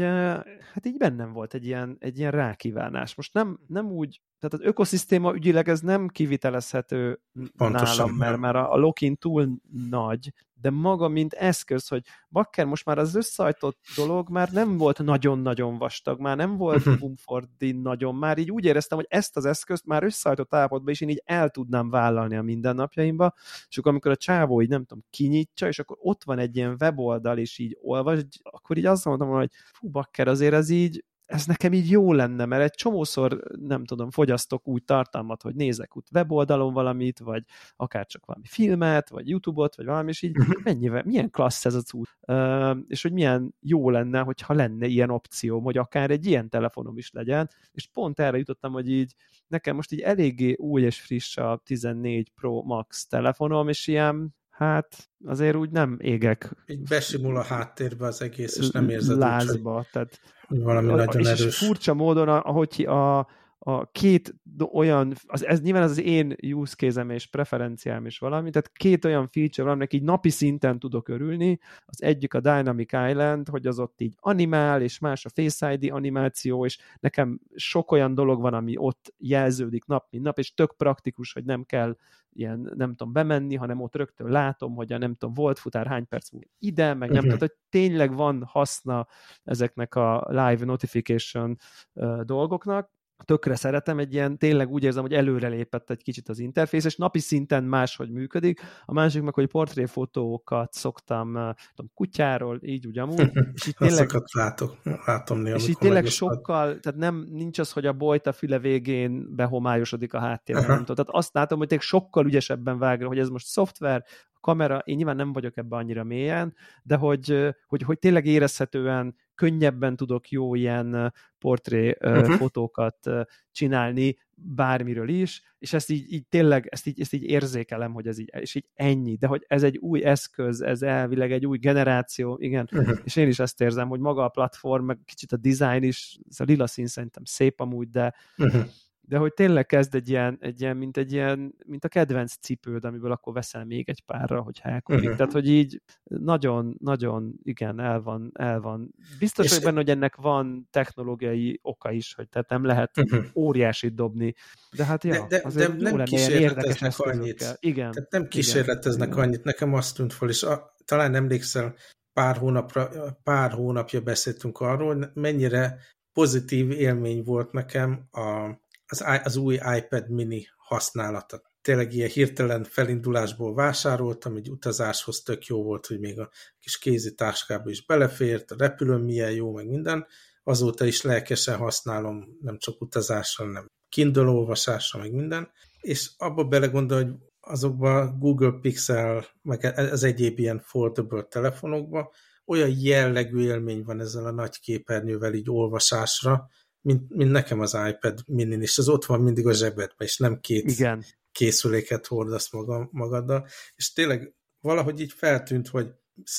hát 0.74 0.86
így 0.86 0.98
bennem 0.98 1.34
volt 1.34 1.54
egy 1.54 1.66
ilyen, 1.66 1.96
egy 2.00 2.18
ilyen 2.18 2.32
rákívánás. 2.32 3.16
Most 3.16 3.34
nem, 3.34 3.60
nem 3.68 3.92
úgy, 3.92 4.22
tehát 4.40 4.54
az 4.54 4.68
ökoszisztéma 4.68 5.34
ügyileg 5.34 5.70
ez 5.70 5.80
nem 5.80 6.08
kivitelezhető 6.08 7.22
Pontosan, 7.58 7.96
nálam, 7.96 8.16
mert 8.16 8.38
már 8.38 8.56
a, 8.56 8.74
a 8.74 8.78
lock 8.78 9.18
túl 9.20 9.50
nagy, 9.90 10.34
de 10.62 10.70
maga, 10.70 11.08
mint 11.08 11.34
eszköz, 11.34 11.88
hogy 11.88 12.02
bakker 12.30 12.66
most 12.66 12.86
már 12.86 12.98
az 12.98 13.16
összehajtott 13.16 13.78
dolog 13.96 14.30
már 14.30 14.50
nem 14.52 14.78
volt 14.78 15.04
nagyon-nagyon 15.04 15.78
vastag, 15.78 16.20
már 16.20 16.38
nem 16.38 16.58
volt 16.58 16.86
mhm. 16.86 17.00
Bumfordi 17.00 17.72
nagyon, 17.72 18.16
már 18.16 18.38
így 18.38 18.52
úgy 18.52 18.66
éreztem, 18.66 18.98
hogy 18.98 19.08
ezt 19.10 19.38
az 19.38 19.46
eszközt 19.46 19.86
már 19.86 20.04
összehajtott 20.04 20.54
állapotban 20.54 20.92
is 20.94 21.02
én 21.02 21.10
így 21.10 21.22
el 21.26 21.50
tudnám 21.50 21.90
vállalni 21.90 22.36
a 22.36 22.42
mindennapjaimba, 22.42 23.34
és 23.70 23.78
akkor 23.78 23.92
amikor 23.92 24.12
a 24.12 24.16
csávó 24.16 24.62
így 24.62 24.70
nem 24.70 24.86
tudom, 24.86 25.04
kinyitja, 25.10 25.68
és 25.68 25.80
akkor 25.80 25.98
ott 26.00 26.24
van 26.24 26.40
egy 26.40 26.56
ilyen 26.56 26.76
weboldal, 26.80 27.38
és 27.38 27.58
így 27.58 27.78
olvas, 27.82 28.20
akkor 28.42 28.78
így 28.78 28.86
azt 28.86 29.06
mondom, 29.06 29.30
hogy 29.30 29.50
fú, 29.74 29.90
bakker, 29.90 30.28
azért 30.28 30.54
ez 30.54 30.70
így 30.70 31.04
ez 31.32 31.46
nekem 31.46 31.74
így 31.74 31.90
jó 31.90 32.14
lenne, 32.14 32.46
mert 32.46 32.64
egy 32.64 32.72
csomószor, 32.72 33.42
nem 33.60 33.86
tudom, 33.86 34.12
fogyasztok 34.12 34.68
úgy 34.68 34.84
tartalmat, 34.84 35.42
hogy 35.42 35.56
nézek 35.56 35.98
úgy 35.98 36.04
weboldalon 36.14 36.74
valamit, 36.74 37.20
vagy 37.20 37.44
akár 37.76 38.06
csak 38.06 38.26
valami 38.26 38.46
filmet, 38.48 39.10
vagy 39.10 39.30
YouTube-ot, 39.30 39.76
vagy 39.76 39.86
valami, 39.86 40.10
és 40.10 40.22
így 40.22 40.38
mhm. 40.38 40.52
mennyivel, 40.64 41.04
milyen 41.06 41.30
klassz 41.30 41.66
ez 41.66 41.76
a 41.76 41.82
cucc, 41.82 42.10
uh, 42.28 42.78
és 42.88 43.02
hogy 43.02 43.12
milyen 43.14 43.56
jó 43.60 43.90
lenne, 43.90 44.20
hogyha 44.20 44.54
lenne 44.54 44.86
ilyen 44.86 45.10
opció, 45.10 45.60
hogy 45.60 45.78
akár 45.78 46.12
egy 46.12 46.26
ilyen 46.26 46.50
telefonom 46.50 46.98
is 46.98 47.12
legyen, 47.12 47.50
és 47.72 47.88
pont 47.88 48.20
erre 48.20 48.38
jutottam, 48.38 48.72
hogy 48.72 48.90
így 48.90 49.14
nekem 49.48 49.76
most 49.76 49.92
így 49.92 50.00
eléggé 50.00 50.54
új 50.54 50.82
és 50.82 51.02
friss 51.02 51.38
a 51.38 51.62
14 51.66 52.30
Pro 52.30 52.62
Max 52.62 53.08
telefonom, 53.08 53.68
és 53.68 53.88
ilyen 53.88 54.36
hát 54.52 55.10
azért 55.26 55.56
úgy 55.56 55.70
nem 55.70 55.98
égek. 56.02 56.56
Így 56.66 56.84
besimul 56.84 57.38
a 57.38 57.44
háttérbe 57.44 58.06
az 58.06 58.22
egész, 58.22 58.58
és 58.58 58.70
nem 58.70 58.90
érzed 58.90 59.18
lázba, 59.18 59.70
úgy, 59.70 59.76
hogy... 59.76 59.88
tehát 59.92 60.20
valami 60.48 60.88
nagyon 60.88 61.22
és 61.22 61.28
erős. 61.28 61.58
furcsa 61.58 61.94
módon, 61.94 62.28
ahogy 62.28 62.86
a, 62.88 63.28
a 63.64 63.92
két 63.92 64.36
olyan, 64.72 65.14
az, 65.26 65.46
ez 65.46 65.62
nyilván 65.62 65.84
az, 65.84 65.90
az 65.90 66.02
én 66.02 66.36
use 66.54 66.76
case 66.76 67.06
és 67.14 67.28
preferenciám 67.28 68.06
is 68.06 68.20
valami, 68.20 68.50
tehát 68.50 68.72
két 68.72 69.06
olyan 69.06 69.28
feature 69.28 69.64
van, 69.64 69.72
aminek 69.72 69.94
így 69.94 70.04
napi 70.04 70.30
szinten 70.30 70.80
tudok 70.80 71.08
örülni, 71.08 71.60
az 71.86 72.04
egyik 72.04 72.34
a 72.34 72.40
Dynamic 72.40 72.94
Island, 72.94 73.48
hogy 73.50 73.68
az 73.68 73.80
ott 73.80 74.02
így 74.02 74.16
animál, 74.20 74.82
és 74.82 75.00
más 75.00 75.26
a 75.26 75.30
Face 75.30 75.74
ID 75.74 75.92
animáció, 75.92 76.66
és 76.66 76.80
nekem 77.00 77.40
sok 77.56 77.92
olyan 77.92 78.14
dolog 78.14 78.42
van, 78.42 78.54
ami 78.54 78.78
ott 78.78 79.14
jelződik 79.18 79.86
nap, 79.86 80.08
mint 80.10 80.24
nap, 80.24 80.40
és 80.40 80.54
tök 80.54 80.74
praktikus, 80.78 81.34
hogy 81.34 81.46
nem 81.46 81.64
kell 81.64 81.98
ilyen, 82.34 82.72
nem 82.76 82.96
tudom, 82.96 83.14
bemenni, 83.14 83.56
hanem 83.56 83.82
ott 83.82 83.96
rögtön 83.96 84.28
látom, 84.28 84.76
hogy 84.76 84.94
a 84.94 84.98
nem 84.98 85.16
tudom, 85.16 85.34
volt 85.34 85.60
futár 85.60 85.88
hány 85.88 86.08
perc 86.08 86.32
múlva 86.32 86.48
ide, 86.60 86.94
meg 86.94 87.10
nem, 87.10 87.10
uh-huh. 87.10 87.24
tehát 87.24 87.40
hogy 87.40 87.56
tényleg 87.70 88.16
van 88.16 88.44
haszna 88.44 89.08
ezeknek 89.44 89.96
a 89.96 90.26
live 90.28 90.66
notification 90.66 91.58
uh, 91.94 92.22
dolgoknak, 92.22 92.92
tökre 93.26 93.56
szeretem, 93.56 94.00
egy 94.00 94.14
ilyen, 94.14 94.38
tényleg 94.38 94.70
úgy 94.70 94.84
érzem, 94.84 95.02
hogy 95.02 95.14
előrelépett 95.14 95.90
egy 95.90 96.04
kicsit 96.04 96.30
az 96.30 96.40
interfész, 96.40 96.86
és 96.86 96.96
napi 96.96 97.20
szinten 97.20 97.64
máshogy 97.64 98.12
működik. 98.12 98.62
A 98.86 98.94
másik 98.94 99.22
meg, 99.22 99.34
hogy 99.34 99.48
portréfotókat 99.48 100.74
szoktam 100.74 101.28
tudom, 101.76 101.92
kutyáról, 101.94 102.60
így 102.62 102.88
úgy 102.88 102.98
amúgy. 102.98 103.32
És 103.54 103.68
itt 103.68 103.76
tényleg, 103.76 104.10
látok, 104.32 104.78
látom 105.06 105.40
néha, 105.40 105.56
És 105.56 105.68
itt 105.68 105.78
tényleg 105.78 106.06
sokkal, 106.06 106.80
tehát 106.80 107.00
nem, 107.00 107.28
nincs 107.32 107.60
az, 107.60 107.72
hogy 107.72 107.86
a 107.86 107.94
bolyt 107.94 108.28
a 108.28 108.32
füle 108.32 108.60
végén 108.60 109.36
behomályosodik 109.36 110.14
a 110.14 110.20
háttér. 110.20 110.56
Nem 110.56 110.64
tudom. 110.64 110.96
Tehát 110.96 111.10
azt 111.10 111.34
látom, 111.34 111.58
hogy 111.58 111.68
tényleg 111.68 111.86
sokkal 111.86 112.26
ügyesebben 112.26 112.78
vág, 112.78 113.04
hogy 113.04 113.20
ez 113.20 113.30
most 113.30 113.46
szoftver, 113.46 114.04
kamera, 114.42 114.82
én 114.86 114.96
nyilván 114.96 115.16
nem 115.16 115.34
vagyok 115.34 115.58
ebben 115.58 115.80
annyira 115.80 116.04
mélyen, 116.04 116.56
de 116.84 116.96
hogy, 116.96 117.56
hogy, 117.68 117.82
hogy 117.82 118.00
tényleg 118.00 118.26
érezhetően 118.26 119.16
könnyebben 119.42 119.96
tudok 119.96 120.30
jó 120.30 120.56
ilyen 120.56 121.14
portré 121.40 121.96
uh-huh. 122.00 122.36
fotókat 122.36 123.10
csinálni 123.52 124.18
bármiről 124.36 125.10
is, 125.10 125.42
és 125.60 125.74
ezt 125.74 125.90
így, 125.90 126.14
így 126.14 126.28
tényleg, 126.28 126.68
ezt 126.72 126.88
így, 126.88 127.02
ezt 127.02 127.14
így 127.14 127.24
érzékelem, 127.24 127.94
hogy 127.94 128.08
ez 128.08 128.20
így, 128.20 128.30
és 128.40 128.56
így 128.56 128.66
ennyi, 128.74 129.16
de 129.16 129.28
hogy 129.28 129.46
ez 129.48 129.64
egy 129.64 129.78
új 129.78 130.04
eszköz, 130.04 130.62
ez 130.62 130.82
elvileg 130.82 131.32
egy 131.32 131.46
új 131.46 131.58
generáció, 131.58 132.38
igen, 132.40 132.68
uh-huh. 132.72 132.98
és 133.04 133.16
én 133.16 133.28
is 133.28 133.40
ezt 133.40 133.62
érzem, 133.62 133.88
hogy 133.88 134.00
maga 134.00 134.24
a 134.24 134.30
platform, 134.30 134.86
meg 134.86 135.00
kicsit 135.06 135.32
a 135.32 135.38
design 135.38 135.84
is, 135.84 136.20
ez 136.30 136.40
a 136.40 136.44
lila 136.44 136.68
szín 136.68 136.88
szerintem 136.88 137.24
szép 137.26 137.60
amúgy, 137.60 137.90
de, 137.90 138.14
uh-huh 138.38 138.66
de 139.12 139.18
hogy 139.18 139.34
tényleg 139.34 139.66
kezd 139.66 139.96
egy 139.96 140.10
ilyen, 140.10 140.38
egy 140.42 140.62
ilyen, 140.62 140.78
mint 140.78 140.98
egy 140.98 141.12
ilyen, 141.12 141.56
mint 141.66 141.86
a 141.86 141.88
kedvenc 141.88 142.34
cipőd, 142.42 142.86
amiből 142.86 143.12
akkor 143.12 143.34
veszel 143.34 143.66
még 143.66 143.90
egy 143.90 144.02
párra, 144.02 144.42
hogy 144.42 144.60
elkodik. 144.64 145.02
Uh-huh. 145.02 145.18
Tehát, 145.18 145.32
hogy 145.32 145.50
így 145.50 145.82
nagyon, 146.04 146.76
nagyon, 146.80 147.34
igen, 147.44 147.80
el 147.80 148.02
van, 148.02 148.32
el 148.34 148.60
van. 148.60 148.94
Biztos 149.20 149.48
vagyok 149.50 149.64
benne, 149.64 149.76
hogy 149.76 149.90
ennek 149.90 150.16
van 150.16 150.68
technológiai 150.70 151.60
oka 151.62 151.92
is, 151.92 152.14
hogy 152.14 152.30
tehát 152.30 152.50
nem 152.50 152.66
lehet 152.66 152.98
uh-huh. 152.98 153.26
óriásit 153.36 153.96
dobni. 153.96 154.34
De 154.78 154.86
hát 154.86 155.04
ja, 155.04 155.28
de, 155.28 155.38
de, 155.38 155.42
azért 155.44 155.76
de 155.76 155.92
nem 155.92 156.04
kísérleteznek 156.04 157.00
annyit. 157.00 157.58
Igen. 157.60 157.92
Tehát 157.92 158.12
nem 158.12 158.28
kísérleteznek 158.28 159.08
igen. 159.08 159.20
annyit. 159.20 159.44
Nekem 159.44 159.74
azt 159.74 159.96
tűnt 159.96 160.14
fel, 160.14 160.30
és 160.30 160.44
a, 160.44 160.76
talán 160.86 161.16
emlékszel, 161.16 161.76
pár, 162.14 162.38
hónapra, 162.38 162.90
pár 163.24 163.52
hónapja 163.52 164.02
beszéltünk 164.02 164.60
arról, 164.60 165.12
mennyire 165.14 165.78
pozitív 166.14 166.72
élmény 166.72 167.24
volt 167.24 167.52
nekem 167.52 168.08
a 168.12 168.60
az, 168.92 169.04
az 169.24 169.36
új 169.36 169.60
iPad 169.78 170.10
mini 170.10 170.48
használata. 170.58 171.42
Tényleg 171.62 171.94
ilyen 171.94 172.10
hirtelen 172.10 172.64
felindulásból 172.64 173.54
vásároltam, 173.54 174.36
egy 174.36 174.50
utazáshoz 174.50 175.22
tök 175.22 175.46
jó 175.46 175.64
volt, 175.64 175.86
hogy 175.86 176.00
még 176.00 176.20
a 176.20 176.30
kis 176.60 176.78
kézi 176.78 177.16
táskába 177.16 177.70
is 177.70 177.86
belefért, 177.86 178.52
a 178.52 178.56
repülőn 178.58 179.02
milyen 179.02 179.32
jó, 179.32 179.52
meg 179.52 179.68
minden. 179.68 180.06
Azóta 180.44 180.86
is 180.86 181.02
lelkesen 181.02 181.58
használom, 181.58 182.38
nem 182.42 182.58
csak 182.58 182.82
utazásra, 182.82 183.46
hanem 183.46 183.66
Kindle 183.90 184.28
olvasásra, 184.28 185.00
meg 185.00 185.14
minden. 185.14 185.52
És 185.80 186.12
abba 186.18 186.44
belegondol, 186.44 187.04
hogy 187.04 187.14
azokban 187.40 188.20
Google 188.20 188.60
Pixel, 188.62 189.26
meg 189.42 189.64
az 189.76 190.04
egyéb 190.04 190.40
ilyen 190.40 190.60
foldable 190.60 191.24
telefonokban 191.24 192.10
olyan 192.46 192.74
jellegű 192.80 193.40
élmény 193.40 193.84
van 193.84 194.00
ezzel 194.00 194.26
a 194.26 194.32
nagy 194.32 194.60
képernyővel 194.60 195.34
így 195.34 195.50
olvasásra, 195.50 196.50
mint, 196.82 197.10
mint 197.10 197.32
nekem 197.32 197.60
az 197.60 197.78
iPad 197.90 198.24
mini 198.28 198.62
és 198.62 198.78
az 198.78 198.90
ott 198.90 199.06
van 199.06 199.22
mindig 199.22 199.48
a 199.48 199.54
zsebedben, 199.54 200.08
és 200.08 200.18
nem 200.18 200.40
két 200.40 200.72
Igen. 200.72 201.04
készüléket 201.32 202.08
hordasz 202.08 202.52
maga, 202.52 202.90
magaddal, 202.92 203.48
és 203.76 203.94
tényleg 203.94 204.34
valahogy 204.60 205.00
így 205.00 205.14
feltűnt, 205.14 205.68
hogy 205.68 205.92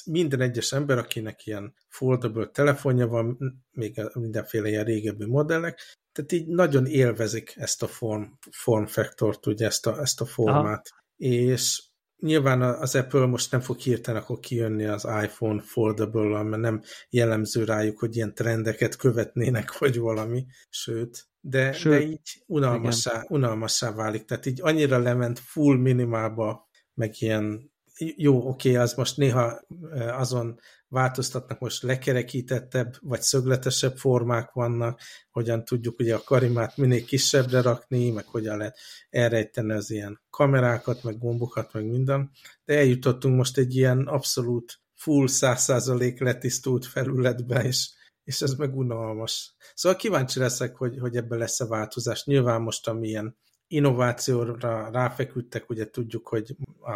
minden 0.05 0.40
egyes 0.40 0.72
ember, 0.72 0.99
akinek 0.99 1.47
ilyen 1.47 1.74
foldable 1.88 2.47
telefonja 2.47 3.07
van, 3.07 3.38
még 3.70 4.01
mindenféle 4.14 4.68
ilyen 4.68 4.84
régebbi 4.84 5.26
modellek, 5.26 5.80
tehát 6.12 6.32
így 6.32 6.47
nagyon 6.47 6.86
élvezik 6.86 7.55
ezt 7.57 7.82
a 7.82 7.86
form, 7.86 8.22
form 8.51 8.84
factort, 8.84 9.47
ugye 9.47 9.66
ezt 9.66 9.86
a, 9.86 10.01
ezt 10.01 10.20
a 10.20 10.24
formát. 10.24 10.88
Aha. 10.90 11.03
És 11.16 11.82
nyilván 12.23 12.62
az 12.62 12.95
Apple 12.95 13.27
most 13.27 13.51
nem 13.51 13.61
fog 13.61 13.79
hirtelen 13.79 14.23
akkor 14.23 14.39
kijönni 14.39 14.85
az 14.85 15.05
iPhone 15.23 15.61
foldable 15.61 16.43
mert 16.43 16.62
nem 16.62 16.83
jellemző 17.11 17.64
rájuk, 17.64 17.99
hogy 17.99 18.16
ilyen 18.16 18.35
trendeket 18.35 18.97
követnének, 18.97 19.73
vagy 19.79 19.99
valami, 19.99 20.47
sőt, 20.68 21.27
de, 21.41 21.73
sőt, 21.73 21.99
de 21.99 22.07
így 22.07 22.43
unalmassá, 22.47 23.25
unalmassá 23.29 23.93
válik, 23.93 24.25
tehát 24.25 24.47
így 24.47 24.61
annyira 24.62 24.99
lement 24.99 25.39
full 25.39 25.77
minimálba, 25.77 26.68
meg 26.95 27.14
ilyen 27.18 27.72
jó, 28.16 28.48
oké, 28.48 28.70
okay, 28.70 28.82
az 28.82 28.94
most 28.94 29.16
néha 29.16 29.61
azon 29.94 30.61
változtatnak, 30.88 31.59
most 31.59 31.82
lekerekítettebb, 31.82 32.94
vagy 33.00 33.20
szögletesebb 33.20 33.96
formák 33.96 34.53
vannak, 34.53 35.00
hogyan 35.30 35.64
tudjuk 35.64 35.98
ugye 35.98 36.14
a 36.14 36.22
karimát 36.24 36.76
minél 36.76 37.05
kisebbre 37.05 37.61
rakni, 37.61 38.11
meg 38.11 38.26
hogyan 38.26 38.57
lehet 38.57 38.78
elrejteni 39.11 39.72
az 39.72 39.90
ilyen 39.90 40.20
kamerákat, 40.30 41.03
meg 41.03 41.18
gombokat, 41.18 41.72
meg 41.72 41.86
minden, 41.86 42.30
de 42.64 42.76
eljutottunk 42.76 43.36
most 43.36 43.59
egy 43.59 43.76
ilyen 43.76 44.07
abszolút 44.07 44.80
full 44.94 45.26
100% 45.28 46.20
letisztult 46.20 46.86
felületbe, 46.86 47.64
és, 47.64 47.90
és 48.24 48.40
ez 48.40 48.53
meg 48.53 48.76
unalmas. 48.76 49.55
Szóval 49.74 49.98
kíváncsi 49.98 50.38
leszek, 50.38 50.76
hogy, 50.76 50.98
hogy 50.98 51.16
ebben 51.16 51.38
lesz 51.38 51.61
a 51.61 51.66
változás. 51.66 52.24
Nyilván 52.24 52.62
most, 52.62 52.88
amilyen 52.88 53.36
innovációra 53.73 54.91
ráfeküdtek, 54.93 55.70
ugye 55.70 55.91
tudjuk, 55.91 56.29
hogy 56.29 56.57
a, 56.81 56.93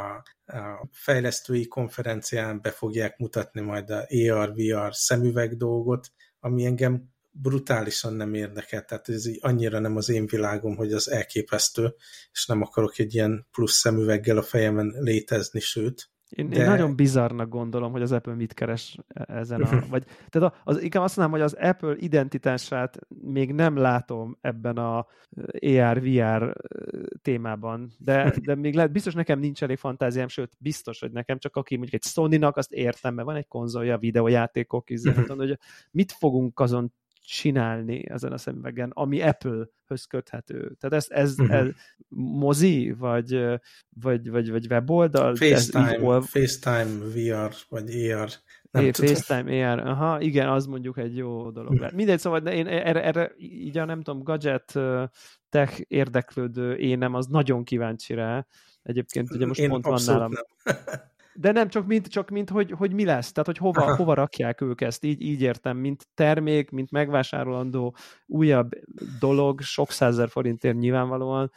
a 0.57 0.89
fejlesztői 0.93 1.67
konferencián 1.67 2.61
be 2.63 2.71
fogják 2.71 3.19
mutatni 3.19 3.61
majd 3.61 3.91
a 3.91 4.07
AR-VR 4.31 4.95
szemüveg 4.95 5.57
dolgot, 5.57 6.13
ami 6.41 6.65
engem 6.65 7.15
brutálisan 7.31 8.15
nem 8.15 8.35
érdekel, 8.35 8.85
tehát 8.85 9.09
ez 9.09 9.27
így 9.27 9.39
annyira 9.41 9.79
nem 9.79 9.97
az 9.97 10.09
én 10.09 10.27
világom, 10.27 10.77
hogy 10.77 10.93
az 10.93 11.11
elképesztő, 11.11 11.95
és 12.33 12.47
nem 12.47 12.63
akarok 12.63 12.99
egy 12.99 13.15
ilyen 13.15 13.47
plusz 13.51 13.75
szemüveggel 13.75 14.37
a 14.37 14.43
fejemen 14.43 14.95
létezni, 14.99 15.61
sőt, 15.61 16.11
én, 16.31 16.49
de... 16.49 16.57
én 16.57 16.67
nagyon 16.67 16.97
bizarnak 16.97 17.49
gondolom, 17.49 17.93
hogy 17.93 18.03
az 18.03 18.13
Apple 18.13 18.35
mit 18.35 18.55
keres 18.55 18.99
e- 19.09 19.35
ezen 19.35 19.63
a... 19.63 19.85
Vagy, 19.91 20.05
tehát 20.29 20.55
az, 20.65 20.83
inkább 20.83 21.03
azt 21.03 21.17
mondom, 21.17 21.35
hogy 21.35 21.45
az 21.45 21.53
Apple 21.61 21.95
identitását 21.97 22.99
még 23.09 23.53
nem 23.53 23.77
látom 23.77 24.37
ebben 24.41 24.77
a 24.77 25.07
AR-VR 25.61 26.57
témában, 27.23 27.93
de, 27.99 28.35
de 28.43 28.55
még 28.55 28.75
lehet, 28.75 28.93
biztos 28.93 29.15
nekem 29.15 29.39
nincs 29.39 29.63
elég 29.63 29.77
fantáziám, 29.77 30.29
sőt, 30.29 30.53
biztos, 30.59 31.01
hogy 31.01 31.13
nekem 31.13 31.39
csak 31.39 31.57
aki 31.57 31.77
mondjuk 31.77 32.03
egy 32.03 32.11
Sony-nak, 32.11 32.57
azt 32.57 32.73
értem, 32.73 33.15
mert 33.15 33.27
van 33.27 33.37
egy 33.37 33.49
konzolja, 33.49 33.99
videójátékok, 33.99 34.91
izé, 34.97 35.11
hogy 35.27 35.59
mit 35.91 36.13
fogunk 36.13 36.61
azon 36.61 36.93
csinálni 37.27 38.09
ezen 38.09 38.33
a 38.33 38.39
szemüvegen, 38.39 38.91
ami 38.95 39.23
Apple-höz 39.23 40.05
köthető. 40.05 40.77
Tehát 40.81 40.97
ez, 40.97 41.07
ez, 41.09 41.39
uh-huh. 41.39 41.57
ez 41.57 41.67
mozi, 42.19 42.95
vagy, 42.99 43.45
vagy, 44.01 44.31
vagy, 44.31 44.51
vagy 44.51 44.67
weboldal? 44.71 45.35
FaceTime, 45.35 45.99
hol... 45.99 46.23
FaceTime 46.23 47.05
VR, 47.05 47.55
vagy 47.69 48.11
AR. 48.11 48.29
Nem 48.71 48.85
é, 48.85 48.93
FaceTime 48.93 49.71
AR, 49.71 49.79
aha, 49.79 50.21
igen, 50.21 50.49
az 50.49 50.67
mondjuk 50.67 50.99
egy 50.99 51.17
jó 51.17 51.51
dolog 51.51 51.75
lehet. 51.75 51.95
Mindegy, 51.95 52.19
szóval 52.19 52.41
de 52.41 52.55
én 52.55 52.67
erre, 52.67 53.05
erre 53.05 53.33
így 53.37 53.79
a 53.79 53.85
nem 53.85 54.03
tudom, 54.03 54.23
gadget 54.23 54.79
tech 55.49 55.81
érdeklődő 55.89 56.77
énem 56.77 57.15
az 57.15 57.27
nagyon 57.27 57.65
kíváncsi 57.65 58.15
rá. 58.15 58.47
Egyébként 58.83 59.31
ugye 59.31 59.47
most 59.47 59.61
én 59.61 59.69
pont 59.69 59.85
van 59.85 60.01
nálam. 60.07 60.33
De 61.39 61.53
nem 61.53 61.69
csak 61.69 61.87
mint, 61.87 62.07
csak 62.07 62.31
mint 62.31 62.51
hogy, 62.51 62.71
hogy 62.71 62.93
mi 62.93 63.05
lesz, 63.05 63.33
tehát 63.33 63.47
hogy 63.47 63.59
hova, 63.59 63.97
hova 63.97 64.15
rakják 64.15 64.61
ők 64.61 64.81
ezt, 64.81 65.05
így, 65.05 65.21
így 65.21 65.41
értem, 65.41 65.77
mint 65.77 66.07
termék, 66.15 66.71
mint 66.71 66.91
megvásárolandó 66.91 67.97
újabb 68.27 68.71
dolog, 69.21 69.61
sok 69.61 69.91
százer 69.91 70.29
forintért 70.29 70.77
nyilvánvalóan, 70.77 71.53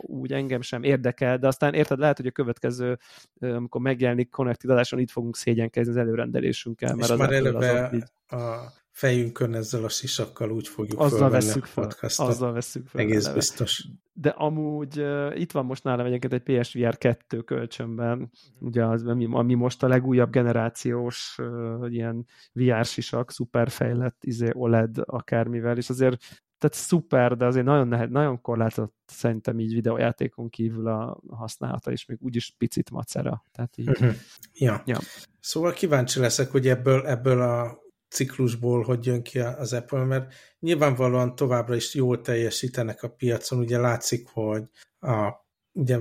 úgy 0.00 0.32
engem 0.32 0.60
sem 0.60 0.82
érdekel, 0.82 1.38
de 1.38 1.46
aztán 1.46 1.74
érted, 1.74 1.98
lehet, 1.98 2.16
hogy 2.16 2.26
a 2.26 2.30
következő, 2.30 2.98
amikor 3.40 3.80
megjelenik 3.80 4.30
Connected 4.30 4.70
adáson, 4.70 4.98
itt 4.98 5.10
fogunk 5.10 5.36
szégyenkezni 5.36 5.90
az 5.90 5.98
előrendelésünkkel. 5.98 6.94
Mert 6.94 7.08
És 7.08 7.10
az 7.10 7.18
már 7.18 7.32
eleve 7.32 7.84
az 7.84 7.94
így... 7.94 8.04
a 8.26 8.78
fejünkön 8.90 9.54
ezzel 9.54 9.84
a 9.84 9.88
sisakkal 9.88 10.50
úgy 10.50 10.68
fogjuk 10.68 11.00
azzal 11.00 11.30
vesszük 11.30 11.64
fel, 11.64 11.90
Azzal 12.16 12.52
vesszük 12.52 12.86
fel. 12.86 13.00
Egész 13.00 13.24
eleve. 13.24 13.34
biztos. 13.34 13.88
De 14.12 14.28
amúgy 14.28 15.00
uh, 15.00 15.40
itt 15.40 15.52
van 15.52 15.64
most 15.64 15.84
nálam 15.84 16.06
egyébként 16.06 16.32
egy 16.32 16.60
PSVR 16.60 16.98
2 16.98 17.40
kölcsönben, 17.40 18.30
ugye 18.58 18.84
az, 18.84 19.06
ami, 19.06 19.28
ami 19.30 19.54
most 19.54 19.82
a 19.82 19.88
legújabb 19.88 20.30
generációs 20.30 21.38
uh, 21.38 21.92
ilyen 21.92 22.26
VR 22.52 22.84
sisak, 22.84 23.30
szuperfejlett 23.30 24.24
izé 24.24 24.48
OLED 24.52 24.96
akármivel, 25.04 25.76
és 25.76 25.88
azért 25.90 26.22
tehát 26.60 26.76
szuper, 26.76 27.36
de 27.36 27.46
azért 27.46 27.64
nagyon, 27.64 27.88
nehet, 27.88 28.10
nagyon 28.10 28.40
korlátozott 28.40 28.94
szerintem 29.06 29.58
így 29.58 29.74
videójátékon 29.74 30.48
kívül 30.48 30.88
a 30.88 31.20
használata, 31.28 31.90
és 31.90 32.06
még 32.06 32.18
úgyis 32.20 32.54
picit 32.58 32.90
macera. 32.90 33.44
Tehát 33.52 33.78
így, 33.78 33.88
uh-huh. 33.88 34.14
ja. 34.52 34.82
ja. 34.86 34.98
Szóval 35.40 35.72
kíváncsi 35.72 36.20
leszek, 36.20 36.50
hogy 36.50 36.68
ebből, 36.68 37.06
ebből 37.06 37.40
a 37.40 37.78
ciklusból 38.10 38.82
hogy 38.82 39.06
jön 39.06 39.22
ki 39.22 39.38
az 39.38 39.72
Apple, 39.72 40.04
mert 40.04 40.32
nyilvánvalóan 40.58 41.34
továbbra 41.34 41.74
is 41.74 41.94
jól 41.94 42.20
teljesítenek 42.20 43.02
a 43.02 43.08
piacon, 43.08 43.58
ugye 43.58 43.78
látszik, 43.78 44.28
hogy 44.28 44.64
a, 44.98 45.32
ugye 45.72 45.98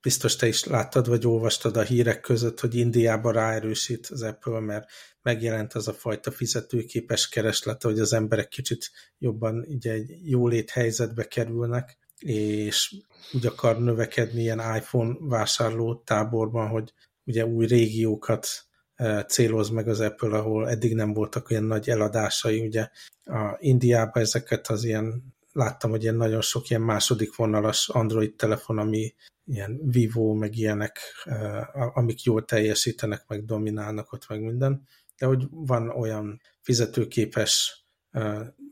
biztos 0.00 0.36
te 0.36 0.46
is 0.46 0.64
láttad, 0.64 1.08
vagy 1.08 1.26
olvastad 1.26 1.76
a 1.76 1.82
hírek 1.82 2.20
között, 2.20 2.60
hogy 2.60 2.74
Indiában 2.74 3.32
ráerősít 3.32 4.06
az 4.06 4.22
Apple, 4.22 4.60
mert 4.60 4.88
megjelent 5.22 5.72
az 5.72 5.88
a 5.88 5.92
fajta 5.92 6.30
fizetőképes 6.30 7.28
kereslet, 7.28 7.82
hogy 7.82 7.98
az 7.98 8.12
emberek 8.12 8.48
kicsit 8.48 8.90
jobban 9.18 9.64
ugye 9.68 9.92
egy 9.92 10.30
jólét 10.30 10.70
helyzetbe 10.70 11.24
kerülnek, 11.24 11.98
és 12.18 12.94
úgy 13.32 13.46
akar 13.46 13.78
növekedni 13.78 14.40
ilyen 14.40 14.76
iPhone 14.76 15.16
vásárló 15.20 15.94
táborban, 15.94 16.68
hogy 16.68 16.92
ugye 17.24 17.46
új 17.46 17.66
régiókat 17.66 18.67
céloz 19.26 19.68
meg 19.68 19.88
az 19.88 20.00
Apple, 20.00 20.38
ahol 20.38 20.68
eddig 20.68 20.94
nem 20.94 21.12
voltak 21.12 21.50
olyan 21.50 21.64
nagy 21.64 21.88
eladásai, 21.88 22.60
ugye 22.60 22.88
a 23.24 23.56
Indiában 23.58 24.22
ezeket 24.22 24.68
az 24.68 24.84
ilyen, 24.84 25.34
láttam, 25.52 25.90
hogy 25.90 26.02
ilyen 26.02 26.14
nagyon 26.14 26.40
sok 26.40 26.70
ilyen 26.70 26.82
második 26.82 27.36
vonalas 27.36 27.88
Android 27.88 28.34
telefon, 28.34 28.78
ami 28.78 29.14
ilyen 29.44 29.80
Vivo, 29.84 30.34
meg 30.34 30.56
ilyenek, 30.56 30.98
amik 31.72 32.22
jól 32.22 32.44
teljesítenek, 32.44 33.24
meg 33.26 33.44
dominálnak 33.44 34.12
ott, 34.12 34.28
meg 34.28 34.40
minden, 34.40 34.86
de 35.18 35.26
hogy 35.26 35.46
van 35.50 35.88
olyan 35.88 36.40
fizetőképes 36.60 37.84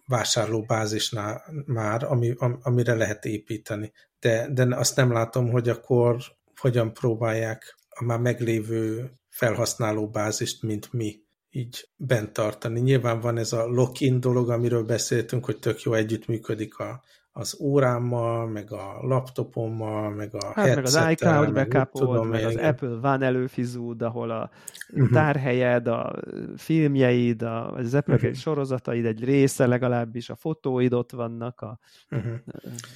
vásárlóbázisnál 0.07 1.45
már, 1.67 2.05
ami, 2.05 2.35
amire 2.63 2.95
lehet 2.95 3.25
építeni. 3.25 3.93
De, 4.21 4.49
de 4.53 4.77
azt 4.77 4.97
nem 4.97 5.13
látom, 5.13 5.51
hogy 5.51 5.69
akkor 5.69 6.17
hogyan 6.57 6.93
próbálják 6.93 7.77
a 7.89 8.05
már 8.05 8.19
meglévő 8.19 9.11
felhasználó 9.37 10.09
bázist, 10.09 10.63
mint 10.63 10.93
mi 10.93 11.25
így 11.51 11.89
bent 11.97 12.33
tartani. 12.33 12.81
Nyilván 12.81 13.21
van 13.21 13.39
ez 13.39 13.53
a 13.53 13.67
lock-in 13.67 14.21
dolog, 14.21 14.51
amiről 14.51 14.85
beszéltünk, 14.85 15.45
hogy 15.45 15.59
tök 15.59 15.83
jó 15.83 15.93
együttműködik 15.95 16.79
a, 16.79 17.03
az 17.39 17.57
órámmal, 17.61 18.47
meg 18.47 18.73
a 18.73 18.99
laptopommal, 19.01 20.11
meg 20.11 20.35
a 20.35 20.53
hát 20.55 20.75
meg 20.75 20.85
az 20.85 21.01
iCloud 21.11 21.53
backupod, 21.53 22.29
meg 22.29 22.45
az 22.45 22.57
Apple 22.57 22.99
Van 23.01 23.23
előfizúd, 23.23 24.03
ahol 24.03 24.31
a 24.31 24.51
uh-huh. 24.91 25.11
tárhelyed, 25.11 25.87
a 25.87 26.15
filmjeid, 26.57 27.43
a, 27.43 27.73
az 27.73 27.95
Apple 27.95 28.15
uh-huh. 28.15 28.33
sorozataid 28.33 29.05
egy 29.05 29.25
része 29.25 29.67
legalábbis, 29.67 30.31
a 30.31 30.35
fotóid 30.35 30.93
ott 30.93 31.13
vannak. 31.13 31.61
A, 31.61 31.79
uh-huh. 32.11 32.35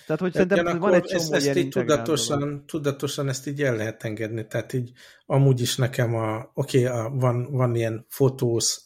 Tehát, 0.06 0.20
hogy 0.20 0.32
szerintem 0.32 0.78
van 0.78 0.94
egy 0.94 1.02
csomó 1.02 1.22
ezt, 1.22 1.32
ezt 1.32 1.56
így 1.56 1.68
tudatosan, 1.68 2.64
tudatosan 2.66 3.28
ezt 3.28 3.46
így 3.46 3.62
el 3.62 3.76
lehet 3.76 4.04
engedni, 4.04 4.46
tehát 4.46 4.72
így 4.72 4.92
amúgy 5.26 5.60
is 5.60 5.76
nekem 5.76 6.14
a, 6.14 6.50
oké, 6.54 6.88
okay, 6.88 7.18
van, 7.18 7.48
van 7.50 7.74
ilyen 7.74 8.06
fotós 8.08 8.80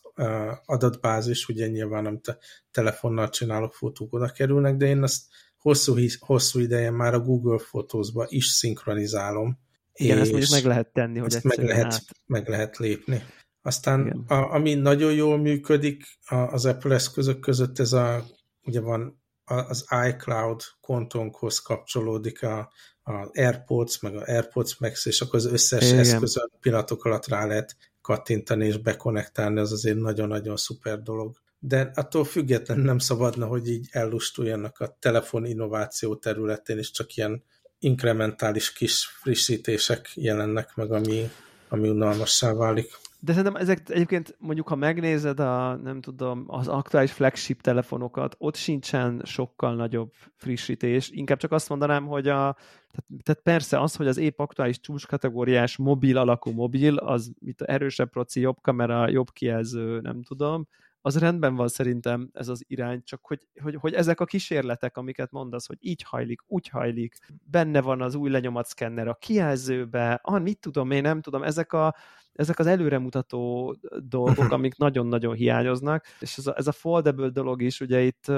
adatbázis, 0.65 1.49
ugye 1.49 1.67
nyilván, 1.67 2.07
amit 2.07 2.29
a 2.29 2.37
telefonnal 2.71 3.29
csinálok, 3.29 3.75
fotók 3.75 4.13
oda 4.13 4.29
kerülnek, 4.29 4.77
de 4.77 4.87
én 4.87 5.03
azt 5.03 5.23
hosszú, 5.65 5.97
hosszú 6.19 6.59
ideje 6.61 6.91
már 6.91 7.15
a 7.15 7.21
Google 7.21 7.57
Photos-ba 7.57 8.27
is 8.29 8.47
szinkronizálom. 8.47 9.59
Igen, 9.93 10.19
ezt 10.19 10.31
mondjuk 10.31 10.53
meg 10.53 10.65
lehet 10.65 10.93
tenni, 10.93 11.19
hogy 11.19 11.35
ezt 11.35 11.45
meg 11.45 11.65
lehet, 11.65 11.85
át. 11.85 12.05
meg 12.27 12.49
lehet 12.49 12.77
lépni. 12.77 13.23
Aztán 13.63 14.25
a, 14.27 14.35
ami 14.35 14.75
nagyon 14.75 15.13
jól 15.13 15.39
működik 15.39 16.05
az 16.29 16.67
Apple 16.67 16.95
eszközök 16.95 17.41
között, 17.41 17.79
ez 17.79 17.93
a, 17.93 18.25
ugye 18.63 18.81
van 18.81 19.23
az 19.45 19.87
iCloud 20.09 20.61
kontónkhoz 20.81 21.59
kapcsolódik 21.59 22.43
a, 22.43 22.73
a 23.03 23.29
AirPods, 23.33 24.01
meg 24.01 24.17
a 24.17 24.23
AirPods 24.27 24.79
Max, 24.79 25.07
és 25.07 25.21
akkor 25.21 25.35
az 25.35 25.47
összes 25.47 25.87
Igen. 25.87 25.99
eszközön 25.99 26.51
pillanatok 26.61 27.05
alatt 27.05 27.27
rá 27.27 27.47
lehet 27.47 27.77
kattintani 28.01 28.67
és 28.67 28.79
bekonektálni, 28.79 29.61
az 29.61 29.73
azért 29.73 29.99
nagyon-nagyon 29.99 30.57
szuper 30.57 31.03
dolog 31.03 31.37
de 31.67 31.91
attól 31.95 32.25
független 32.25 32.79
nem 32.79 32.99
szabadna, 32.99 33.47
hogy 33.47 33.69
így 33.69 33.89
ellustuljanak 33.91 34.81
a 34.81 34.97
telefon 34.99 35.45
innováció 35.45 36.15
területén, 36.15 36.79
és 36.79 36.91
csak 36.91 37.17
ilyen 37.17 37.43
inkrementális 37.79 38.73
kis 38.73 39.07
frissítések 39.07 40.11
jelennek 40.15 40.75
meg, 40.75 40.93
ami, 40.93 41.31
ami 41.69 41.89
unalmassá 41.89 42.53
válik. 42.53 42.91
De 43.21 43.33
szerintem 43.33 43.57
ezek 43.57 43.89
egyébként 43.89 44.37
mondjuk, 44.39 44.69
ha 44.69 44.75
megnézed 44.75 45.41
a, 45.41 45.77
nem 45.77 46.01
tudom, 46.01 46.45
az 46.47 46.69
aktuális 46.69 47.13
flagship 47.13 47.61
telefonokat, 47.61 48.35
ott 48.39 48.57
sincsen 48.57 49.23
sokkal 49.25 49.75
nagyobb 49.75 50.13
frissítés. 50.37 51.11
Inkább 51.11 51.39
csak 51.39 51.53
azt 51.53 51.69
mondanám, 51.69 52.07
hogy 52.07 52.29
a, 52.29 52.57
tehát, 52.91 53.23
tehát 53.23 53.43
persze 53.43 53.81
az, 53.81 53.97
hogy 53.97 54.07
az 54.07 54.17
épp 54.17 54.39
aktuális 54.39 54.81
csúcskategóriás 54.81 55.77
mobil 55.77 56.17
alakú 56.17 56.51
mobil, 56.51 56.97
az 56.97 57.33
mit 57.39 57.63
erősebb 57.63 58.11
proci, 58.11 58.41
jobb 58.41 58.57
kamera, 58.61 59.09
jobb 59.09 59.31
kijelző, 59.33 60.01
nem 60.01 60.23
tudom, 60.23 60.69
az 61.07 61.19
rendben 61.19 61.55
van 61.55 61.69
szerintem 61.69 62.31
ez 62.33 62.49
az 62.49 62.65
irány, 62.67 63.03
csak 63.05 63.27
hogy, 63.27 63.49
hogy, 63.63 63.75
hogy 63.81 63.95
ezek 63.95 64.21
a 64.21 64.25
kísérletek, 64.25 64.97
amiket 64.97 65.31
mondasz, 65.31 65.67
hogy 65.67 65.77
így 65.81 66.03
hajlik, 66.03 66.41
úgy 66.47 66.69
hajlik, 66.69 67.17
benne 67.51 67.81
van 67.81 68.03
az 68.03 68.15
új 68.15 68.31
lenyomatszkenner 68.31 69.09
a 69.09 69.15
kijelzőbe, 69.15 70.21
ah, 70.23 70.43
mit 70.43 70.59
tudom, 70.59 70.91
én 70.91 71.03
nem 71.03 71.21
tudom, 71.21 71.43
ezek, 71.43 71.73
a, 71.73 71.95
ezek 72.33 72.59
az 72.59 72.67
előremutató 72.67 73.75
dolgok, 73.99 74.51
amik 74.53 74.77
nagyon-nagyon 74.77 75.35
hiányoznak, 75.35 76.05
és 76.21 76.37
ez 76.39 76.47
a, 76.47 76.55
ez 76.57 76.67
a 76.67 76.73
foldable 76.73 77.29
dolog 77.29 77.63
is, 77.63 77.81
ugye 77.81 78.03
itt 78.03 78.33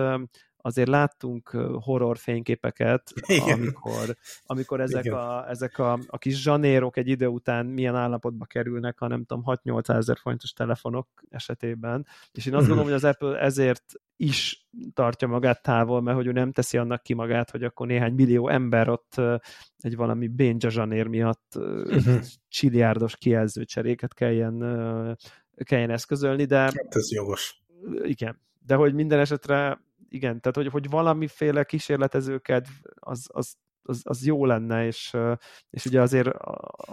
azért 0.67 0.89
láttunk 0.89 1.49
horror 1.81 2.19
fényképeket, 2.19 3.13
amikor, 3.55 4.17
amikor 4.47 4.81
ezek, 4.81 5.13
a, 5.13 5.49
ezek 5.49 5.79
a, 5.79 5.99
a 6.07 6.19
kis 6.19 6.43
zsanérok 6.43 6.97
egy 6.97 7.09
idő 7.09 7.27
után 7.27 7.67
milyen 7.67 7.95
állapotba 7.95 8.45
kerülnek, 8.45 8.99
ha 8.99 9.07
nem 9.07 9.25
tudom, 9.25 9.43
6-8 9.65 9.89
ezer 9.89 10.17
fontos 10.17 10.53
telefonok 10.53 11.09
esetében. 11.31 12.07
És 12.33 12.47
én 12.47 12.55
azt 12.55 12.67
gondolom, 12.67 12.91
hogy 12.91 13.03
az 13.03 13.05
Apple 13.05 13.39
ezért 13.39 13.93
is 14.17 14.67
tartja 14.93 15.29
magát 15.29 15.63
távol, 15.63 16.01
mert 16.01 16.17
hogy 16.17 16.27
ő 16.27 16.33
nem 16.33 16.53
teszi 16.53 16.79
annak 16.79 17.03
ki 17.03 17.15
magát, 17.15 17.51
hogy 17.51 17.65
akkor 17.65 17.87
néhány 17.87 18.15
millió 18.15 18.49
ember 18.49 18.89
ott 18.89 19.21
egy 19.79 19.97
valami 19.97 20.29
bénja 20.29 20.71
zsanér 20.71 21.07
miatt 21.07 21.53
uh-huh. 21.57 22.23
csiliárdos 22.49 23.17
kijelzőcseréket 23.17 24.15
kelljen, 24.15 24.59
kelljen 25.65 25.91
eszközölni, 25.91 26.45
de... 26.45 26.59
Hát 26.59 26.95
ez 26.95 27.13
jogos. 27.13 27.63
Igen, 28.03 28.41
de 28.67 28.75
hogy 28.75 28.95
minden 28.95 29.19
esetre 29.19 29.85
igen, 30.17 30.41
tehát 30.41 30.57
hogy, 30.57 30.67
hogy 30.67 30.91
valamiféle 30.91 31.65
kísérletezőket 31.65 32.69
az, 32.95 33.27
az, 33.33 33.55
az, 33.83 34.01
az 34.05 34.27
jó 34.27 34.45
lenne, 34.45 34.87
és, 34.87 35.17
és 35.71 35.85
ugye 35.85 36.01
azért 36.01 36.31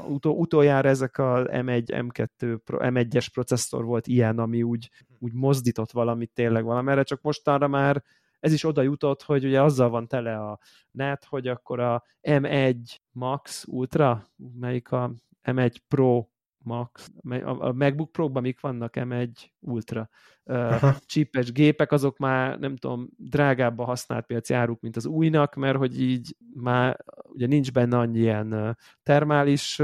utol, 0.07 0.31
utoljára 0.31 0.89
ezek 0.89 1.17
a 1.17 1.43
M1, 1.43 1.83
M2, 1.87 2.59
M1-es 2.65 3.27
processzor 3.33 3.85
volt 3.85 4.07
ilyen, 4.07 4.39
ami 4.39 4.63
úgy, 4.63 4.89
úgy 5.19 5.33
mozdított 5.33 5.91
valamit 5.91 6.33
tényleg 6.33 6.63
valamerre, 6.63 7.03
csak 7.03 7.21
mostanra 7.21 7.67
már 7.67 8.03
ez 8.39 8.53
is 8.53 8.63
oda 8.63 8.81
jutott, 8.81 9.21
hogy 9.21 9.45
ugye 9.45 9.61
azzal 9.61 9.89
van 9.89 10.07
tele 10.07 10.37
a 10.37 10.59
net, 10.91 11.25
hogy 11.25 11.47
akkor 11.47 11.79
a 11.79 12.03
M1 12.21 12.77
Max 13.11 13.65
Ultra, 13.67 14.27
melyik 14.59 14.91
a 14.91 15.13
M1 15.43 15.75
Pro 15.87 16.27
Max, 16.63 17.11
a 17.43 17.71
MacBook 17.71 18.11
Pro-ban 18.11 18.41
mik 18.41 18.59
vannak, 18.59 18.93
M1 18.97 19.29
Ultra. 19.59 20.09
Uh, 20.45 20.95
csípes 21.05 21.51
gépek, 21.51 21.91
azok 21.91 22.17
már 22.17 22.59
nem 22.59 22.75
tudom, 22.75 23.09
drágább 23.17 23.79
a 23.79 23.83
használt 23.83 24.25
piaci 24.25 24.53
áruk, 24.53 24.81
mint 24.81 24.95
az 24.95 25.05
újnak, 25.05 25.55
mert 25.55 25.77
hogy 25.77 26.01
így 26.01 26.35
már 26.53 27.03
ugye 27.23 27.47
nincs 27.47 27.71
benne 27.71 27.97
annyi 27.97 28.19
ilyen 28.19 28.77
termális 29.03 29.81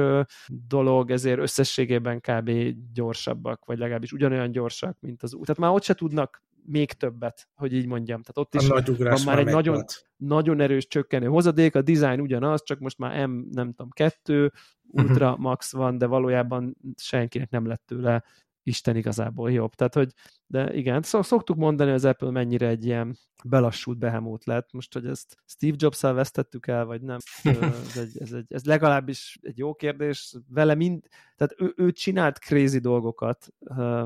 dolog, 0.48 1.12
ezért 1.12 1.40
összességében 1.40 2.20
kb. 2.20 2.52
gyorsabbak, 2.94 3.66
vagy 3.66 3.78
legalábbis 3.78 4.12
ugyanolyan 4.12 4.52
gyorsak, 4.52 4.98
mint 5.00 5.24
az 5.24 5.34
új. 5.34 5.42
Tehát 5.42 5.62
már 5.62 5.72
ott 5.72 5.84
se 5.84 5.94
tudnak 5.94 6.44
még 6.70 6.92
többet, 6.92 7.50
hogy 7.56 7.74
így 7.74 7.88
mondjam. 7.88 8.22
Tehát 8.22 8.38
ott 8.38 8.62
is 8.62 8.68
nagy 8.68 8.98
van 8.98 9.22
már 9.26 9.40
egy 9.40 9.46
nagyon, 9.46 9.84
nagyon 10.18 10.60
erős 10.60 10.88
csökkenő 10.88 11.28
hozadék, 11.28 11.76
a 11.76 11.82
design 11.82 12.20
ugyanaz, 12.20 12.64
csak 12.64 12.80
most 12.80 12.98
már 12.98 13.28
M, 13.28 13.46
nem 13.52 13.72
tudom, 13.72 13.90
kettő, 13.90 14.52
Ultra 14.92 15.30
uh-huh. 15.30 15.42
Max 15.42 15.72
van, 15.72 15.98
de 15.98 16.06
valójában 16.06 16.78
senkinek 16.96 17.50
nem 17.50 17.68
lett 17.68 17.84
tőle 17.86 18.24
Isten 18.64 18.96
igazából 18.96 19.52
jobb. 19.52 19.74
Tehát, 19.74 19.94
hogy 19.94 20.14
de 20.52 20.74
igen, 20.74 21.02
szoktuk 21.02 21.58
mondani, 21.58 21.90
hogy 21.90 22.00
az 22.00 22.06
Apple 22.06 22.32
mennyire 22.32 22.68
egy 22.68 22.86
ilyen 22.86 23.18
belassult 23.44 23.98
behemót 23.98 24.46
lett. 24.46 24.72
Most, 24.72 24.94
hogy 24.94 25.06
ezt 25.06 25.38
Steve 25.46 25.76
Jobs-szal 25.78 26.14
vesztettük 26.14 26.68
el, 26.68 26.86
vagy 26.86 27.02
nem, 27.02 27.18
ez, 27.44 27.98
egy, 27.98 28.22
ez, 28.22 28.32
egy, 28.32 28.46
ez 28.48 28.66
legalábbis 28.66 29.40
egy 29.42 29.58
jó 29.58 29.74
kérdés. 29.74 30.36
Vele 30.48 30.76
mind, 30.76 31.08
tehát 31.36 31.56
ő, 31.58 31.74
ő 31.76 31.92
csinált 31.92 32.38
crazy 32.38 32.80
dolgokat, 32.80 33.48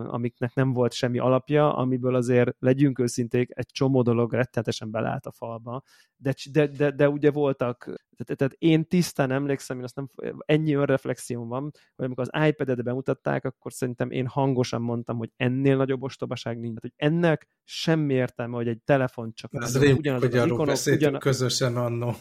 amiknek 0.07 0.53
nem 0.53 0.73
volt 0.73 0.93
semmi 0.93 1.19
alapja, 1.19 1.75
amiből 1.75 2.15
azért 2.15 2.55
legyünk 2.59 2.99
őszinték, 2.99 3.49
egy 3.53 3.71
csomó 3.71 4.01
dolog 4.01 4.33
rettenetesen 4.33 4.91
belállt 4.91 5.25
a 5.25 5.31
falba, 5.31 5.83
de, 6.15 6.33
de, 6.51 6.67
de, 6.67 6.91
de 6.91 7.09
ugye 7.09 7.31
voltak, 7.31 7.77
tehát, 8.17 8.37
tehát 8.37 8.55
én 8.57 8.87
tisztán 8.87 9.31
emlékszem, 9.31 9.77
én 9.77 9.83
azt 9.83 9.95
nem, 9.95 10.09
ennyi 10.37 10.73
önreflexióm 10.73 11.47
van, 11.47 11.71
hogy 11.95 12.05
amikor 12.05 12.29
az 12.31 12.47
iPad-et 12.47 12.83
bemutatták, 12.83 13.45
akkor 13.45 13.73
szerintem 13.73 14.11
én 14.11 14.27
hangosan 14.27 14.81
mondtam, 14.81 15.17
hogy 15.17 15.31
ennél 15.35 15.77
nagyobb 15.77 16.01
ostobaság 16.33 16.59
nincs. 16.59 16.79
Tehát, 16.79 16.93
hogy 16.97 17.13
ennek 17.13 17.47
semmi 17.65 18.13
értelme, 18.13 18.55
hogy 18.55 18.67
egy 18.67 18.81
telefon 18.85 19.33
csak 19.33 19.51
ez 19.53 19.79
rég, 19.79 19.95
ugyanaz 19.97 20.21
hogy 20.21 20.37
az 20.37 20.45
ikonok, 20.45 20.77
ugyan... 20.85 21.19
közösen 21.19 21.77
annó. 21.77 22.15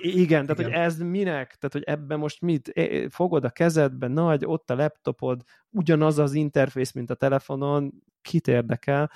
Igen, 0.00 0.46
tehát 0.46 0.60
Igen. 0.60 0.64
hogy 0.64 0.80
ez 0.80 0.98
minek? 0.98 1.46
Tehát, 1.46 1.72
hogy 1.72 1.82
ebben 1.82 2.18
most 2.18 2.40
mit? 2.40 2.72
Fogod 3.08 3.44
a 3.44 3.50
kezedbe, 3.50 4.06
nagy, 4.06 4.44
ott 4.44 4.70
a 4.70 4.74
laptopod, 4.74 5.42
ugyanaz 5.70 6.18
az 6.18 6.34
interfész, 6.34 6.92
mint 6.92 7.10
a 7.10 7.14
telefonon, 7.14 7.92
kit 8.22 8.48
érdekel, 8.48 9.10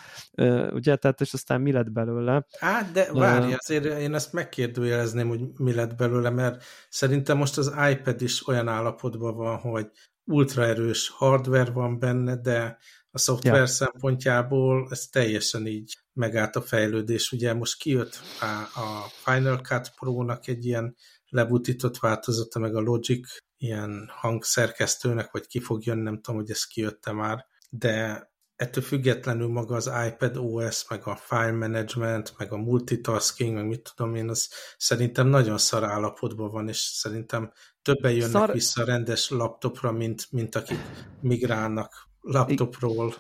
ugye, 0.73 0.97
tehát 0.97 1.21
és 1.21 1.33
aztán 1.33 1.61
mi 1.61 1.73
lett 1.73 1.91
belőle. 1.91 2.47
Hát, 2.59 2.93
de 2.93 3.13
várj, 3.13 3.53
azért 3.53 3.85
én 3.85 4.15
ezt 4.15 4.33
megkérdőjelezném, 4.33 5.29
hogy 5.29 5.41
mi 5.59 5.75
lett 5.75 5.97
belőle, 5.97 6.31
mert 6.31 6.65
szerintem 6.89 7.37
most 7.37 7.59
az 7.59 7.75
iPad 7.91 8.23
is 8.23 8.49
olyan 8.49 8.69
állapotban 8.69 9.37
van, 9.37 9.57
hogy 9.57 9.91
ultraerős 10.25 11.09
hardware 11.09 11.71
van 11.71 11.99
benne, 11.99 12.37
de 12.37 12.79
a 13.11 13.19
szoftver 13.19 13.55
ja. 13.55 13.67
szempontjából 13.67 14.89
ez 14.91 15.07
teljesen 15.07 15.67
így 15.67 15.99
megállt 16.13 16.57
a 16.57 16.63
fejlődés. 16.63 17.33
Ugye 17.33 17.53
most 17.53 17.79
kijött 17.79 18.21
a, 18.41 18.81
a 18.81 19.11
Final 19.25 19.59
Cut 19.59 19.93
Pro-nak 19.95 20.47
egy 20.47 20.65
ilyen 20.65 20.97
lebutított 21.29 21.99
változata, 21.99 22.59
meg 22.59 22.75
a 22.77 22.81
Logic 22.81 23.37
ilyen 23.57 24.11
hangszerkesztőnek, 24.13 25.31
vagy 25.31 25.47
ki 25.47 25.61
fog 25.61 25.85
jönni, 25.85 26.03
nem 26.03 26.21
tudom, 26.21 26.41
hogy 26.41 26.51
ez 26.51 26.65
kijötte 26.65 27.13
már, 27.13 27.47
de 27.71 28.29
ettől 28.57 28.85
függetlenül 28.85 29.49
maga 29.49 29.75
az 29.75 29.91
iPad 30.07 30.37
OS, 30.37 30.89
meg 30.89 31.07
a 31.07 31.17
file 31.17 31.53
management, 31.53 32.35
meg 32.39 32.53
a 32.53 32.57
multitasking, 32.57 33.55
meg 33.55 33.67
mit 33.67 33.93
tudom 33.95 34.15
én, 34.15 34.29
az 34.29 34.51
szerintem 34.77 35.27
nagyon 35.27 35.59
szar 35.59 35.85
állapotban 35.85 36.51
van, 36.51 36.69
és 36.69 36.79
szerintem 36.79 37.53
többen 37.85 38.13
jönnek 38.13 38.31
szar... 38.31 38.53
vissza 38.53 38.83
a 38.83 38.85
rendes 38.85 39.31
laptopra, 39.31 39.93
mint, 39.93 40.27
mint 40.31 40.55
akik 40.55 40.79
migrálnak 41.21 42.09
laptopról 42.21 43.15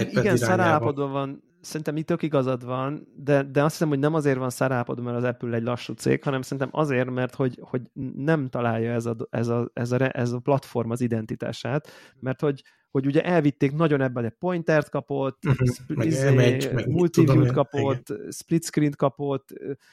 iPad 0.00 0.24
Igen, 0.24 0.36
szarállapotban 0.36 1.10
van, 1.10 1.42
szerintem 1.60 1.96
itt 1.96 2.06
tök 2.06 2.22
igazad 2.22 2.64
van, 2.64 3.08
de, 3.16 3.42
de 3.42 3.62
azt 3.62 3.72
hiszem, 3.72 3.88
hogy 3.88 3.98
nem 3.98 4.14
azért 4.14 4.38
van 4.38 4.50
szarállapotban, 4.50 5.04
mert 5.04 5.16
az 5.16 5.24
Apple 5.24 5.56
egy 5.56 5.62
lassú 5.62 5.92
cég, 5.92 6.22
hanem 6.22 6.42
szerintem 6.42 6.68
azért, 6.72 7.10
mert 7.10 7.34
hogy, 7.34 7.58
hogy 7.60 7.82
nem 8.16 8.48
találja 8.48 8.92
ez 8.92 9.06
a, 9.06 9.16
ez, 9.30 9.48
a, 9.48 9.70
ez, 9.72 9.92
a, 9.92 10.18
ez 10.18 10.32
a 10.32 10.38
platform 10.38 10.90
az 10.90 11.00
identitását, 11.00 11.88
mert 12.20 12.40
hogy 12.40 12.62
hogy 12.90 13.06
ugye 13.06 13.22
elvitték 13.22 13.72
nagyon 13.72 14.00
ebben, 14.00 14.24
egy 14.24 14.34
pointert 14.38 14.88
kapott, 14.88 15.44
uh-huh. 15.46 16.06
izé, 16.06 16.58
multiview-t 16.86 17.52
kapott, 17.52 18.08
igen. 18.08 18.30
split 18.30 18.64
screen 18.64 18.92
kapott, 18.96 19.48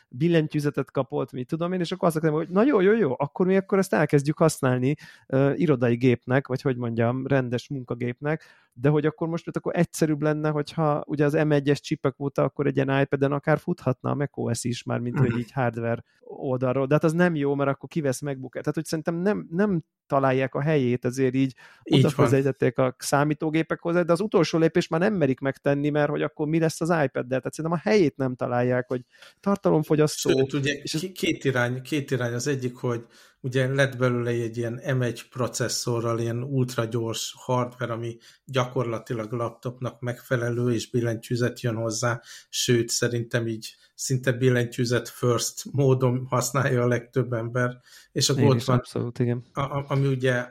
billentyűzetet 0.09 0.91
kapott, 0.91 1.31
mit 1.31 1.47
tudom 1.47 1.73
én, 1.73 1.79
és 1.79 1.91
akkor 1.91 2.07
azt 2.07 2.21
mondom, 2.21 2.39
hogy 2.39 2.49
na 2.49 2.63
jó, 2.63 2.79
jó, 2.79 2.93
jó, 2.93 3.15
akkor 3.17 3.45
mi 3.45 3.55
akkor 3.55 3.77
ezt 3.77 3.93
elkezdjük 3.93 4.37
használni 4.37 4.95
uh, 5.27 5.59
irodai 5.59 5.95
gépnek, 5.95 6.47
vagy 6.47 6.61
hogy 6.61 6.77
mondjam, 6.77 7.27
rendes 7.27 7.67
munkagépnek, 7.69 8.43
de 8.73 8.89
hogy 8.89 9.05
akkor 9.05 9.27
most 9.27 9.57
akkor 9.57 9.75
egyszerűbb 9.75 10.21
lenne, 10.21 10.49
hogyha 10.49 11.03
ugye 11.07 11.25
az 11.25 11.33
M1-es 11.37 11.79
csipek 11.79 12.19
óta 12.19 12.43
akkor 12.43 12.67
egy 12.67 12.75
ilyen 12.75 13.01
iPad-en 13.01 13.31
akár 13.31 13.57
futhatna 13.57 14.09
a 14.09 14.15
macOS 14.15 14.63
is 14.63 14.83
már, 14.83 14.99
mint 14.99 15.15
uh-huh. 15.15 15.31
hogy 15.31 15.39
így 15.39 15.51
hardware 15.51 16.03
oldalról, 16.25 16.85
de 16.85 16.93
hát 16.93 17.03
az 17.03 17.13
nem 17.13 17.35
jó, 17.35 17.55
mert 17.55 17.69
akkor 17.69 17.89
kivesz 17.89 18.21
macbook 18.21 18.51
Tehát, 18.51 18.73
hogy 18.73 18.85
szerintem 18.85 19.15
nem, 19.15 19.47
nem 19.51 19.83
találják 20.07 20.55
a 20.55 20.61
helyét, 20.61 21.05
ezért 21.05 21.35
így, 21.35 21.55
így 21.83 22.05
oda 22.05 22.15
közelítették 22.15 22.77
a 22.77 22.95
számítógépek 22.97 23.79
hozzá, 23.79 24.01
de 24.01 24.11
az 24.11 24.19
utolsó 24.19 24.57
lépés 24.57 24.87
már 24.87 24.99
nem 24.99 25.13
merik 25.13 25.39
megtenni, 25.39 25.89
mert 25.89 26.09
hogy 26.09 26.21
akkor 26.21 26.47
mi 26.47 26.59
lesz 26.59 26.81
az 26.81 26.89
iPad-del, 26.89 27.39
tehát 27.39 27.53
szerintem 27.53 27.79
a 27.83 27.89
helyét 27.89 28.17
nem 28.17 28.35
találják, 28.35 28.87
hogy 28.87 29.01
tartalomfogyasztó. 29.39 30.29
Sőt, 30.29 30.53
ugye 30.53 30.73
és 30.73 30.93
ez... 30.93 31.05
két, 31.13 31.43
irány, 31.43 31.81
két 31.81 32.11
irány, 32.11 32.33
az 32.33 32.47
egyik, 32.47 32.75
hogy 32.75 33.05
ugye 33.41 33.67
lett 33.67 33.97
belőle 33.97 34.29
egy 34.29 34.57
ilyen 34.57 34.81
M1 34.85 35.21
processzorral, 35.29 36.19
ilyen 36.19 36.43
ultra 36.43 36.85
gyors 36.85 37.33
hardware, 37.37 37.93
ami 37.93 38.17
gyakorlatilag 38.45 39.31
laptopnak 39.31 39.99
megfelelő, 39.99 40.71
és 40.71 40.89
billentyűzet 40.89 41.61
jön 41.61 41.75
hozzá, 41.75 42.21
sőt, 42.49 42.89
szerintem 42.89 43.47
így 43.47 43.75
szinte 43.95 44.31
billentyűzet 44.31 45.09
first 45.09 45.63
módon 45.71 46.25
használja 46.29 46.83
a 46.83 46.87
legtöbb 46.87 47.33
ember, 47.33 47.79
és 48.11 48.29
akkor 48.29 48.43
ott 48.43 48.63
van, 48.63 48.77
abszolút, 48.77 49.19
igen. 49.19 49.45
A, 49.53 49.93
ami 49.93 50.07
ugye 50.07 50.47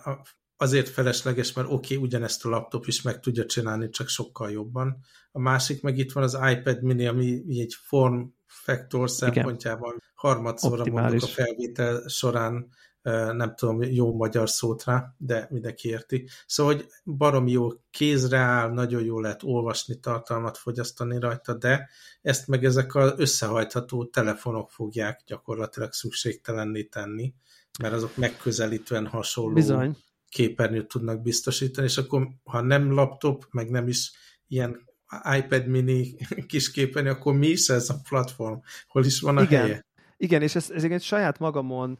azért 0.57 0.88
felesleges, 0.88 1.53
mert 1.53 1.68
oké, 1.70 1.95
okay, 1.95 2.07
ugyanezt 2.07 2.45
a 2.45 2.49
laptop 2.49 2.86
is 2.86 3.03
meg 3.03 3.20
tudja 3.20 3.47
csinálni, 3.47 3.88
csak 3.88 4.09
sokkal 4.09 4.51
jobban. 4.51 4.99
A 5.32 5.38
másik 5.38 5.82
meg 5.82 5.99
itt 5.99 6.12
van 6.12 6.22
az 6.22 6.38
iPad 6.51 6.82
mini, 6.82 7.07
ami 7.07 7.42
egy 7.61 7.76
form 7.80 8.22
factor 8.47 9.11
szempontjában 9.11 10.03
harmadszorra 10.14 10.84
mondjuk 10.90 11.22
a 11.22 11.26
felvétel 11.26 12.09
során 12.09 12.68
nem 13.12 13.55
tudom 13.55 13.82
jó 13.82 14.14
magyar 14.14 14.50
szót 14.50 14.84
rá, 14.84 15.14
de 15.16 15.46
mindenki 15.50 15.88
érti. 15.88 16.28
Szóval, 16.46 16.74
hogy 16.74 16.86
barom 17.05 17.46
jó 17.46 17.68
kézre 17.90 18.38
áll, 18.38 18.72
nagyon 18.72 19.05
jó 19.05 19.20
lehet 19.20 19.42
olvasni, 19.42 20.00
tartalmat 20.00 20.59
fogyasztani 20.59 21.18
rajta, 21.18 21.55
de 21.55 21.88
ezt 22.22 22.48
meg 22.48 22.64
ezek 22.64 22.94
az 22.94 23.14
összehajtható 23.16 24.05
telefonok 24.05 24.70
fogják 24.70 25.20
gyakorlatilag 25.26 25.92
szükségtelenné 25.92 26.82
tenni, 26.82 27.34
mert 27.82 27.94
azok 27.94 28.16
megközelítően 28.16 29.07
hasonló 29.07 29.55
Bizony. 29.55 29.96
képernyőt 30.28 30.88
tudnak 30.88 31.22
biztosítani, 31.22 31.86
és 31.86 31.96
akkor 31.96 32.28
ha 32.44 32.61
nem 32.61 32.92
laptop, 32.92 33.46
meg 33.50 33.70
nem 33.70 33.88
is 33.88 34.12
ilyen 34.48 34.92
iPad 35.36 35.66
mini 35.66 36.16
kis 36.48 36.70
képernyő, 36.70 37.11
akkor 37.11 37.34
mi 37.34 37.46
is 37.46 37.68
ez 37.68 37.90
a 37.90 38.00
platform? 38.09 38.59
Hol 38.88 39.05
is 39.05 39.20
van 39.20 39.36
a 39.36 39.42
Igen. 39.42 39.61
helye? 39.61 39.86
Igen, 40.16 40.42
és 40.42 40.55
ezt, 40.55 40.70
ezt 40.70 41.02
saját 41.02 41.38
magamon 41.38 41.98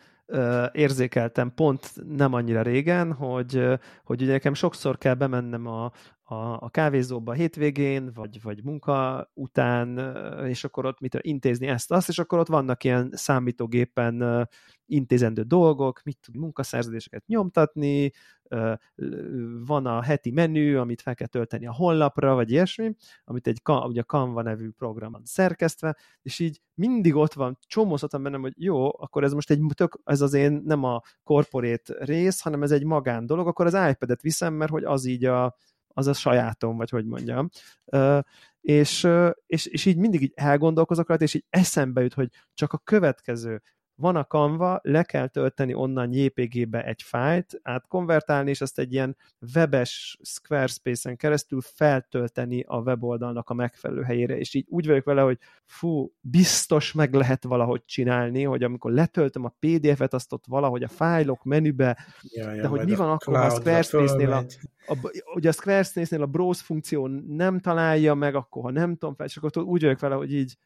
érzékeltem 0.73 1.55
pont 1.55 1.93
nem 2.17 2.33
annyira 2.33 2.63
régen, 2.63 3.13
hogy, 3.13 3.65
hogy 4.05 4.23
ugye 4.23 4.33
nekem 4.33 4.55
sokszor 4.55 4.99
kell 4.99 5.15
bemennem 5.15 5.67
a, 5.67 5.85
a, 6.23 6.35
a 6.35 6.69
kávézóba 6.71 7.33
a 7.33 7.35
hétvégén, 7.35 8.11
vagy, 8.15 8.43
vagy 8.43 8.65
munka 8.65 9.31
után, 9.35 10.17
és 10.47 10.65
akkor 10.65 10.87
ott 10.87 11.01
mit 11.01 11.19
intézni 11.21 11.67
ezt, 11.67 11.93
azt, 11.93 12.09
és 12.09 12.19
akkor 12.19 12.39
ott 12.39 12.49
vannak 12.49 12.85
ilyen 12.85 13.11
számítógépen 13.13 14.49
intézendő 14.87 15.43
dolgok, 15.43 16.03
mit 16.03 16.19
tud 16.21 16.37
munkaszerződéseket 16.37 17.27
nyomtatni, 17.27 18.13
van 19.67 19.87
a 19.87 20.03
heti 20.03 20.31
menü, 20.31 20.77
amit 20.77 21.03
fel 21.03 21.15
kell 21.15 21.27
tölteni 21.27 21.67
a 21.67 21.73
honlapra, 21.73 22.35
vagy 22.35 22.51
ilyesmi, 22.51 22.95
amit 23.25 23.47
egy 23.47 23.61
ugye 23.65 24.03
Canva 24.03 24.43
nevű 24.43 24.71
programon 24.71 25.23
szerkesztve, 25.25 25.97
és 26.23 26.39
így 26.39 26.61
mindig 26.75 27.15
ott 27.15 27.33
van, 27.33 27.59
csomózhatom 27.67 28.23
bennem, 28.23 28.41
hogy 28.41 28.55
jó, 28.57 29.01
akkor 29.01 29.25
ez 29.25 29.33
most 29.33 29.51
egy 29.51 29.61
tök, 29.75 30.01
ez 30.05 30.21
az 30.21 30.33
én 30.35 30.63
nem 30.65 30.85
a 30.85 31.03
corporate 31.23 32.05
rész, 32.05 32.41
hanem 32.41 32.63
ez 32.63 32.71
egy 32.71 32.85
magán 32.85 33.27
dolog, 33.27 33.47
akkor 33.47 33.67
az 33.67 33.91
iPad-et 33.91 34.21
viszem, 34.21 34.55
mert 34.55 34.71
hogy 34.71 34.85
az 34.85 35.05
így 35.05 35.25
a, 35.25 35.57
az 35.89 36.07
a 36.07 36.13
sajátom, 36.13 36.77
vagy 36.77 36.91
hogy 36.91 37.07
mondjam. 37.07 37.49
És, 38.61 39.09
és, 39.47 39.67
és 39.67 39.85
így 39.85 39.97
mindig 39.97 40.23
így 40.23 40.33
elgondolkozok 40.35 41.09
rajta, 41.09 41.25
és 41.25 41.35
így 41.35 41.45
eszembe 41.51 42.03
jut, 42.03 42.15
hogy 42.15 42.29
csak 42.55 42.73
a 42.73 42.79
következő 42.79 43.63
van 43.97 44.17
a 44.17 44.25
Canva, 44.25 44.81
le 44.83 45.03
kell 45.03 45.27
tölteni 45.27 45.75
onnan 45.75 46.13
JPG-be 46.13 46.85
egy 46.85 47.03
fájlt, 47.03 47.61
átkonvertálni, 47.63 48.51
és 48.51 48.61
azt 48.61 48.79
egy 48.79 48.93
ilyen 48.93 49.17
webes 49.55 50.19
Squarespace-en 50.23 51.17
keresztül 51.17 51.61
feltölteni 51.61 52.65
a 52.67 52.77
weboldalnak 52.77 53.51
a 53.51 53.55
megfelelő 53.55 54.03
helyére, 54.03 54.39
és 54.39 54.55
így 54.55 54.67
úgy 54.69 54.87
vagyok 54.87 55.05
vele, 55.05 55.21
hogy 55.21 55.39
fú, 55.65 56.13
biztos 56.21 56.93
meg 56.93 57.15
lehet 57.15 57.45
valahogy 57.45 57.85
csinálni, 57.85 58.43
hogy 58.43 58.63
amikor 58.63 58.93
letöltöm 58.93 59.45
a 59.45 59.55
PDF-et, 59.59 60.15
azt 60.15 60.33
ott 60.33 60.45
valahogy 60.47 60.83
a 60.83 60.89
fájlok 60.89 61.45
menübe, 61.45 61.99
ja, 62.23 62.53
ja, 62.53 62.63
de 62.63 62.69
hogy 62.69 62.85
mi 62.85 62.95
van 62.95 63.11
akkor, 63.11 63.37
ha 63.37 63.45
a 63.45 63.51
Squarespace-nél 63.51 64.33
a, 64.33 64.45
a, 64.87 64.97
ugye 65.35 65.49
a 65.49 65.53
Squarespace-nél 65.53 66.23
a 66.25 66.27
browse 66.27 66.63
funkció 66.65 67.07
nem 67.27 67.61
találja 67.61 68.15
meg, 68.15 68.35
akkor 68.35 68.63
ha 68.63 68.71
nem 68.71 68.97
tudom 68.97 69.15
fel, 69.15 69.27
és 69.27 69.37
akkor 69.37 69.63
úgy 69.63 69.83
vagyok 69.83 70.01
vele, 70.01 70.15
hogy 70.15 70.35
így 70.35 70.59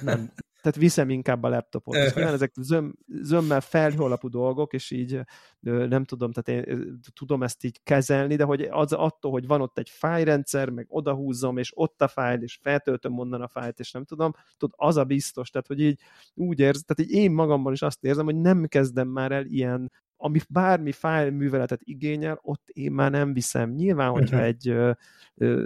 nem, 0.00 0.32
tehát 0.66 0.80
viszem 0.80 1.10
inkább 1.10 1.42
a 1.42 1.48
laptopot. 1.48 1.94
És 1.94 2.14
nyilván 2.14 2.34
ezek 2.34 2.52
zöm, 2.60 2.94
zömmel 3.06 3.60
felhő 3.60 3.98
alapú 3.98 4.28
dolgok, 4.28 4.72
és 4.72 4.90
így 4.90 5.20
nem 5.60 6.04
tudom, 6.04 6.32
tehát 6.32 6.66
én 6.66 7.00
tudom 7.14 7.42
ezt 7.42 7.64
így 7.64 7.80
kezelni, 7.82 8.36
de 8.36 8.44
hogy 8.44 8.62
az 8.62 8.92
attól, 8.92 9.30
hogy 9.30 9.46
van 9.46 9.60
ott 9.60 9.78
egy 9.78 9.90
fájrendszer, 9.90 10.70
meg 10.70 10.86
odahúzom, 10.88 11.56
és 11.56 11.72
ott 11.74 12.02
a 12.02 12.08
fájl, 12.08 12.42
és 12.42 12.58
feltöltöm 12.62 13.18
onnan 13.18 13.40
a 13.40 13.48
fájlt, 13.48 13.80
és 13.80 13.90
nem 13.90 14.04
tudom, 14.04 14.32
tudod, 14.56 14.74
az 14.78 14.96
a 14.96 15.04
biztos, 15.04 15.50
tehát 15.50 15.66
hogy 15.66 15.80
így 15.80 16.00
úgy 16.34 16.60
érz, 16.60 16.84
tehát 16.84 17.12
így 17.12 17.18
én 17.18 17.30
magamban 17.30 17.72
is 17.72 17.82
azt 17.82 18.04
érzem, 18.04 18.24
hogy 18.24 18.36
nem 18.36 18.64
kezdem 18.64 19.08
már 19.08 19.32
el 19.32 19.44
ilyen 19.44 19.92
ami 20.16 20.38
bármi 20.48 20.92
fájl 20.92 21.30
műveletet 21.30 21.80
igényel, 21.82 22.38
ott 22.42 22.68
én 22.68 22.92
már 22.92 23.10
nem 23.10 23.32
viszem. 23.32 23.70
Nyilván, 23.70 24.10
hogyha 24.10 24.36
uh-huh. 24.36 24.48
egy, 24.48 24.68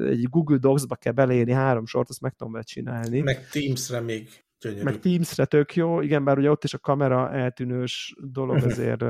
egy 0.09 0.29
Google 0.29 0.57
Docs-ba 0.57 0.95
kell 0.95 1.13
beleírni 1.13 1.53
három 1.53 1.87
sort, 1.87 2.09
azt 2.09 2.21
meg 2.21 2.35
tudom 2.35 2.63
csinálni. 2.63 3.21
Meg 3.21 3.49
Teams-re 3.49 4.01
még 4.01 4.29
Gyönyörű. 4.61 4.83
Meg 4.83 5.01
Teams-re 5.01 5.45
tök 5.45 5.75
jó, 5.75 6.01
igen, 6.01 6.25
bár 6.25 6.39
ugye 6.39 6.51
ott 6.51 6.65
is 6.65 6.75
a 6.75 6.79
kamera 6.79 7.33
eltűnős 7.33 8.15
dolog, 8.19 8.57
azért 8.65 9.03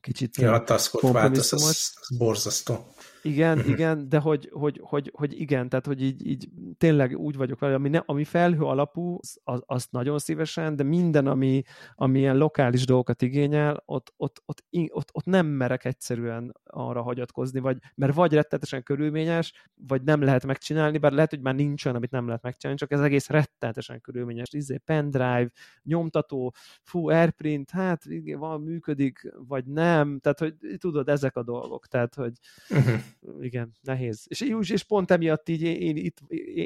kicsit 0.00 0.36
ja, 0.36 0.52
a 0.52 0.64
taskot 0.64 1.12
változ, 1.12 1.52
az 1.52 1.92
borzasztó. 2.18 2.94
Igen, 3.22 3.58
igen, 3.66 4.08
de 4.08 4.18
hogy, 4.18 4.48
hogy, 4.52 4.80
hogy, 4.82 5.12
hogy 5.14 5.40
igen, 5.40 5.68
tehát 5.68 5.86
hogy 5.86 6.02
így, 6.02 6.26
így 6.26 6.48
tényleg 6.78 7.18
úgy 7.18 7.36
vagyok 7.36 7.58
vele, 7.58 7.74
ami, 7.74 7.88
ne, 7.88 7.98
ami 8.04 8.24
felhő 8.24 8.64
alapú, 8.64 9.18
az, 9.44 9.62
az 9.66 9.86
nagyon 9.90 10.18
szívesen, 10.18 10.76
de 10.76 10.82
minden, 10.82 11.26
ami, 11.26 11.62
ami 11.94 12.18
ilyen 12.18 12.36
lokális 12.36 12.86
dolgokat 12.86 13.22
igényel, 13.22 13.82
ott, 13.86 14.12
ott, 14.16 14.42
ott, 14.44 14.64
ott, 14.88 15.10
ott 15.12 15.24
nem 15.24 15.46
merek 15.46 15.84
egyszerűen 15.84 16.52
arra 16.64 17.02
hagyatkozni, 17.02 17.60
vagy, 17.60 17.78
mert 17.94 18.14
vagy 18.14 18.32
rettetesen 18.32 18.82
körülményes, 18.82 19.68
vagy 19.86 20.02
nem 20.02 20.22
lehet 20.22 20.46
megcsinálni, 20.46 20.98
bár 20.98 21.12
lehet, 21.12 21.30
hogy 21.30 21.40
már 21.40 21.54
nincs 21.54 21.84
olyan, 21.84 21.96
amit 21.96 22.10
nem 22.10 22.26
lehet 22.26 22.42
megcsinálni, 22.42 22.80
csak 22.80 22.92
ez 22.92 23.00
egész 23.00 23.28
rettetesen 23.28 24.00
körülményes. 24.00 24.52
Izé, 24.52 24.76
pendrive, 24.76 25.50
nyomtató, 25.82 26.54
fú, 26.82 27.08
airprint, 27.08 27.70
hát 27.70 28.04
igen, 28.04 28.38
van, 28.38 28.60
működik, 28.60 29.32
vagy 29.48 29.64
nem, 29.66 30.18
tehát 30.18 30.38
hogy 30.38 30.54
tudod, 30.78 31.08
ezek 31.08 31.36
a 31.36 31.42
dolgok, 31.42 31.86
tehát 31.86 32.14
hogy 32.14 32.32
uh-huh 32.70 33.00
igen, 33.40 33.72
nehéz. 33.80 34.26
És, 34.28 34.40
és 34.70 34.82
pont 34.82 35.10
emiatt 35.10 35.48
így 35.48 35.62
én, 35.62 35.76
én, 35.76 35.96
itt, 35.96 36.18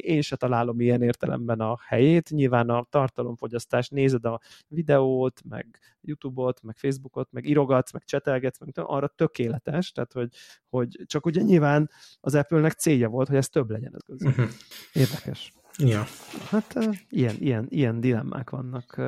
én 0.05 0.23
se 0.23 0.37
találom 0.37 0.81
ilyen 0.81 1.03
értelemben 1.03 1.61
a 1.61 1.77
helyét. 1.87 2.31
Nyilván 2.31 2.69
a 2.69 2.87
tartalomfogyasztás, 2.91 3.89
nézed 3.89 4.25
a 4.25 4.41
videót, 4.69 5.41
meg 5.49 5.79
YouTube-ot, 6.01 6.63
meg 6.63 6.77
Facebookot, 6.77 7.33
meg 7.33 7.47
írogatsz, 7.47 7.93
meg 7.93 8.05
csetelgetsz, 8.05 8.59
meg 8.59 8.71
arra 8.75 9.09
tökéletes, 9.09 9.93
tehát 9.93 10.13
hogy, 10.13 10.29
hogy 10.69 11.03
csak 11.07 11.27
ugye 11.27 11.43
nyilván 11.43 11.91
az 12.21 12.35
Apple-nek 12.35 12.73
célja 12.73 13.09
volt, 13.09 13.29
hogy 13.29 13.37
ez 13.37 13.49
több 13.49 13.71
legyen 13.71 13.95
ez 13.95 14.03
közül. 14.03 14.29
Uh-huh. 14.29 14.49
Érdekes. 14.93 15.53
Ja. 15.79 16.05
Hát 16.49 16.79
ilyen, 17.09 17.35
ilyen, 17.39 17.67
ilyen 17.69 18.01
dilemmák 18.01 18.51
vannak. 18.51 19.01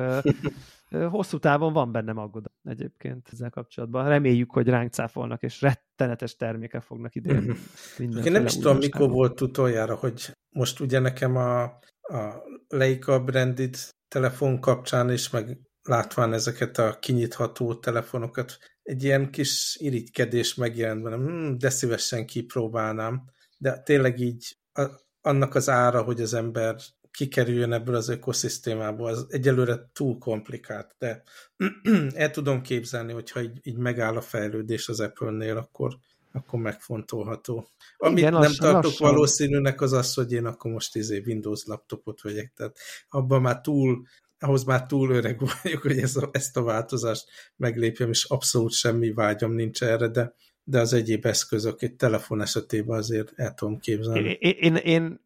Hosszú 1.09 1.37
távon 1.37 1.73
van 1.73 1.91
bennem 1.91 2.17
aggodalom 2.17 2.57
egyébként 2.63 3.29
ezzel 3.31 3.49
kapcsolatban. 3.49 4.07
Reméljük, 4.07 4.51
hogy 4.51 4.67
ránk 4.67 4.93
cáfolnak, 4.93 5.43
és 5.43 5.61
rettenetes 5.61 6.35
termékek 6.35 6.81
fognak 6.81 7.15
idén. 7.15 7.41
Mm-hmm. 7.41 8.23
Én 8.23 8.31
nem 8.31 8.45
is 8.45 8.53
tudom, 8.53 8.77
mikor 8.77 9.09
volt 9.09 9.41
utoljára, 9.41 9.95
hogy 9.95 10.31
most 10.49 10.79
ugye 10.79 10.99
nekem 10.99 11.35
a, 11.35 11.63
a 12.01 12.43
Leica 12.67 13.23
branded 13.23 13.75
telefon 14.07 14.59
kapcsán 14.59 15.11
is, 15.11 15.29
meg 15.29 15.57
látván 15.81 16.33
ezeket 16.33 16.77
a 16.77 16.97
kinyitható 16.99 17.75
telefonokat, 17.75 18.57
egy 18.83 19.03
ilyen 19.03 19.31
kis 19.31 19.77
irigykedés 19.79 20.55
megjelent 20.55 21.03
bennem, 21.03 21.25
hmm, 21.25 21.57
de 21.57 21.69
szívesen 21.69 22.25
kipróbálnám. 22.25 23.23
De 23.57 23.81
tényleg 23.81 24.19
így 24.19 24.57
a, 24.73 24.85
annak 25.27 25.55
az 25.55 25.69
ára, 25.69 26.01
hogy 26.01 26.21
az 26.21 26.33
ember 26.33 26.75
kikerüljön 27.11 27.73
ebből 27.73 27.95
az 27.95 28.09
ökoszisztémából, 28.09 29.07
az 29.07 29.25
egyelőre 29.29 29.89
túl 29.93 30.17
komplikált, 30.17 30.95
de 30.97 31.23
el 32.13 32.31
tudom 32.31 32.61
képzelni, 32.61 33.13
hogyha 33.13 33.41
így, 33.41 33.59
így 33.63 33.77
megáll 33.77 34.15
a 34.15 34.21
fejlődés 34.21 34.87
az 34.87 34.99
Apple-nél, 34.99 35.57
akkor, 35.57 35.97
akkor 36.31 36.59
megfontolható. 36.59 37.69
Amit 37.97 38.17
Igen, 38.17 38.31
nem 38.31 38.41
lassan, 38.41 38.71
tartok 38.71 38.83
lassan. 38.83 39.09
valószínűnek 39.09 39.81
az 39.81 39.93
az, 39.93 40.13
hogy 40.13 40.31
én 40.31 40.45
akkor 40.45 40.71
most 40.71 40.95
izé 40.95 41.23
Windows 41.25 41.65
laptopot 41.65 42.21
vegyek, 42.21 42.53
tehát 42.55 42.77
abban 43.09 43.41
már 43.41 43.61
túl, 43.61 44.05
ahhoz 44.39 44.63
már 44.63 44.85
túl 44.85 45.11
öreg 45.11 45.39
vagyok, 45.63 45.81
hogy 45.81 45.97
ez 45.97 46.15
a, 46.15 46.29
ezt 46.31 46.57
a 46.57 46.63
változást 46.63 47.25
meglépjem, 47.55 48.09
és 48.09 48.23
abszolút 48.23 48.71
semmi 48.71 49.13
vágyam 49.13 49.51
nincs 49.51 49.83
erre, 49.83 50.07
de 50.07 50.33
de 50.69 50.79
az 50.79 50.93
egyéb 50.93 51.25
eszközök 51.25 51.81
egy 51.81 51.95
telefon 51.95 52.41
esetében 52.41 52.97
azért 52.97 53.33
el 53.35 53.53
tudom 53.53 53.79
képzelni. 53.79 54.37
Én, 54.39 54.55
én, 54.59 54.75
én 54.75 55.19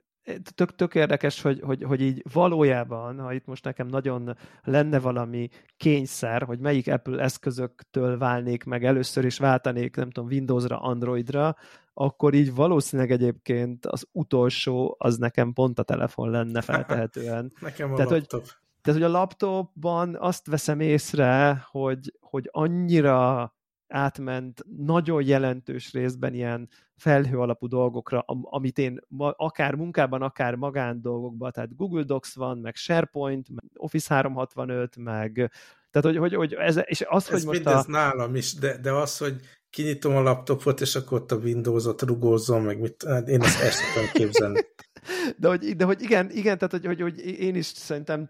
tök, 0.56 0.76
tök 0.76 0.96
érdekes, 0.96 1.42
hogy, 1.42 1.60
hogy, 1.60 1.84
hogy 1.84 2.02
így 2.02 2.24
valójában, 2.34 3.20
ha 3.20 3.34
itt 3.34 3.46
most 3.46 3.64
nekem 3.64 3.88
nagyon 3.88 4.38
lenne 4.64 5.00
valami 5.00 5.50
kényszer, 5.78 6.44
hogy 6.44 6.60
melyik 6.60 6.88
Apple 6.88 7.24
eszközöktől 7.24 8.18
válnék 8.18 8.64
meg 8.64 8.86
először, 8.86 9.26
is 9.26 9.38
váltanék, 9.38 9.96
nem 9.96 10.10
tudom, 10.10 10.30
Windowsra, 10.30 10.80
Androidra, 10.80 11.56
akkor 11.94 12.34
így 12.34 12.54
valószínűleg 12.54 13.12
egyébként 13.12 13.86
az 13.86 14.08
utolsó 14.12 14.96
az 15.00 15.18
nekem 15.18 15.54
pont 15.54 15.80
a 15.80 15.84
telefon 15.84 16.30
lenne 16.30 16.62
feltehetően. 16.62 17.52
nekem 17.62 17.92
a 17.94 17.96
tehát, 17.96 18.12
laptop. 18.12 18.40
Hogy, 18.40 18.50
tehát, 18.82 19.00
hogy 19.00 19.10
a 19.10 19.14
laptopban 19.18 20.16
azt 20.20 20.48
veszem 20.48 20.80
észre, 20.80 21.64
hogy, 21.72 22.14
hogy 22.20 22.50
annyira 22.52 23.54
átment 23.92 24.66
nagyon 24.78 25.24
jelentős 25.24 25.94
részben 25.94 26.34
ilyen 26.34 26.70
felhő 26.96 27.40
alapú 27.40 27.68
dolgokra, 27.68 28.20
amit 28.42 28.78
én 28.78 29.00
akár 29.36 29.76
munkában, 29.76 30.22
akár 30.22 30.56
magán 30.56 31.02
dolgokban, 31.02 31.52
tehát 31.52 31.76
Google 31.76 32.04
Docs 32.04 32.34
van, 32.34 32.58
meg 32.58 32.76
SharePoint, 32.76 33.50
meg 33.50 33.64
Office 33.74 34.14
365, 34.14 34.96
meg 34.96 35.52
tehát, 35.92 36.08
hogy, 36.08 36.18
hogy, 36.18 36.34
hogy 36.34 36.54
ez, 36.54 36.80
és 36.84 37.04
az, 37.08 37.32
ez 37.32 37.44
hogy 37.44 37.64
most 37.64 37.88
a... 37.88 37.92
nálam 37.92 38.36
is, 38.36 38.54
de, 38.54 38.78
de 38.78 38.92
az, 38.92 39.18
hogy 39.18 39.36
kinyitom 39.70 40.16
a 40.16 40.22
laptopot, 40.22 40.82
és 40.82 40.96
akkor 40.96 41.22
ott 41.22 41.32
a 41.32 41.36
Windows-ot 41.36 42.02
rugózom, 42.02 42.64
meg 42.64 42.80
mit, 42.80 43.04
hát 43.08 43.28
én 43.28 43.42
ezt 43.42 43.62
ezt 43.62 43.80
tudom 43.94 44.10
képzelni. 44.14 44.60
de, 45.38 45.48
hogy, 45.48 45.76
de 45.76 45.86
hogy 45.86 46.02
igen, 46.02 46.30
igen, 46.32 46.58
tehát 46.58 46.72
hogy, 46.72 46.86
hogy, 46.86 47.02
hogy 47.02 47.20
én 47.40 47.56
is 47.56 47.66
szerintem 47.66 48.30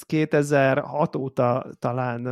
2006 0.00 1.16
óta 1.16 1.66
talán 1.78 2.26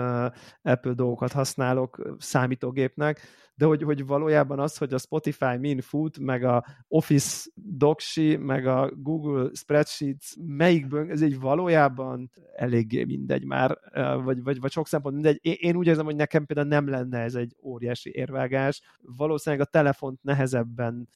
Apple 0.63 0.93
dolgokat 0.93 1.33
használok 1.33 2.17
számítógépnek, 2.19 3.21
de 3.55 3.65
hogy, 3.65 3.83
hogy 3.83 4.07
valójában 4.07 4.59
az, 4.59 4.77
hogy 4.77 4.95
a 4.95 4.99
Spotify 4.99 5.57
Min 5.59 5.81
Food, 5.81 6.19
meg 6.19 6.45
a 6.45 6.65
Office 6.89 7.51
Docsi, 7.55 8.37
meg 8.37 8.67
a 8.67 8.91
Google 8.97 9.51
Spreadsheets 9.53 10.33
melyikből, 10.47 11.11
ez 11.11 11.23
egy 11.23 11.41
valójában 11.41 12.31
eléggé 12.57 13.05
mindegy 13.05 13.45
már, 13.45 13.79
vagy, 14.25 14.43
vagy, 14.43 14.61
vagy 14.61 14.71
sok 14.71 14.89
szempont 14.89 15.15
mindegy. 15.15 15.39
Én, 15.43 15.57
én 15.59 15.77
úgy 15.77 15.87
érzem, 15.87 16.05
hogy 16.05 16.17
nekem 16.17 16.47
például 16.47 16.69
nem 16.69 16.89
lenne 16.89 17.19
ez 17.19 17.35
egy 17.35 17.57
óriási 17.63 18.11
érvágás. 18.15 18.83
Valószínűleg 19.01 19.67
a 19.67 19.71
telefont 19.71 20.23
nehezebben 20.23 21.09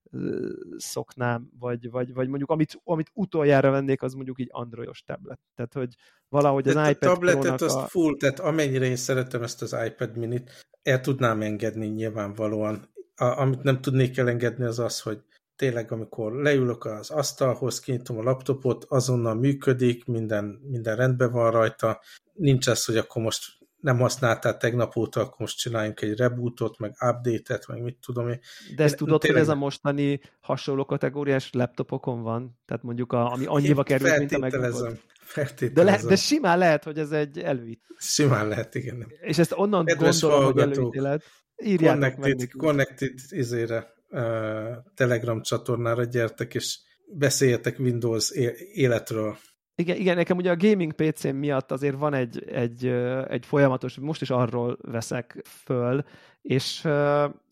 szoknám, 0.77 1.49
vagy, 1.59 1.91
vagy, 1.91 2.13
vagy 2.13 2.29
mondjuk 2.29 2.51
amit, 2.51 2.81
amit 2.85 3.11
utoljára 3.15 3.71
vennék, 3.71 4.03
az 4.03 4.15
mondjuk 4.15 4.41
így 4.41 4.49
androidos 4.51 5.03
tablet. 5.03 5.41
Tehát, 5.55 5.73
hogy 5.73 5.95
valahogy 6.29 6.69
az 6.69 6.75
de 6.75 6.91
iPad 6.91 7.09
a 7.09 7.13
tabletet 7.13 7.61
azt 7.61 7.77
a... 7.77 7.87
full, 7.87 8.17
tehát 8.17 8.41
amennyire 8.41 8.85
én 8.85 8.97
szeretem 8.97 9.43
ezt 9.43 9.63
az 9.63 9.77
iPad 9.87 10.17
minit, 10.17 10.67
el 10.89 11.01
tudnám 11.01 11.43
engedni 11.43 11.87
nyilvánvalóan. 11.87 12.89
A, 13.17 13.25
amit 13.25 13.63
nem 13.63 13.81
tudnék 13.81 14.19
elengedni 14.19 14.65
az 14.65 14.79
az, 14.79 15.01
hogy 15.01 15.23
tényleg 15.57 15.93
amikor 15.93 16.33
leülök 16.33 16.85
az 16.85 17.11
asztalhoz, 17.11 17.81
kinyitom 17.81 18.19
a 18.19 18.23
laptopot, 18.23 18.85
azonnal 18.89 19.35
működik, 19.35 20.05
minden, 20.05 20.45
minden 20.45 20.97
rendben 20.97 21.33
van 21.33 21.51
rajta, 21.51 22.01
nincs 22.33 22.69
ez, 22.69 22.85
hogy 22.85 22.97
akkor 22.97 23.23
most 23.23 23.57
nem 23.81 23.99
használtál 23.99 24.57
tegnap 24.57 24.97
óta, 24.97 25.21
akkor 25.21 25.37
most 25.39 25.59
csináljunk 25.59 26.01
egy 26.01 26.17
rebootot, 26.17 26.79
meg 26.79 26.91
update-et, 26.91 27.67
meg 27.67 27.83
mit 27.83 27.99
tudom 28.07 28.29
én. 28.29 28.41
De 28.77 28.85
ezt 28.85 28.97
tudod, 28.97 29.21
tényleg... 29.21 29.41
hogy 29.41 29.51
ez 29.51 29.57
a 29.57 29.59
mostani 29.59 30.21
hasonló 30.41 30.85
kategóriás 30.85 31.51
laptopokon 31.53 32.23
van? 32.23 32.59
Tehát 32.67 32.83
mondjuk, 32.83 33.13
a, 33.13 33.33
ami 33.33 33.47
annyiba 33.47 33.83
kerül, 33.83 34.19
mint 34.19 34.33
a 34.33 34.39
megbukott. 34.39 35.01
De, 35.73 35.83
le, 35.83 36.03
de 36.09 36.17
simán 36.17 36.59
lehet, 36.59 36.85
hogy 36.85 36.99
ez 36.99 37.11
egy 37.11 37.39
előít. 37.39 37.83
Simán 37.99 38.49
lehet, 38.49 38.75
igen. 38.75 39.13
És 39.21 39.39
ezt 39.39 39.53
onnan 39.57 39.85
Kedves 39.85 40.21
gondolom, 40.21 40.53
hogy 40.53 40.63
előítélet. 40.63 41.23
Írjátok 41.57 42.01
connected, 42.01 42.39
meg 42.39 42.49
connected 42.57 43.15
izére, 43.29 43.87
uh, 44.09 44.23
Telegram 44.95 45.43
csatornára 45.43 46.05
gyertek, 46.05 46.55
és 46.55 46.79
beszéljetek 47.07 47.79
Windows 47.79 48.31
életről. 48.73 49.37
Igen, 49.75 49.97
igen, 49.97 50.17
nekem 50.17 50.37
ugye 50.37 50.51
a 50.51 50.57
gaming 50.57 50.93
pc 50.93 51.33
miatt 51.33 51.73
azért 51.73 51.97
van 51.97 52.15
egy, 52.15 52.45
egy, 52.49 52.87
egy 53.29 53.47
folyamatos, 53.47 53.99
most 53.99 54.21
is 54.21 54.31
arról 54.31 54.79
veszek 54.81 55.43
föl, 55.65 56.05
és, 56.43 56.89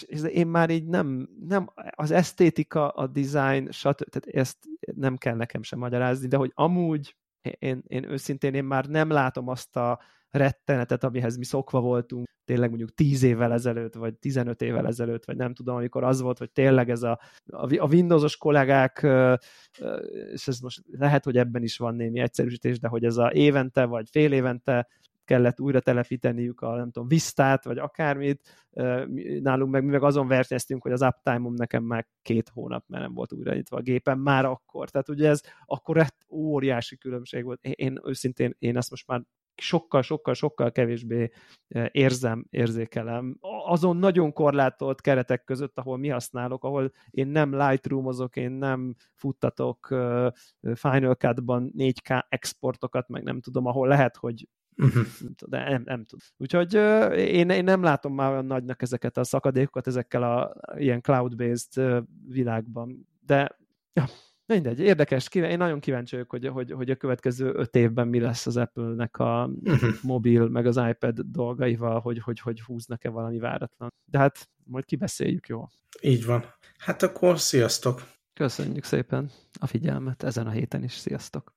és 0.07 0.23
én 0.23 0.47
már 0.47 0.71
így 0.71 0.87
nem, 0.87 1.29
nem, 1.49 1.71
az 1.91 2.11
esztétika, 2.11 2.89
a 2.89 3.07
design, 3.07 3.71
stb. 3.71 4.09
tehát 4.09 4.27
ezt 4.27 4.57
nem 4.81 5.17
kell 5.17 5.35
nekem 5.35 5.63
sem 5.63 5.79
magyarázni, 5.79 6.29
de 6.29 6.37
hogy 6.37 6.53
amúgy 6.55 7.17
én, 7.59 7.83
én 7.87 8.11
őszintén 8.11 8.55
én 8.55 8.65
már 8.65 8.87
nem 8.87 9.11
látom 9.11 9.49
azt 9.49 9.77
a 9.77 10.01
rettenetet, 10.31 11.05
amihez 11.05 11.37
mi 11.37 11.45
szokva 11.45 11.81
voltunk, 11.81 12.27
tényleg 12.45 12.69
mondjuk 12.69 12.95
10 12.95 13.23
évvel 13.23 13.53
ezelőtt, 13.53 13.95
vagy 13.95 14.15
15 14.15 14.63
évvel 14.63 14.87
ezelőtt, 14.87 15.25
vagy 15.25 15.37
nem 15.37 15.55
tudom, 15.55 15.77
amikor 15.77 16.05
az 16.05 16.21
volt, 16.21 16.39
hogy 16.39 16.51
tényleg 16.51 16.91
ez 16.91 17.03
a, 17.03 17.21
a 17.53 17.87
Windowsos 17.87 18.37
kollégák, 18.37 19.07
és 20.33 20.49
ez 20.49 20.59
most 20.59 20.83
lehet, 20.91 21.25
hogy 21.25 21.37
ebben 21.37 21.63
is 21.63 21.77
van 21.77 21.95
némi 21.95 22.21
egyszerűsítés, 22.21 22.79
de 22.79 22.89
hogy 22.89 23.05
ez 23.05 23.17
a 23.17 23.33
évente, 23.33 23.85
vagy 23.85 24.09
fél 24.11 24.33
évente 24.33 24.89
kellett 25.27 25.61
újra 25.61 25.81
telepíteniük 25.81 26.61
a, 26.61 26.77
nem 26.77 26.91
tudom, 26.91 27.09
Vistát, 27.09 27.65
vagy 27.65 27.79
akármit. 27.79 28.67
Nálunk 29.41 29.73
meg 29.73 29.85
mi 29.85 29.91
meg 29.91 30.03
azon 30.03 30.29
versenyeztünk, 30.29 30.83
hogy 30.83 30.93
az 30.93 31.03
uptime-om 31.03 31.55
nekem 31.55 31.85
már 31.85 32.07
két 32.23 32.49
hónap, 32.49 32.85
mert 32.89 33.03
nem 33.03 33.15
volt 33.15 33.33
újraítva 33.33 33.77
a 33.77 33.81
gépen, 33.81 34.19
már 34.19 34.45
akkor. 34.45 34.91
Tehát 34.91 35.09
ugye 35.09 35.29
ez 35.29 35.41
akkor 35.65 36.07
óriási 36.31 36.97
különbség 36.97 37.45
volt. 37.45 37.61
Én 37.63 38.01
őszintén, 38.05 38.55
én 38.59 38.77
ezt 38.77 38.91
most 38.91 39.07
már 39.07 39.23
sokkal, 39.63 40.03
sokkal, 40.03 40.35
sokkal 40.35 40.73
kevésbé 40.73 41.31
érzem, 41.91 42.47
érzékelem. 42.51 43.39
Azon 43.67 43.97
nagyon 43.97 44.33
korlátolt 44.33 45.01
keretek 45.01 45.45
között, 45.45 45.79
ahol 45.79 45.97
mi 45.97 46.09
használok, 46.09 46.65
ahol 46.65 46.93
én 47.11 47.27
nem 47.27 47.57
Lightroom-ozok, 47.57 48.37
én 48.37 48.51
nem 48.51 48.95
futtatok 49.15 49.87
Final 50.75 51.15
Cut-ban 51.15 51.73
4K 51.79 52.25
exportokat, 52.29 53.09
meg 53.09 53.23
nem 53.23 53.41
tudom, 53.41 53.67
ahol 53.67 53.89
lehet, 53.89 54.17
hogy 54.17 54.49
Uh-huh. 54.77 55.07
De 55.49 55.69
nem, 55.69 55.83
nem 55.85 56.05
tudom. 56.05 56.27
Úgyhogy 56.37 56.75
én, 57.19 57.51
én 57.51 57.65
nem 57.65 57.83
látom 57.83 58.15
már 58.15 58.31
olyan 58.31 58.47
nagynak 58.47 58.83
ezeket 58.83 59.17
a 59.17 59.25
szakadékokat 59.25 59.87
ezekkel 59.87 60.23
a 60.23 60.55
ilyen 60.77 61.01
cloud-based 61.01 62.05
világban. 62.29 63.09
De 63.27 63.59
ja, 63.93 64.05
mindegy, 64.47 64.81
érdekes. 64.81 65.29
Én 65.33 65.59
nagyon 65.59 65.81
kíváncsi 65.81 66.15
vagyok, 66.15 66.31
hogy, 66.31 66.47
hogy, 66.47 66.73
hogy 66.73 66.91
a 66.91 66.97
következő 66.97 67.53
öt 67.55 67.77
évben 67.77 68.09
mi 68.09 68.21
lesz 68.21 68.47
az 68.47 68.57
Apple-nek 68.57 69.19
a 69.19 69.51
uh-huh. 69.63 69.91
mobil, 70.03 70.49
meg 70.49 70.67
az 70.67 70.81
iPad 70.89 71.21
dolgaival, 71.21 72.01
hogy, 72.01 72.19
hogy, 72.19 72.41
hogy 72.41 72.61
húznak-e 72.61 73.09
valami 73.09 73.39
váratlan. 73.39 73.93
De 74.05 74.19
hát 74.19 74.49
majd 74.65 74.85
kibeszéljük, 74.85 75.47
jó? 75.47 75.69
Így 76.03 76.25
van. 76.25 76.45
Hát 76.79 77.03
akkor 77.03 77.39
sziasztok! 77.39 78.15
Köszönjük 78.33 78.85
szépen 78.85 79.31
a 79.61 79.67
figyelmet 79.67 80.23
ezen 80.23 80.47
a 80.47 80.51
héten 80.51 80.83
is. 80.83 80.93
Sziasztok! 80.93 81.56